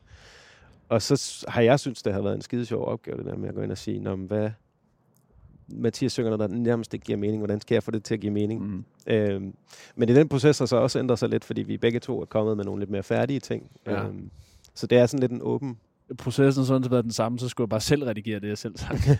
Og 0.88 1.02
så 1.02 1.44
har 1.48 1.60
jeg 1.62 1.80
synes, 1.80 2.02
det 2.02 2.12
har 2.12 2.20
været 2.20 2.34
en 2.34 2.42
skide 2.42 2.66
sjov 2.66 2.84
opgave, 2.84 3.18
det 3.18 3.26
der 3.26 3.36
med 3.36 3.48
at 3.48 3.54
gå 3.54 3.60
ind 3.60 3.72
og 3.72 3.78
sige, 3.78 4.00
Nå, 4.00 4.16
hvad, 4.16 4.50
Mathias 5.68 6.12
synger 6.12 6.36
noget, 6.36 6.50
der 6.50 6.56
nærmest 6.56 6.94
ikke 6.94 7.06
giver 7.06 7.18
mening. 7.18 7.38
Hvordan 7.38 7.60
skal 7.60 7.74
jeg 7.74 7.82
få 7.82 7.90
det 7.90 8.04
til 8.04 8.14
at 8.14 8.20
give 8.20 8.32
mening? 8.32 8.62
Mm. 8.62 8.84
Øhm, 9.06 9.54
men 9.96 10.08
i 10.08 10.14
den 10.14 10.28
proces 10.28 10.58
har 10.58 10.66
så 10.66 10.76
også 10.76 10.98
ændret 10.98 11.18
sig 11.18 11.28
lidt, 11.28 11.44
fordi 11.44 11.62
vi 11.62 11.76
begge 11.76 12.00
to 12.00 12.20
er 12.20 12.24
kommet 12.24 12.56
med 12.56 12.64
nogle 12.64 12.80
lidt 12.80 12.90
mere 12.90 13.02
færdige 13.02 13.40
ting. 13.40 13.70
Ja. 13.86 14.04
Øhm, 14.04 14.30
så 14.74 14.86
det 14.86 14.98
er 14.98 15.06
sådan 15.06 15.20
lidt 15.20 15.32
en 15.32 15.42
åben... 15.42 15.78
Processen 16.18 16.64
sådan 16.64 16.82
set 16.82 16.92
været 16.92 17.04
den 17.04 17.12
samme, 17.12 17.38
så 17.38 17.48
skulle 17.48 17.64
jeg 17.64 17.70
bare 17.70 17.80
selv 17.80 18.04
redigere 18.04 18.40
det, 18.40 18.48
jeg 18.48 18.58
selv 18.58 18.76
sagt. 18.76 19.08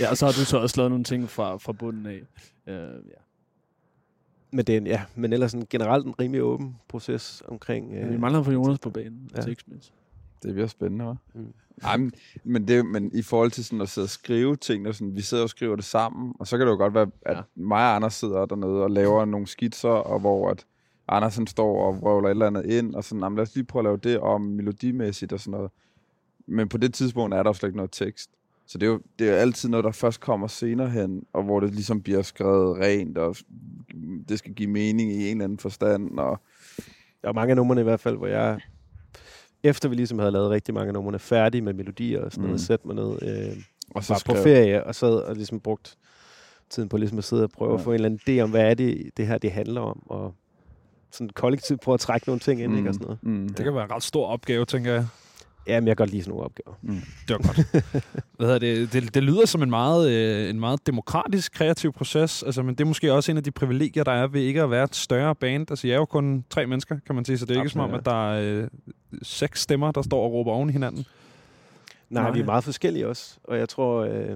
ja, 0.00 0.10
og 0.10 0.16
så 0.16 0.26
har 0.26 0.32
du 0.32 0.44
så 0.44 0.58
også 0.58 0.76
lavet 0.76 0.90
nogle 0.90 1.04
ting 1.04 1.30
fra, 1.30 1.56
fra 1.56 1.72
bunden 1.72 2.06
af. 2.06 2.20
Uh, 2.66 2.72
ja. 3.06 3.18
Men, 4.50 4.66
det 4.66 4.72
er 4.72 4.76
en, 4.76 4.86
ja, 4.86 5.02
men 5.14 5.32
ellers 5.32 5.52
en 5.52 5.66
generelt 5.70 6.06
en 6.06 6.14
rimelig 6.20 6.42
åben 6.42 6.76
proces 6.88 7.42
omkring... 7.48 7.94
Men 7.94 8.12
vi 8.12 8.16
mangler 8.16 8.42
for 8.42 8.52
Jonas 8.52 8.78
på 8.78 8.90
banen. 8.90 9.30
Ja. 9.36 9.42
Ja. 9.46 9.54
Det 10.42 10.54
bliver 10.54 10.66
spændende, 10.66 11.10
hva'? 11.10 11.38
Mm. 11.38 11.52
Ej, 11.82 11.96
men, 11.96 12.12
men, 12.44 12.68
det, 12.68 12.86
men 12.86 13.10
i 13.14 13.22
forhold 13.22 13.50
til 13.50 13.64
sådan 13.64 13.80
at 13.80 13.88
sidde 13.88 14.04
og 14.04 14.08
skrive 14.10 14.56
ting, 14.56 14.88
og 14.88 14.94
sådan, 14.94 15.16
vi 15.16 15.20
sidder 15.20 15.42
og 15.42 15.50
skriver 15.50 15.76
det 15.76 15.84
sammen, 15.84 16.34
og 16.38 16.46
så 16.46 16.58
kan 16.58 16.66
det 16.66 16.72
jo 16.72 16.76
godt 16.76 16.94
være, 16.94 17.10
at 17.22 17.32
Ja. 17.32 17.36
ja. 17.36 17.42
mig 17.54 17.84
og 17.84 17.94
Anders 17.94 18.14
sidder 18.14 18.46
dernede 18.46 18.82
og 18.82 18.90
laver 18.90 19.24
nogle 19.24 19.46
skitser, 19.46 19.88
og 19.88 20.20
hvor 20.20 20.50
at 20.50 20.66
Anders 21.08 21.36
han 21.36 21.46
står 21.46 21.86
og 21.86 22.00
vrøvler 22.00 22.28
et 22.28 22.30
eller 22.30 22.46
andet 22.46 22.66
ind, 22.66 22.94
og 22.94 23.04
sådan, 23.04 23.22
"Jamen, 23.22 23.36
lad 23.36 23.42
os 23.42 23.54
lige 23.54 23.64
prøve 23.64 23.80
at 23.80 23.84
lave 23.84 23.96
det 23.96 24.18
om 24.20 24.40
melodimæssigt 24.40 25.32
og 25.32 25.40
sådan 25.40 25.50
noget. 25.50 25.70
Men 26.46 26.68
på 26.68 26.78
det 26.78 26.94
tidspunkt 26.94 27.34
er 27.34 27.42
der 27.42 27.50
jo 27.50 27.54
slet 27.54 27.68
ikke 27.68 27.76
noget 27.76 27.90
tekst. 27.92 28.30
Så 28.66 28.78
det 28.78 28.86
er 28.86 28.90
jo 28.90 29.00
det 29.18 29.28
er 29.30 29.34
altid 29.36 29.68
noget, 29.68 29.84
der 29.84 29.90
først 29.92 30.20
kommer 30.20 30.46
senere 30.46 30.88
hen, 30.90 31.22
og 31.32 31.42
hvor 31.42 31.60
det 31.60 31.74
ligesom 31.74 32.02
bliver 32.02 32.22
skrevet 32.22 32.78
rent, 32.78 33.18
og 33.18 33.36
det 34.28 34.38
skal 34.38 34.54
give 34.54 34.70
mening 34.70 35.10
i 35.12 35.14
en 35.30 35.36
eller 35.36 35.44
anden 35.44 35.58
forstand, 35.58 36.18
og 36.18 36.40
Der 37.22 37.28
er 37.28 37.32
mange 37.32 37.50
af 37.50 37.56
numrene 37.56 37.80
i 37.80 37.84
hvert 37.84 38.00
fald, 38.00 38.16
hvor 38.16 38.26
jeg... 38.26 38.60
Efter 39.62 39.88
vi 39.88 39.94
ligesom 39.94 40.18
havde 40.18 40.30
lavet 40.32 40.50
rigtig 40.50 40.74
mange 40.74 40.88
af 40.88 40.94
numrene 40.94 41.18
færdige 41.18 41.62
med 41.62 41.72
melodier 41.74 42.24
og 42.24 42.32
sådan 42.32 42.42
noget, 42.42 42.54
Mm. 42.54 42.58
sætte 42.58 42.86
mig 42.86 42.96
ned, 42.96 43.08
øh, 43.22 43.56
og 43.94 44.04
så 44.04 44.12
var 44.12 44.22
på 44.26 44.32
skrev- 44.32 44.42
ferie 44.42 44.84
og 44.84 44.94
sad 44.94 45.14
og 45.14 45.34
ligesom 45.34 45.60
brugt 45.60 45.96
tiden 46.70 46.88
på 46.88 46.96
ligesom 46.96 47.18
at 47.18 47.24
sidde 47.24 47.42
og 47.44 47.50
prøve. 47.50 47.70
Ja. 47.70 47.76
at 47.78 47.80
få 47.80 47.90
en 47.90 47.94
eller 47.94 48.08
anden 48.08 48.20
idé 48.38 48.42
om, 48.42 48.50
hvad 48.50 48.70
er 48.70 48.74
det, 48.74 49.10
det 49.16 49.26
her 49.26 49.38
det 49.38 49.52
handler 49.52 49.80
om, 49.80 50.02
og 50.06 50.34
sådan 51.10 51.30
kollektivt 51.34 51.80
prøve 51.80 51.94
at 51.94 52.00
trække 52.00 52.26
nogle 52.28 52.40
ting 52.40 52.60
ind, 52.62 52.72
mm. 52.72 52.78
ikke, 52.78 52.90
og 52.90 52.94
sådan 52.94 53.04
noget. 53.04 53.18
Mm. 53.22 53.48
Det 53.48 53.64
kan 53.64 53.74
være 53.74 53.84
en 53.84 53.90
ret 53.90 54.02
stor 54.02 54.26
opgave, 54.26 54.64
tænker 54.64 54.92
jeg. 54.92 55.06
Ja, 55.66 55.80
men 55.80 55.88
jeg 55.88 55.96
kan 55.96 56.02
godt 56.02 56.10
lide 56.10 56.22
sådan 56.22 56.30
nogle 56.30 56.44
opgaver. 56.44 56.74
Det 57.28 57.36
var 57.36 57.36
godt. 57.36 57.84
Hvad 58.36 58.46
hedder 58.46 58.58
det? 58.58 58.92
Det, 58.92 59.14
det 59.14 59.22
lyder 59.22 59.46
som 59.46 59.62
en 59.62 59.70
meget, 59.70 60.10
øh, 60.10 60.50
en 60.50 60.60
meget 60.60 60.86
demokratisk, 60.86 61.52
kreativ 61.52 61.92
proces, 61.92 62.42
altså, 62.42 62.62
men 62.62 62.74
det 62.74 62.80
er 62.80 62.88
måske 62.88 63.12
også 63.12 63.30
en 63.30 63.36
af 63.36 63.44
de 63.44 63.50
privilegier, 63.50 64.04
der 64.04 64.12
er 64.12 64.26
ved 64.26 64.40
ikke 64.40 64.62
at 64.62 64.70
være 64.70 64.84
et 64.84 64.96
større 64.96 65.34
band. 65.34 65.70
Altså, 65.70 65.86
jeg 65.86 65.94
er 65.94 65.98
jo 65.98 66.04
kun 66.04 66.44
tre 66.50 66.66
mennesker, 66.66 66.98
kan 67.06 67.14
man 67.14 67.24
sige, 67.24 67.38
så 67.38 67.44
det 67.46 67.50
er 67.50 67.54
ikke 67.60 67.66
Absolut, 67.66 67.84
som 67.84 67.90
om, 67.90 67.98
at 67.98 68.04
der 68.04 68.32
er 68.32 68.60
øh, 68.62 68.68
seks 69.22 69.60
stemmer, 69.60 69.92
der 69.92 70.02
står 70.02 70.24
og 70.24 70.32
råber 70.32 70.52
oven 70.52 70.68
i 70.68 70.72
hinanden. 70.72 71.06
Nej, 72.10 72.22
Nej. 72.22 72.32
vi 72.32 72.40
er 72.40 72.44
meget 72.44 72.64
forskellige 72.64 73.08
også, 73.08 73.36
og 73.44 73.58
jeg 73.58 73.68
tror, 73.68 74.04
øh, 74.04 74.28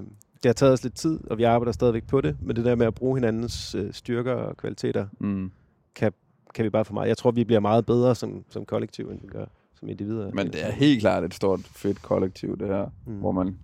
det 0.43 0.49
har 0.49 0.53
taget 0.53 0.73
os 0.73 0.83
lidt 0.83 0.95
tid, 0.95 1.19
og 1.29 1.37
vi 1.37 1.43
arbejder 1.43 1.71
stadigvæk 1.71 2.07
på 2.07 2.21
det, 2.21 2.37
men 2.41 2.55
det 2.55 2.65
der 2.65 2.75
med 2.75 2.85
at 2.85 2.93
bruge 2.93 3.17
hinandens 3.17 3.75
øh, 3.75 3.93
styrker 3.93 4.33
og 4.33 4.57
kvaliteter, 4.57 5.07
Mm. 5.19 5.51
kan 5.95 6.13
vi 6.61 6.69
bare 6.69 6.85
for 6.85 6.93
meget. 6.93 7.07
Jeg 7.07 7.17
tror, 7.17 7.31
vi 7.31 7.43
bliver 7.43 7.59
meget 7.59 7.85
bedre 7.85 8.15
som, 8.15 8.43
som 8.49 8.65
kollektiv, 8.65 9.09
end 9.09 9.21
vi 9.21 9.27
gør 9.27 9.45
som 9.79 9.89
individer. 9.89 10.31
Men 10.33 10.47
det 10.47 10.65
er 10.65 10.71
helt 10.71 10.99
klart 10.99 11.23
et 11.23 11.33
stort, 11.33 11.59
fedt 11.59 12.01
kollektiv, 12.01 12.57
det 12.57 12.67
her. 12.67 12.85
Mm. 13.05 13.13
Mm. 13.13 13.19
Hvor 13.19 13.31
man 13.31 13.57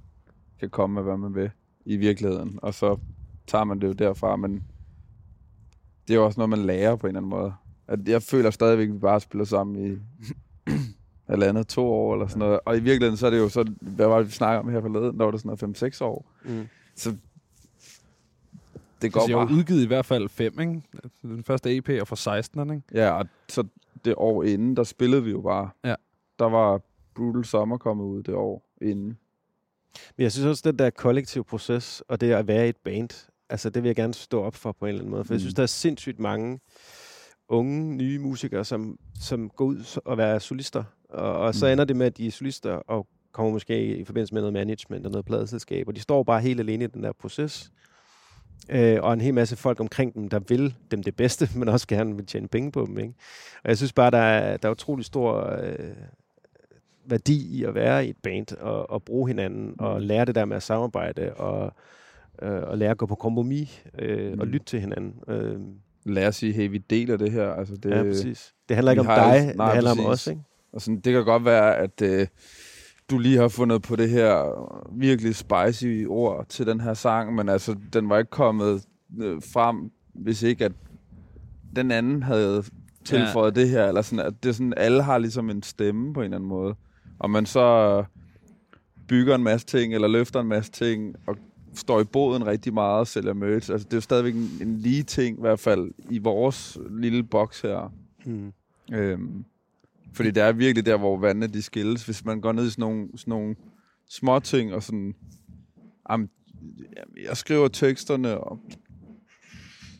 kan 0.60 0.70
komme 0.70 0.94
med, 0.94 1.04
hvad 1.04 1.18
man 1.18 1.36
vil 1.36 1.52
i 1.86 1.98
virkeligheden. 1.98 2.60
Og 2.62 2.74
så 2.74 2.98
tager 3.48 3.64
man 3.64 3.82
det 3.82 3.88
jo 3.88 3.94
derfra, 3.94 4.36
men 4.36 4.64
det 6.08 6.14
er 6.14 6.18
jo 6.18 6.26
også 6.26 6.40
noget, 6.40 6.50
man 6.50 6.60
lærer 6.60 6.96
på 6.96 7.08
en 7.08 7.10
eller 7.10 7.20
anden 7.20 7.30
måde. 7.30 7.54
At 7.88 8.00
jeg 8.08 8.24
føler 8.24 8.52
stadigvæk, 8.52 8.88
at 8.88 8.94
vi 8.94 9.00
bare 9.00 9.20
spiller 9.20 9.46
sammen 9.46 9.86
i 9.86 9.98
halvandet, 11.30 11.68
to 11.68 11.86
år 11.88 12.14
eller 12.14 12.28
sådan 12.28 12.40
noget. 12.40 12.60
Og 12.66 12.78
i 12.78 12.80
virkeligheden, 12.80 13.18
så 13.18 13.26
er 13.26 13.30
det 13.30 13.38
jo 13.38 13.50
så, 13.50 13.72
hvad 13.82 14.08
var 14.08 14.18
det, 14.18 14.28
vi 14.28 14.32
snakker 14.32 14.60
om 14.60 14.70
her 14.70 14.82
forleden? 14.82 15.18
Der 15.20 15.24
var 15.26 15.32
det 15.32 15.42
sådan 15.42 15.58
noget 15.62 15.94
5-6 16.02 16.04
år. 16.04 16.32
Mm. 16.46 16.68
Så 16.96 17.16
det 19.02 19.14
går 19.14 19.20
Altså, 19.20 19.32
jeg 19.32 19.40
har 19.40 19.46
bare. 19.46 19.54
jo 19.54 19.60
udgivet 19.60 19.84
i 19.84 19.88
hvert 19.88 20.06
fald 20.06 20.30
fem, 20.30 20.60
ikke? 20.60 20.82
Den 21.22 21.44
første 21.44 21.78
EP 21.78 21.90
er 21.90 22.04
fra 22.06 22.16
16, 22.16 22.70
ikke? 22.74 22.82
Ja, 22.94 23.12
og 23.12 23.26
så 23.50 23.64
det 24.06 24.14
år 24.18 24.44
inden, 24.44 24.76
der 24.76 24.84
spillede 24.84 25.24
vi 25.24 25.32
jo 25.32 25.42
bare. 25.42 25.70
Ja. 25.86 25.96
Der 26.40 26.46
var 26.46 26.82
Brutal 27.16 27.46
Summer 27.46 27.78
kommet 27.78 28.04
ud 28.06 28.24
det 28.24 28.34
år 28.34 28.64
inden. 28.82 29.18
Men 30.18 30.24
jeg 30.24 30.32
synes 30.32 30.46
også, 30.46 30.62
den 30.72 30.80
der 30.80 30.90
kollektiv 30.90 31.44
proces, 31.44 32.04
og 32.08 32.22
det 32.22 32.32
at 32.32 32.48
være 32.48 32.66
i 32.66 32.70
et 32.70 32.78
band, 32.84 33.28
altså 33.50 33.70
det 33.70 33.84
vil 33.84 33.90
jeg 33.90 33.96
gerne 33.96 34.14
stå 34.14 34.42
op 34.44 34.56
for 34.56 34.72
på 34.72 34.86
en 34.86 34.90
eller 34.90 35.00
anden 35.02 35.12
måde. 35.12 35.24
For 35.26 35.32
mm. 35.32 35.36
jeg 35.36 35.40
synes, 35.42 35.54
der 35.54 35.64
er 35.64 35.68
sindssygt 35.68 36.20
mange 36.20 36.60
unge, 37.50 37.96
nye 37.96 38.20
musikere, 38.20 38.66
som, 38.66 38.98
som 39.22 39.50
går 39.50 39.66
ud 39.66 40.00
og 40.06 40.18
være 40.18 40.40
solister. 40.40 40.84
Og, 41.10 41.34
og 41.38 41.56
så 41.56 41.66
Mm. 41.66 41.72
ender 41.72 41.86
det 41.86 41.96
med, 41.96 42.06
at 42.06 42.18
de 42.18 42.28
er 42.28 42.32
solister 42.32 42.72
og 42.72 43.08
kommer 43.32 43.52
måske 43.52 43.98
i 43.98 44.04
forbindelse 44.06 44.34
med 44.34 44.42
noget 44.42 44.54
management 44.54 45.06
og 45.06 45.12
noget 45.12 45.26
pladeselskab. 45.26 45.88
Og 45.88 45.96
de 45.96 46.02
står 46.02 46.24
bare 46.24 46.42
helt 46.42 46.60
alene 46.60 46.84
i 46.84 46.88
den 46.88 47.04
der 47.04 47.12
proces. 47.12 47.72
Øh, 48.70 48.98
og 49.02 49.14
en 49.14 49.22
hel 49.22 49.34
masse 49.34 49.56
folk 49.56 49.80
omkring 49.80 50.14
dem, 50.14 50.30
der 50.30 50.40
vil 50.40 50.76
dem 50.92 51.04
det 51.04 51.16
bedste, 51.16 51.50
men 51.60 51.70
også 51.70 51.88
gerne 51.88 52.16
vil 52.16 52.26
tjene 52.26 52.48
penge 52.48 52.72
på 52.72 52.86
dem. 52.86 52.98
Ikke? 53.00 53.14
Og 53.64 53.70
jeg 53.70 53.78
synes 53.78 53.94
bare, 53.94 54.12
der 54.12 54.18
er, 54.18 54.58
der 54.58 54.68
er 54.68 54.72
utrolig 54.72 55.06
stor 55.06 55.56
øh, 55.64 55.74
værdi 57.06 57.58
i 57.58 57.64
at 57.64 57.76
være 57.76 58.06
i 58.06 58.10
et 58.10 58.18
band 58.24 58.58
og, 58.62 58.90
og 58.90 59.04
bruge 59.04 59.28
hinanden 59.30 59.76
og 59.80 60.02
lære 60.02 60.26
det 60.26 60.36
der 60.36 60.46
med 60.46 60.56
at 60.58 60.64
samarbejde 60.64 61.34
og, 61.34 61.74
øh, 62.42 62.62
og 62.64 62.78
lære 62.78 62.92
at 62.92 62.98
gå 62.98 63.06
på 63.06 63.16
kompromis 63.16 63.84
øh, 64.00 64.32
og 64.40 64.46
Mm. 64.48 64.52
lytte 64.52 64.66
til 64.66 64.80
hinanden. 64.80 65.14
Øh, 65.28 65.60
lære 66.06 66.28
at 66.28 66.36
sige, 66.36 66.54
hey, 66.54 66.70
vi 66.70 66.78
deler 66.78 67.18
det 67.18 67.32
her. 67.32 67.50
Altså, 67.54 67.76
det, 67.76 67.90
Ja, 67.92 68.04
præcis. 68.04 68.54
Det 68.70 68.76
handler 68.76 68.92
ikke 68.92 69.02
om 69.02 69.06
dig, 69.08 69.54
det 69.58 69.66
handler 69.74 69.92
om 69.92 69.98
præcis. 69.98 70.08
os, 70.08 70.28
ikke? 70.28 70.42
Og 70.74 70.82
sådan, 70.82 71.00
det 71.00 71.14
kan 71.14 71.26
godt 71.26 71.46
være, 71.46 71.78
at 71.78 72.02
øh, 72.02 72.28
du 73.10 73.18
lige 73.18 73.38
har 73.38 73.48
fundet 73.48 73.82
på 73.82 73.96
det 73.96 74.10
her 74.10 74.44
virkelig 74.92 75.36
spicy 75.36 76.06
ord 76.08 76.46
til 76.50 76.68
den 76.68 76.82
her 76.82 76.94
sang, 76.94 77.36
men 77.36 77.50
altså, 77.50 77.76
den 77.94 78.10
var 78.10 78.18
ikke 78.18 78.32
kommet 78.32 78.86
øh, 79.22 79.42
frem, 79.54 79.92
hvis 80.14 80.44
ikke 80.44 80.66
at 80.66 80.72
den 81.76 81.92
anden 81.92 82.24
havde 82.24 82.64
tilføjet 83.06 83.58
ja. 83.58 83.62
det 83.62 83.70
her, 83.70 83.88
eller 83.88 84.02
sådan, 84.02 84.26
at 84.26 84.44
det 84.44 84.50
er 84.50 84.54
sådan, 84.54 84.74
alle 84.78 85.04
har 85.04 85.18
ligesom 85.18 85.50
en 85.50 85.64
stemme 85.64 86.14
på 86.14 86.20
en 86.20 86.24
eller 86.24 86.38
anden 86.38 86.50
måde. 86.50 86.76
Og 87.20 87.30
man 87.30 87.46
så 87.46 88.04
bygger 89.08 89.36
en 89.36 89.44
masse 89.44 89.68
ting, 89.68 89.94
eller 89.94 90.08
løfter 90.08 90.40
en 90.40 90.48
masse 90.48 90.72
ting, 90.72 91.16
og 91.28 91.36
står 91.74 92.02
i 92.02 92.04
båden 92.04 92.46
rigtig 92.46 92.74
meget 92.74 93.00
og 93.00 93.08
sælger 93.08 93.34
merch. 93.34 93.72
Altså, 93.72 93.86
det 93.86 93.94
er 93.94 93.98
jo 93.98 94.02
stadigvæk 94.02 94.36
en, 94.36 94.52
en 94.62 94.78
lige 94.78 95.04
ting, 95.04 95.38
i 95.38 95.42
hvert 95.42 95.60
fald 95.60 95.92
i 96.10 96.18
vores 96.18 96.78
lille 96.90 97.24
boks 97.24 97.62
her. 97.62 97.94
Mm. 98.26 98.54
Øhm, 98.94 99.46
fordi 100.14 100.32
det 100.32 100.44
er 100.44 100.52
virkelig 100.52 100.86
der, 100.86 100.98
hvor 100.98 101.18
vandene 101.18 101.48
de 101.48 101.62
skilles. 101.62 102.06
Hvis 102.06 102.26
man 102.26 102.42
går 102.42 102.52
ned 102.52 102.68
i 102.68 102.70
sådan 102.70 102.82
nogle, 102.82 103.08
sådan 103.16 103.32
nogle 103.32 103.56
små 104.10 104.40
ting, 104.40 104.74
og 104.74 104.84
sådan... 104.84 105.16
Jamen, 106.10 106.30
jeg 107.28 107.38
skriver 107.38 107.68
teksterne, 107.68 108.38
og 108.38 108.60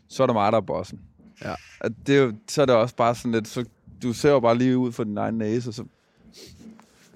så 0.10 0.24
er 0.24 0.28
det 0.28 0.34
mig, 0.34 0.52
der 0.52 0.58
er 0.58 0.62
bossen. 0.62 1.00
Ja. 1.44 1.54
At 1.82 1.92
det 2.08 2.18
er 2.18 2.22
jo, 2.22 2.34
så 2.48 2.62
er 2.62 2.66
det 2.66 2.76
også 2.76 2.96
bare 2.96 3.16
sådan 3.16 3.32
lidt... 3.32 3.48
Så, 3.48 3.66
du 4.04 4.14
ser 4.14 4.32
jo 4.32 4.40
bare 4.40 4.58
lige 4.58 4.78
ud 4.78 4.92
for 4.92 5.04
din 5.04 5.18
egen 5.18 5.38
næse, 5.38 5.70
og 5.70 5.74
så 5.74 5.84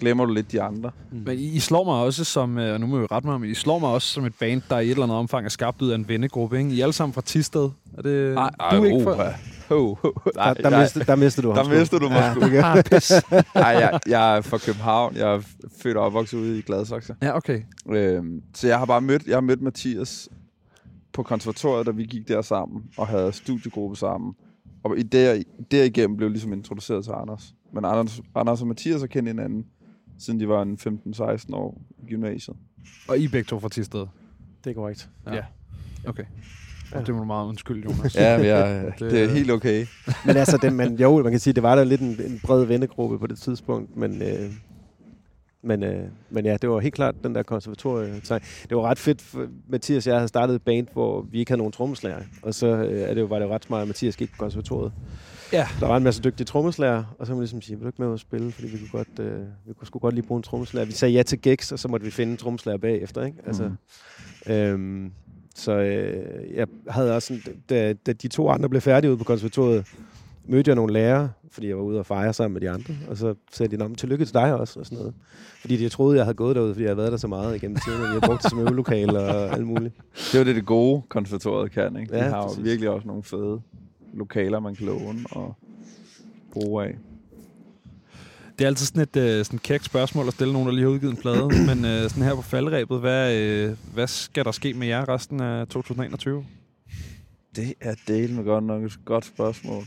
glemmer 0.00 0.24
du 0.24 0.32
lidt 0.32 0.52
de 0.52 0.62
andre. 0.62 0.90
Men 1.10 1.38
I, 1.38 1.42
I 1.42 1.58
slår 1.58 1.84
mig 1.84 1.94
også 1.94 2.24
som, 2.24 2.58
øh, 2.58 2.72
og 2.72 2.80
nu 2.80 2.86
må 2.86 2.98
jeg 2.98 3.12
rette 3.12 3.28
mig, 3.28 3.40
men 3.40 3.50
I 3.50 3.54
slår 3.54 3.78
mig 3.78 3.88
også 3.88 4.08
som 4.08 4.24
et 4.24 4.34
band, 4.40 4.62
der 4.70 4.78
i 4.78 4.84
et 4.84 4.90
eller 4.90 5.02
andet 5.02 5.18
omfang 5.18 5.44
er 5.44 5.50
skabt 5.50 5.82
ud 5.82 5.90
af 5.90 5.94
en 5.94 6.08
vennegruppe, 6.08 6.58
ikke? 6.58 6.70
I 6.70 6.80
er 6.80 6.84
alle 6.84 6.92
sammen 6.92 7.14
fra 7.14 7.20
Tisted. 7.20 7.70
Er 7.98 8.02
det, 8.02 8.34
du 8.34 8.82
er 8.82 8.84
ikke 8.84 9.04
fra... 9.04 9.32
Ho, 9.74 9.94
ho. 9.94 10.12
Der, 10.34 10.54
der, 10.54 10.80
mistede, 10.80 11.04
der 11.04 11.16
mistede 11.16 11.46
du 11.46 11.52
ham 11.52 11.56
der 11.56 11.72
sgu. 11.72 11.78
mistede 11.80 12.00
du 12.00 12.08
mig 12.08 12.30
sgu. 12.32 12.40
det 12.40 12.50
gør- 12.50 13.42
Ah, 13.54 13.74
jeg, 13.82 14.00
jeg 14.08 14.36
er 14.36 14.40
fra 14.40 14.58
København. 14.58 15.16
Jeg 15.16 15.34
er 15.34 15.40
født 15.82 15.96
og 15.96 16.04
opvokset 16.04 16.38
ude 16.38 16.58
i 16.58 16.62
Gladsaxe. 16.62 17.16
Ja, 17.22 17.36
okay. 17.36 17.62
Øhm, 17.88 18.42
så 18.54 18.66
jeg 18.68 18.78
har 18.78 18.86
bare 18.86 19.00
mødt, 19.00 19.26
jeg 19.26 19.36
har 19.36 19.40
mødt 19.40 19.62
Mathias 19.62 20.28
på 21.12 21.22
konservatoriet, 21.22 21.86
da 21.86 21.90
vi 21.90 22.04
gik 22.04 22.28
der 22.28 22.42
sammen 22.42 22.82
og 22.96 23.06
havde 23.06 23.32
studiegruppe 23.32 23.96
sammen. 23.96 24.34
Og 24.84 24.98
i 24.98 25.02
der, 25.02 25.42
derigennem 25.70 26.16
blev 26.16 26.26
jeg 26.26 26.32
ligesom 26.32 26.52
introduceret 26.52 27.04
til 27.04 27.12
Anders. 27.12 27.54
Men 27.74 27.84
Anders, 27.84 28.20
Anders 28.34 28.60
og 28.60 28.66
Mathias 28.66 29.00
har 29.00 29.06
kendt 29.06 29.28
hinanden, 29.28 29.64
siden 30.18 30.40
de 30.40 30.48
var 30.48 30.62
en 30.62 30.78
15-16 31.14 31.54
år 31.54 31.80
i 31.98 32.06
gymnasiet. 32.10 32.56
Og 33.08 33.18
I 33.18 33.28
begge 33.28 33.48
to 33.48 33.58
fra 33.60 33.68
Tisted. 33.68 34.06
Det 34.64 34.70
er 34.70 34.74
korrekt. 34.74 35.08
Ja. 35.32 35.44
Okay. 36.06 36.24
Ja. 36.94 37.00
Det 37.00 37.14
må 37.14 37.18
du 37.20 37.24
meget 37.24 37.46
undskylde, 37.48 37.82
Jonas. 37.90 38.16
Ja, 38.16 38.36
men 38.36 38.46
jeg, 38.46 38.84
Det- 38.98 39.10
det 39.10 39.22
er 39.24 39.28
helt 39.28 39.50
okay. 39.50 39.86
Men 40.26 40.36
altså, 40.36 40.58
den, 40.62 40.74
man, 40.74 40.94
jo, 40.96 41.22
man 41.22 41.32
kan 41.32 41.40
sige, 41.40 41.54
det 41.54 41.62
var 41.62 41.74
der 41.74 41.84
lidt 41.84 42.00
en, 42.00 42.16
en 42.26 42.40
bred 42.44 42.64
vennegruppe 42.64 43.18
på 43.18 43.26
det 43.26 43.38
tidspunkt, 43.38 43.96
men, 43.96 44.22
øh, 44.22 44.50
men, 45.62 45.82
øh, 45.82 46.04
men 46.30 46.44
ja, 46.44 46.56
det 46.62 46.70
var 46.70 46.80
helt 46.80 46.94
klart 46.94 47.14
den 47.24 47.34
der 47.34 47.42
konservatorie. 47.42 48.20
Så 48.22 48.38
det 48.68 48.76
var 48.76 48.82
ret 48.82 48.98
fedt, 48.98 49.22
for 49.22 49.46
Mathias 49.68 50.06
og 50.06 50.10
jeg 50.10 50.18
havde 50.18 50.28
startet 50.28 50.54
et 50.54 50.62
band, 50.62 50.86
hvor 50.92 51.22
vi 51.30 51.38
ikke 51.38 51.50
havde 51.50 51.58
nogen 51.58 51.72
trommeslager, 51.72 52.18
og 52.42 52.54
så 52.54 52.66
øh, 52.66 53.00
er 53.00 53.14
det 53.14 53.20
jo, 53.20 53.26
var 53.26 53.38
det 53.38 53.46
jo 53.46 53.54
ret 53.54 53.64
smart, 53.64 53.82
at 53.82 53.88
Mathias 53.88 54.16
gik 54.16 54.30
på 54.30 54.36
konservatoriet. 54.38 54.92
Ja. 55.52 55.66
Der 55.80 55.86
var 55.86 55.96
en 55.96 56.02
masse 56.02 56.22
dygtige 56.22 56.44
trommeslager, 56.44 57.04
og 57.18 57.26
så 57.26 57.32
må 57.32 57.36
man 57.36 57.42
ligesom 57.42 57.62
sige, 57.62 57.76
vil 57.76 57.82
du 57.82 57.88
ikke 57.88 58.02
med 58.02 58.12
at 58.12 58.20
spille, 58.20 58.52
fordi 58.52 58.66
vi 58.68 58.78
kunne, 58.78 58.88
godt, 59.04 59.18
øh, 59.20 59.38
vi 59.66 59.72
kunne 59.78 59.86
sgu 59.86 59.98
godt 59.98 60.14
lige 60.14 60.26
bruge 60.26 60.38
en 60.38 60.42
trommeslager. 60.42 60.84
Vi 60.86 60.92
sagde 60.92 61.14
ja 61.14 61.22
til 61.22 61.38
gigs, 61.38 61.72
og 61.72 61.78
så 61.78 61.88
måtte 61.88 62.04
vi 62.04 62.10
finde 62.10 62.30
en 62.30 62.36
trommeslager 62.36 62.78
bagefter, 62.78 63.24
ikke? 63.24 63.38
Altså, 63.46 63.70
Mm. 64.46 64.52
Øhm, 64.52 65.12
så 65.54 65.72
øh, 65.72 66.54
jeg 66.56 66.66
havde 66.88 67.14
også 67.16 67.26
sådan, 67.44 67.60
da, 67.70 67.92
da 68.06 68.12
de 68.12 68.28
to 68.28 68.48
andre 68.48 68.68
blev 68.68 68.80
færdige 68.80 69.10
ude 69.10 69.18
på 69.18 69.24
konservatoriet, 69.24 69.86
mødte 70.46 70.68
jeg 70.68 70.76
nogle 70.76 70.92
lærere, 70.92 71.30
fordi 71.50 71.68
jeg 71.68 71.76
var 71.76 71.82
ude 71.82 71.98
og 71.98 72.06
fejre 72.06 72.32
sammen 72.32 72.52
med 72.52 72.60
de 72.60 72.70
andre, 72.70 72.94
og 73.08 73.16
så 73.16 73.34
sagde 73.52 73.70
de, 73.70 73.76
"Nå, 73.76 73.88
men 73.88 73.96
tillykke 73.96 74.24
til 74.24 74.34
dig 74.34 74.54
også, 74.54 74.80
og 74.80 74.86
sådan 74.86 74.98
noget. 74.98 75.14
Fordi 75.60 75.76
de 75.76 75.88
troede, 75.88 76.16
jeg 76.16 76.24
havde 76.24 76.34
gået 76.36 76.56
derude, 76.56 76.74
fordi 76.74 76.82
jeg 76.82 76.88
havde 76.88 76.96
været 76.98 77.12
der 77.12 77.18
så 77.18 77.28
meget 77.28 77.56
igennem 77.56 77.76
tiden, 77.84 77.98
og 78.00 78.02
vi 78.04 78.08
havde 78.08 78.20
brugt 78.26 78.42
det 78.42 78.50
som 78.50 78.58
øvelokale 78.58 79.18
og 79.18 79.52
alt 79.52 79.66
muligt. 79.66 79.94
Det 80.32 80.38
var 80.38 80.44
det, 80.44 80.56
det 80.56 80.66
gode 80.66 81.02
konservatoriet 81.08 81.72
kan, 81.72 81.96
ikke? 81.96 82.12
De 82.12 82.18
Ja, 82.18 82.28
har 82.28 82.36
jo 82.36 82.46
præcis. 82.46 82.64
virkelig 82.64 82.90
også 82.90 83.08
nogle 83.08 83.22
fede 83.22 83.60
lokaler, 84.14 84.60
man 84.60 84.74
kan 84.74 84.86
låne 84.86 85.18
og 85.32 85.54
bruge 86.52 86.84
af. 86.84 86.94
Det 88.58 88.64
er 88.64 88.68
altid 88.68 88.86
sådan 88.86 89.02
et 89.02 89.16
øh, 89.16 89.44
sådan 89.44 89.58
kægt 89.58 89.84
spørgsmål 89.84 90.26
at 90.28 90.34
stille 90.34 90.52
nogen, 90.52 90.68
der 90.68 90.74
lige 90.74 90.84
har 90.84 90.90
udgivet 90.90 91.10
en 91.10 91.16
plade. 91.16 91.48
men 91.74 91.84
øh, 91.84 92.10
sådan 92.10 92.22
her 92.22 92.34
på 92.34 92.42
faldrebet, 92.42 93.00
hvad, 93.00 93.36
øh, 93.36 93.76
hvad 93.94 94.06
skal 94.06 94.44
der 94.44 94.52
ske 94.52 94.74
med 94.74 94.86
jer 94.86 95.08
resten 95.08 95.40
af 95.40 95.66
2021? 95.68 96.44
Det 97.56 97.74
er 97.80 97.94
del 98.08 98.32
med 98.32 98.44
godt 98.44 98.64
nok 98.64 98.82
et 98.82 98.98
godt 99.04 99.24
spørgsmål. 99.24 99.84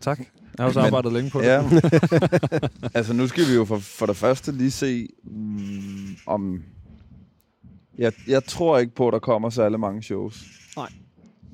Tak. 0.00 0.18
Jeg 0.18 0.26
har 0.58 0.66
også 0.66 0.78
Men- 0.78 0.86
arbejdet 0.86 1.12
længe 1.12 1.30
på 1.30 1.40
det. 1.40 1.46
Ja. 1.46 1.64
altså 2.98 3.12
nu 3.12 3.26
skal 3.26 3.48
vi 3.48 3.54
jo 3.54 3.64
for, 3.64 3.78
for 3.78 4.06
det 4.06 4.16
første 4.16 4.52
lige 4.52 4.70
se, 4.70 5.08
mm, 5.24 6.16
om... 6.26 6.62
Jeg, 7.98 8.12
jeg 8.28 8.44
tror 8.44 8.78
ikke 8.78 8.94
på, 8.94 9.08
at 9.08 9.12
der 9.12 9.18
kommer 9.18 9.50
særlig 9.50 9.80
mange 9.80 10.02
shows. 10.02 10.44
Nej. 10.76 10.88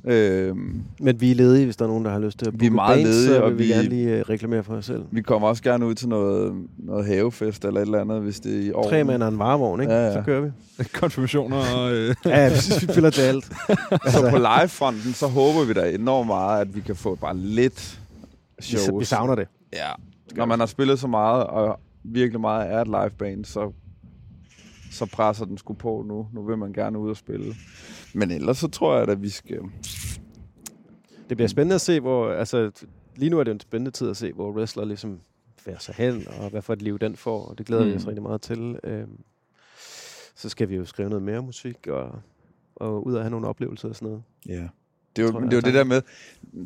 Øhm, 0.05 0.83
Men 1.01 1.21
vi 1.21 1.31
er 1.31 1.35
ledige, 1.35 1.65
hvis 1.65 1.77
der 1.77 1.85
er 1.85 1.89
nogen, 1.89 2.05
der 2.05 2.11
har 2.11 2.19
lyst 2.19 2.39
til 2.39 2.47
at 2.47 2.53
Vi 2.61 2.67
er 2.67 2.71
booke 2.71 2.75
meget 2.75 2.97
bands, 2.97 3.09
ledige, 3.17 3.27
så 3.29 3.41
og 3.43 3.51
vil 3.51 3.59
vi, 3.59 3.63
vi- 3.65 3.69
gerne 3.71 3.89
lige 3.89 4.11
øh, 4.19 4.21
reklamere 4.21 4.63
for 4.65 4.75
os 4.75 4.85
selv. 4.87 5.03
vi 5.11 5.23
kommer 5.23 5.49
også 5.49 5.63
gerne 5.63 5.87
ud 5.87 5.95
til 5.95 6.09
noget, 6.09 6.55
noget 6.79 7.07
havefest 7.07 7.65
eller 7.65 7.81
et 7.81 7.85
eller 7.85 8.01
andet, 8.01 8.21
hvis 8.23 8.41
det 8.41 8.57
er 8.57 8.61
i 8.61 8.73
år. 8.73 8.89
Tre 8.89 9.05
mand 9.05 9.23
og 9.23 9.29
en 9.29 9.39
varevogn, 9.39 9.81
ikke? 9.81 9.93
Ja, 9.93 10.07
ja. 10.07 10.13
Så 10.13 10.23
kører 10.23 10.41
vi. 10.41 10.51
Konfirmationer 11.01 11.57
og... 11.77 11.93
Øh, 11.93 12.15
Ja, 12.25 12.45
ja, 12.45 12.49
vi 12.81 12.93
fylder 12.93 13.11
til 13.11 13.23
alt. 13.23 13.45
Så 14.13 14.27
på 14.31 14.37
livefronten, 14.39 15.13
så 15.13 15.27
håber 15.27 15.65
vi 15.65 15.73
da 15.73 15.91
enormt 15.95 16.27
meget, 16.27 16.61
at 16.61 16.75
vi 16.75 16.81
kan 16.81 16.97
få 16.97 17.15
bare 17.15 17.37
lidt 17.37 18.01
shows. 18.61 19.01
vi 19.01 19.05
savner 19.05 19.35
det. 19.35 19.49
Ja. 19.73 19.89
Når 20.37 20.45
man 20.45 20.59
har 20.59 20.67
spillet 20.67 20.99
så 20.99 21.07
meget, 21.07 21.45
og 21.45 21.81
virkelig 22.05 22.41
meget 22.41 22.73
er 22.73 22.81
et 22.81 22.87
liveband, 22.89 23.45
så, 23.45 23.73
så 24.90 25.07
presser 25.07 25.44
den 25.44 25.59
sgu 25.59 25.72
på 25.74 26.05
nu. 26.09 26.29
Nu 26.33 26.42
vil 26.42 26.59
man 26.59 26.72
gerne 26.72 26.98
ud 26.98 27.11
og 27.11 27.16
spille. 27.16 27.55
Men 28.14 28.31
ellers 28.31 28.59
så 28.59 28.68
tror 28.68 28.98
jeg, 28.98 29.09
at 29.09 29.22
vi 29.22 29.29
skal... 29.29 29.61
Det 31.29 31.37
bliver 31.37 31.48
spændende 31.48 31.74
at 31.74 31.81
se, 31.81 32.00
hvor... 32.00 32.31
Altså, 32.33 32.70
lige 33.16 33.31
nu 33.31 33.38
er 33.38 33.44
det 33.44 33.50
en 33.50 33.61
spændende 33.61 33.90
tid 33.90 34.11
at 34.11 34.16
se, 34.16 34.33
hvor 34.33 34.53
wrestler 34.53 34.85
ligesom 34.85 35.20
færder 35.59 35.79
sig 35.79 35.94
hen, 35.94 36.26
og 36.40 36.50
hvad 36.50 36.62
for 36.62 36.72
et 36.72 36.83
liv 36.83 36.98
den 36.98 37.16
får, 37.16 37.44
og 37.46 37.59
det 37.59 37.66
glæder 37.66 37.83
mm. 37.83 37.88
vi 37.88 37.92
Mm. 37.92 37.96
os 38.00 38.07
rigtig 38.07 38.22
meget 38.22 38.42
til. 38.42 38.79
Øhm, 38.85 39.20
så 40.35 40.48
skal 40.48 40.68
vi 40.68 40.76
jo 40.76 40.85
skrive 40.85 41.09
noget 41.09 41.22
mere 41.22 41.42
musik, 41.42 41.87
og, 41.87 42.11
og 42.76 43.07
ud 43.07 43.14
og 43.14 43.20
have 43.22 43.31
nogle 43.31 43.46
oplevelser 43.48 43.88
og 43.88 43.94
sådan 43.94 44.09
noget. 44.09 44.22
Ja. 44.48 44.68
Det 45.16 45.22
er 45.22 45.26
jo, 45.26 45.33
Tror 45.33 45.40
det, 45.40 45.50
tak. 45.50 45.64
det 45.64 45.74
der 45.74 45.85
med, 45.85 46.03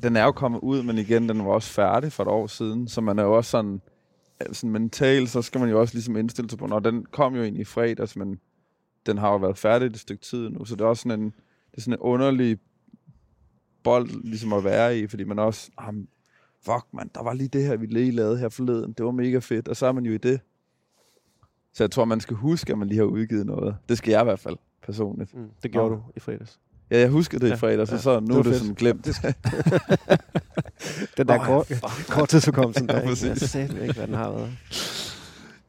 den 0.02 0.16
er 0.16 0.24
jo 0.24 0.32
kommet 0.32 0.60
ud, 0.60 0.82
men 0.82 0.98
igen, 0.98 1.28
den 1.28 1.38
var 1.38 1.50
også 1.50 1.70
færdig 1.70 2.12
for 2.12 2.22
et 2.22 2.28
år 2.28 2.46
siden, 2.46 2.88
så 2.88 3.00
man 3.00 3.18
er 3.18 3.22
jo 3.22 3.36
også 3.36 3.50
sådan, 3.50 3.80
sådan 4.52 4.70
mentalt, 4.70 5.30
så 5.30 5.42
skal 5.42 5.60
man 5.60 5.70
jo 5.70 5.80
også 5.80 5.94
ligesom 5.94 6.16
indstille 6.16 6.50
sig 6.50 6.58
på, 6.58 6.66
når 6.66 6.80
den 6.80 7.06
kom 7.06 7.34
jo 7.34 7.42
egentlig 7.42 7.60
i 7.60 7.64
fredags, 7.64 8.16
men 8.16 8.40
den 9.06 9.18
har 9.18 9.30
jo 9.30 9.36
været 9.36 9.58
færdig 9.58 9.86
et 9.86 9.98
stykke 9.98 10.22
tid 10.22 10.48
nu, 10.48 10.64
så 10.64 10.74
det 10.74 10.80
er 10.80 10.86
også 10.86 11.02
sådan 11.02 11.20
en, 11.20 11.26
det 11.70 11.76
er 11.76 11.80
sådan 11.80 11.94
en 11.94 12.00
underlig 12.00 12.58
bold 13.82 14.10
ligesom 14.24 14.52
at 14.52 14.64
være 14.64 14.98
i, 14.98 15.06
fordi 15.06 15.24
man 15.24 15.38
også, 15.38 15.70
ah, 15.78 15.94
fuck 16.62 16.86
man, 16.92 17.10
der 17.14 17.22
var 17.22 17.32
lige 17.32 17.48
det 17.48 17.66
her, 17.66 17.76
vi 17.76 17.86
lige 17.86 18.10
lavede 18.10 18.38
her 18.38 18.48
forleden, 18.48 18.92
det 18.92 19.04
var 19.04 19.12
mega 19.12 19.38
fedt, 19.38 19.68
og 19.68 19.76
så 19.76 19.86
er 19.86 19.92
man 19.92 20.06
jo 20.06 20.12
i 20.12 20.18
det. 20.18 20.40
Så 21.72 21.84
jeg 21.84 21.90
tror, 21.90 22.04
man 22.04 22.20
skal 22.20 22.36
huske, 22.36 22.72
at 22.72 22.78
man 22.78 22.88
lige 22.88 22.98
har 22.98 23.04
udgivet 23.04 23.46
noget. 23.46 23.76
Det 23.88 23.98
skal 23.98 24.10
jeg 24.10 24.20
i 24.20 24.24
hvert 24.24 24.38
fald, 24.38 24.56
personligt. 24.82 25.34
Mm. 25.34 25.50
Det 25.62 25.70
gjorde 25.70 25.90
Nå. 25.90 25.96
du 25.96 26.02
i 26.16 26.20
fredags. 26.20 26.60
Ja, 26.90 26.98
jeg 26.98 27.08
husker 27.08 27.38
det 27.38 27.48
Ja, 27.48 27.54
i 27.54 27.58
fredags, 27.58 27.90
ja. 27.90 27.96
og 27.96 28.02
så 28.02 28.20
nu 28.20 28.26
Det 28.28 28.38
er 28.38 28.42
det 28.42 28.52
fedt. 28.52 28.58
sådan 28.58 28.74
glemt. 28.74 29.06
Den 31.16 31.28
der 31.28 31.36
Nå, 31.36 31.44
kort, 31.44 31.72
kort 32.08 32.28
tidsudkommelse, 32.28 32.80
der 32.86 32.94
Ja, 32.94 33.00
ikke? 33.00 33.08
præcis. 33.10 33.40
Jeg 33.40 33.48
sagde 33.48 33.82
ikke, 33.82 33.94
hvad 33.94 34.06
den 34.06 34.14
har 34.14 34.30
været. 34.30 34.50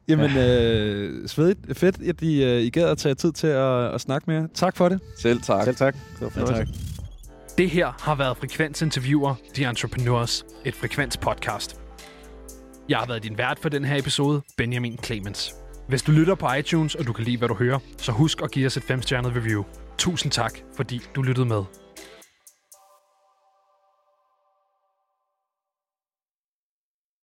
jamen, 0.08 0.36
øh, 0.36 1.28
svedigt, 1.28 1.78
fedt, 1.78 1.96
at 2.08 2.22
I, 2.22 2.44
øh, 2.44 2.62
I 2.62 2.70
gad 2.70 2.84
at 2.88 2.98
tage 2.98 3.14
tid 3.14 3.32
til 3.32 3.46
at, 3.46 3.94
at 3.94 4.00
snakke 4.00 4.30
med 4.30 4.36
jer. 4.40 4.46
Tak 4.54 4.76
for 4.76 4.88
det. 4.88 5.00
Selv 5.18 5.42
tak. 5.42 5.64
Selv 5.64 5.76
tak. 5.76 5.94
Det 5.94 6.20
var 6.20 6.28
fornøjelse. 6.28 6.74
Det 7.58 7.70
her 7.70 7.92
har 8.00 8.14
været 8.14 8.36
Frekvens 8.36 8.82
Interviewer, 8.82 9.34
The 9.54 9.64
Entrepreneurs, 9.68 10.44
et 10.64 10.74
Frekvens 10.74 11.16
podcast. 11.16 11.76
Jeg 12.88 12.98
har 12.98 13.06
været 13.06 13.22
din 13.22 13.38
vært 13.38 13.58
for 13.62 13.68
den 13.68 13.84
her 13.84 13.98
episode, 13.98 14.42
Benjamin 14.56 14.98
Clemens. 15.04 15.54
Hvis 15.88 16.02
du 16.02 16.12
lytter 16.12 16.34
på 16.34 16.46
iTunes, 16.58 16.94
og 16.94 17.06
du 17.06 17.12
kan 17.12 17.24
lide, 17.24 17.36
hvad 17.38 17.48
du 17.48 17.54
hører, 17.54 17.78
så 17.98 18.12
husk 18.12 18.42
at 18.42 18.50
give 18.50 18.66
os 18.66 18.76
et 18.76 18.82
5-stjernet 18.90 19.36
review. 19.36 19.64
Tusind 19.98 20.32
tak, 20.32 20.58
fordi 20.76 21.00
du 21.14 21.22
lyttede 21.22 21.46
med. 21.46 21.85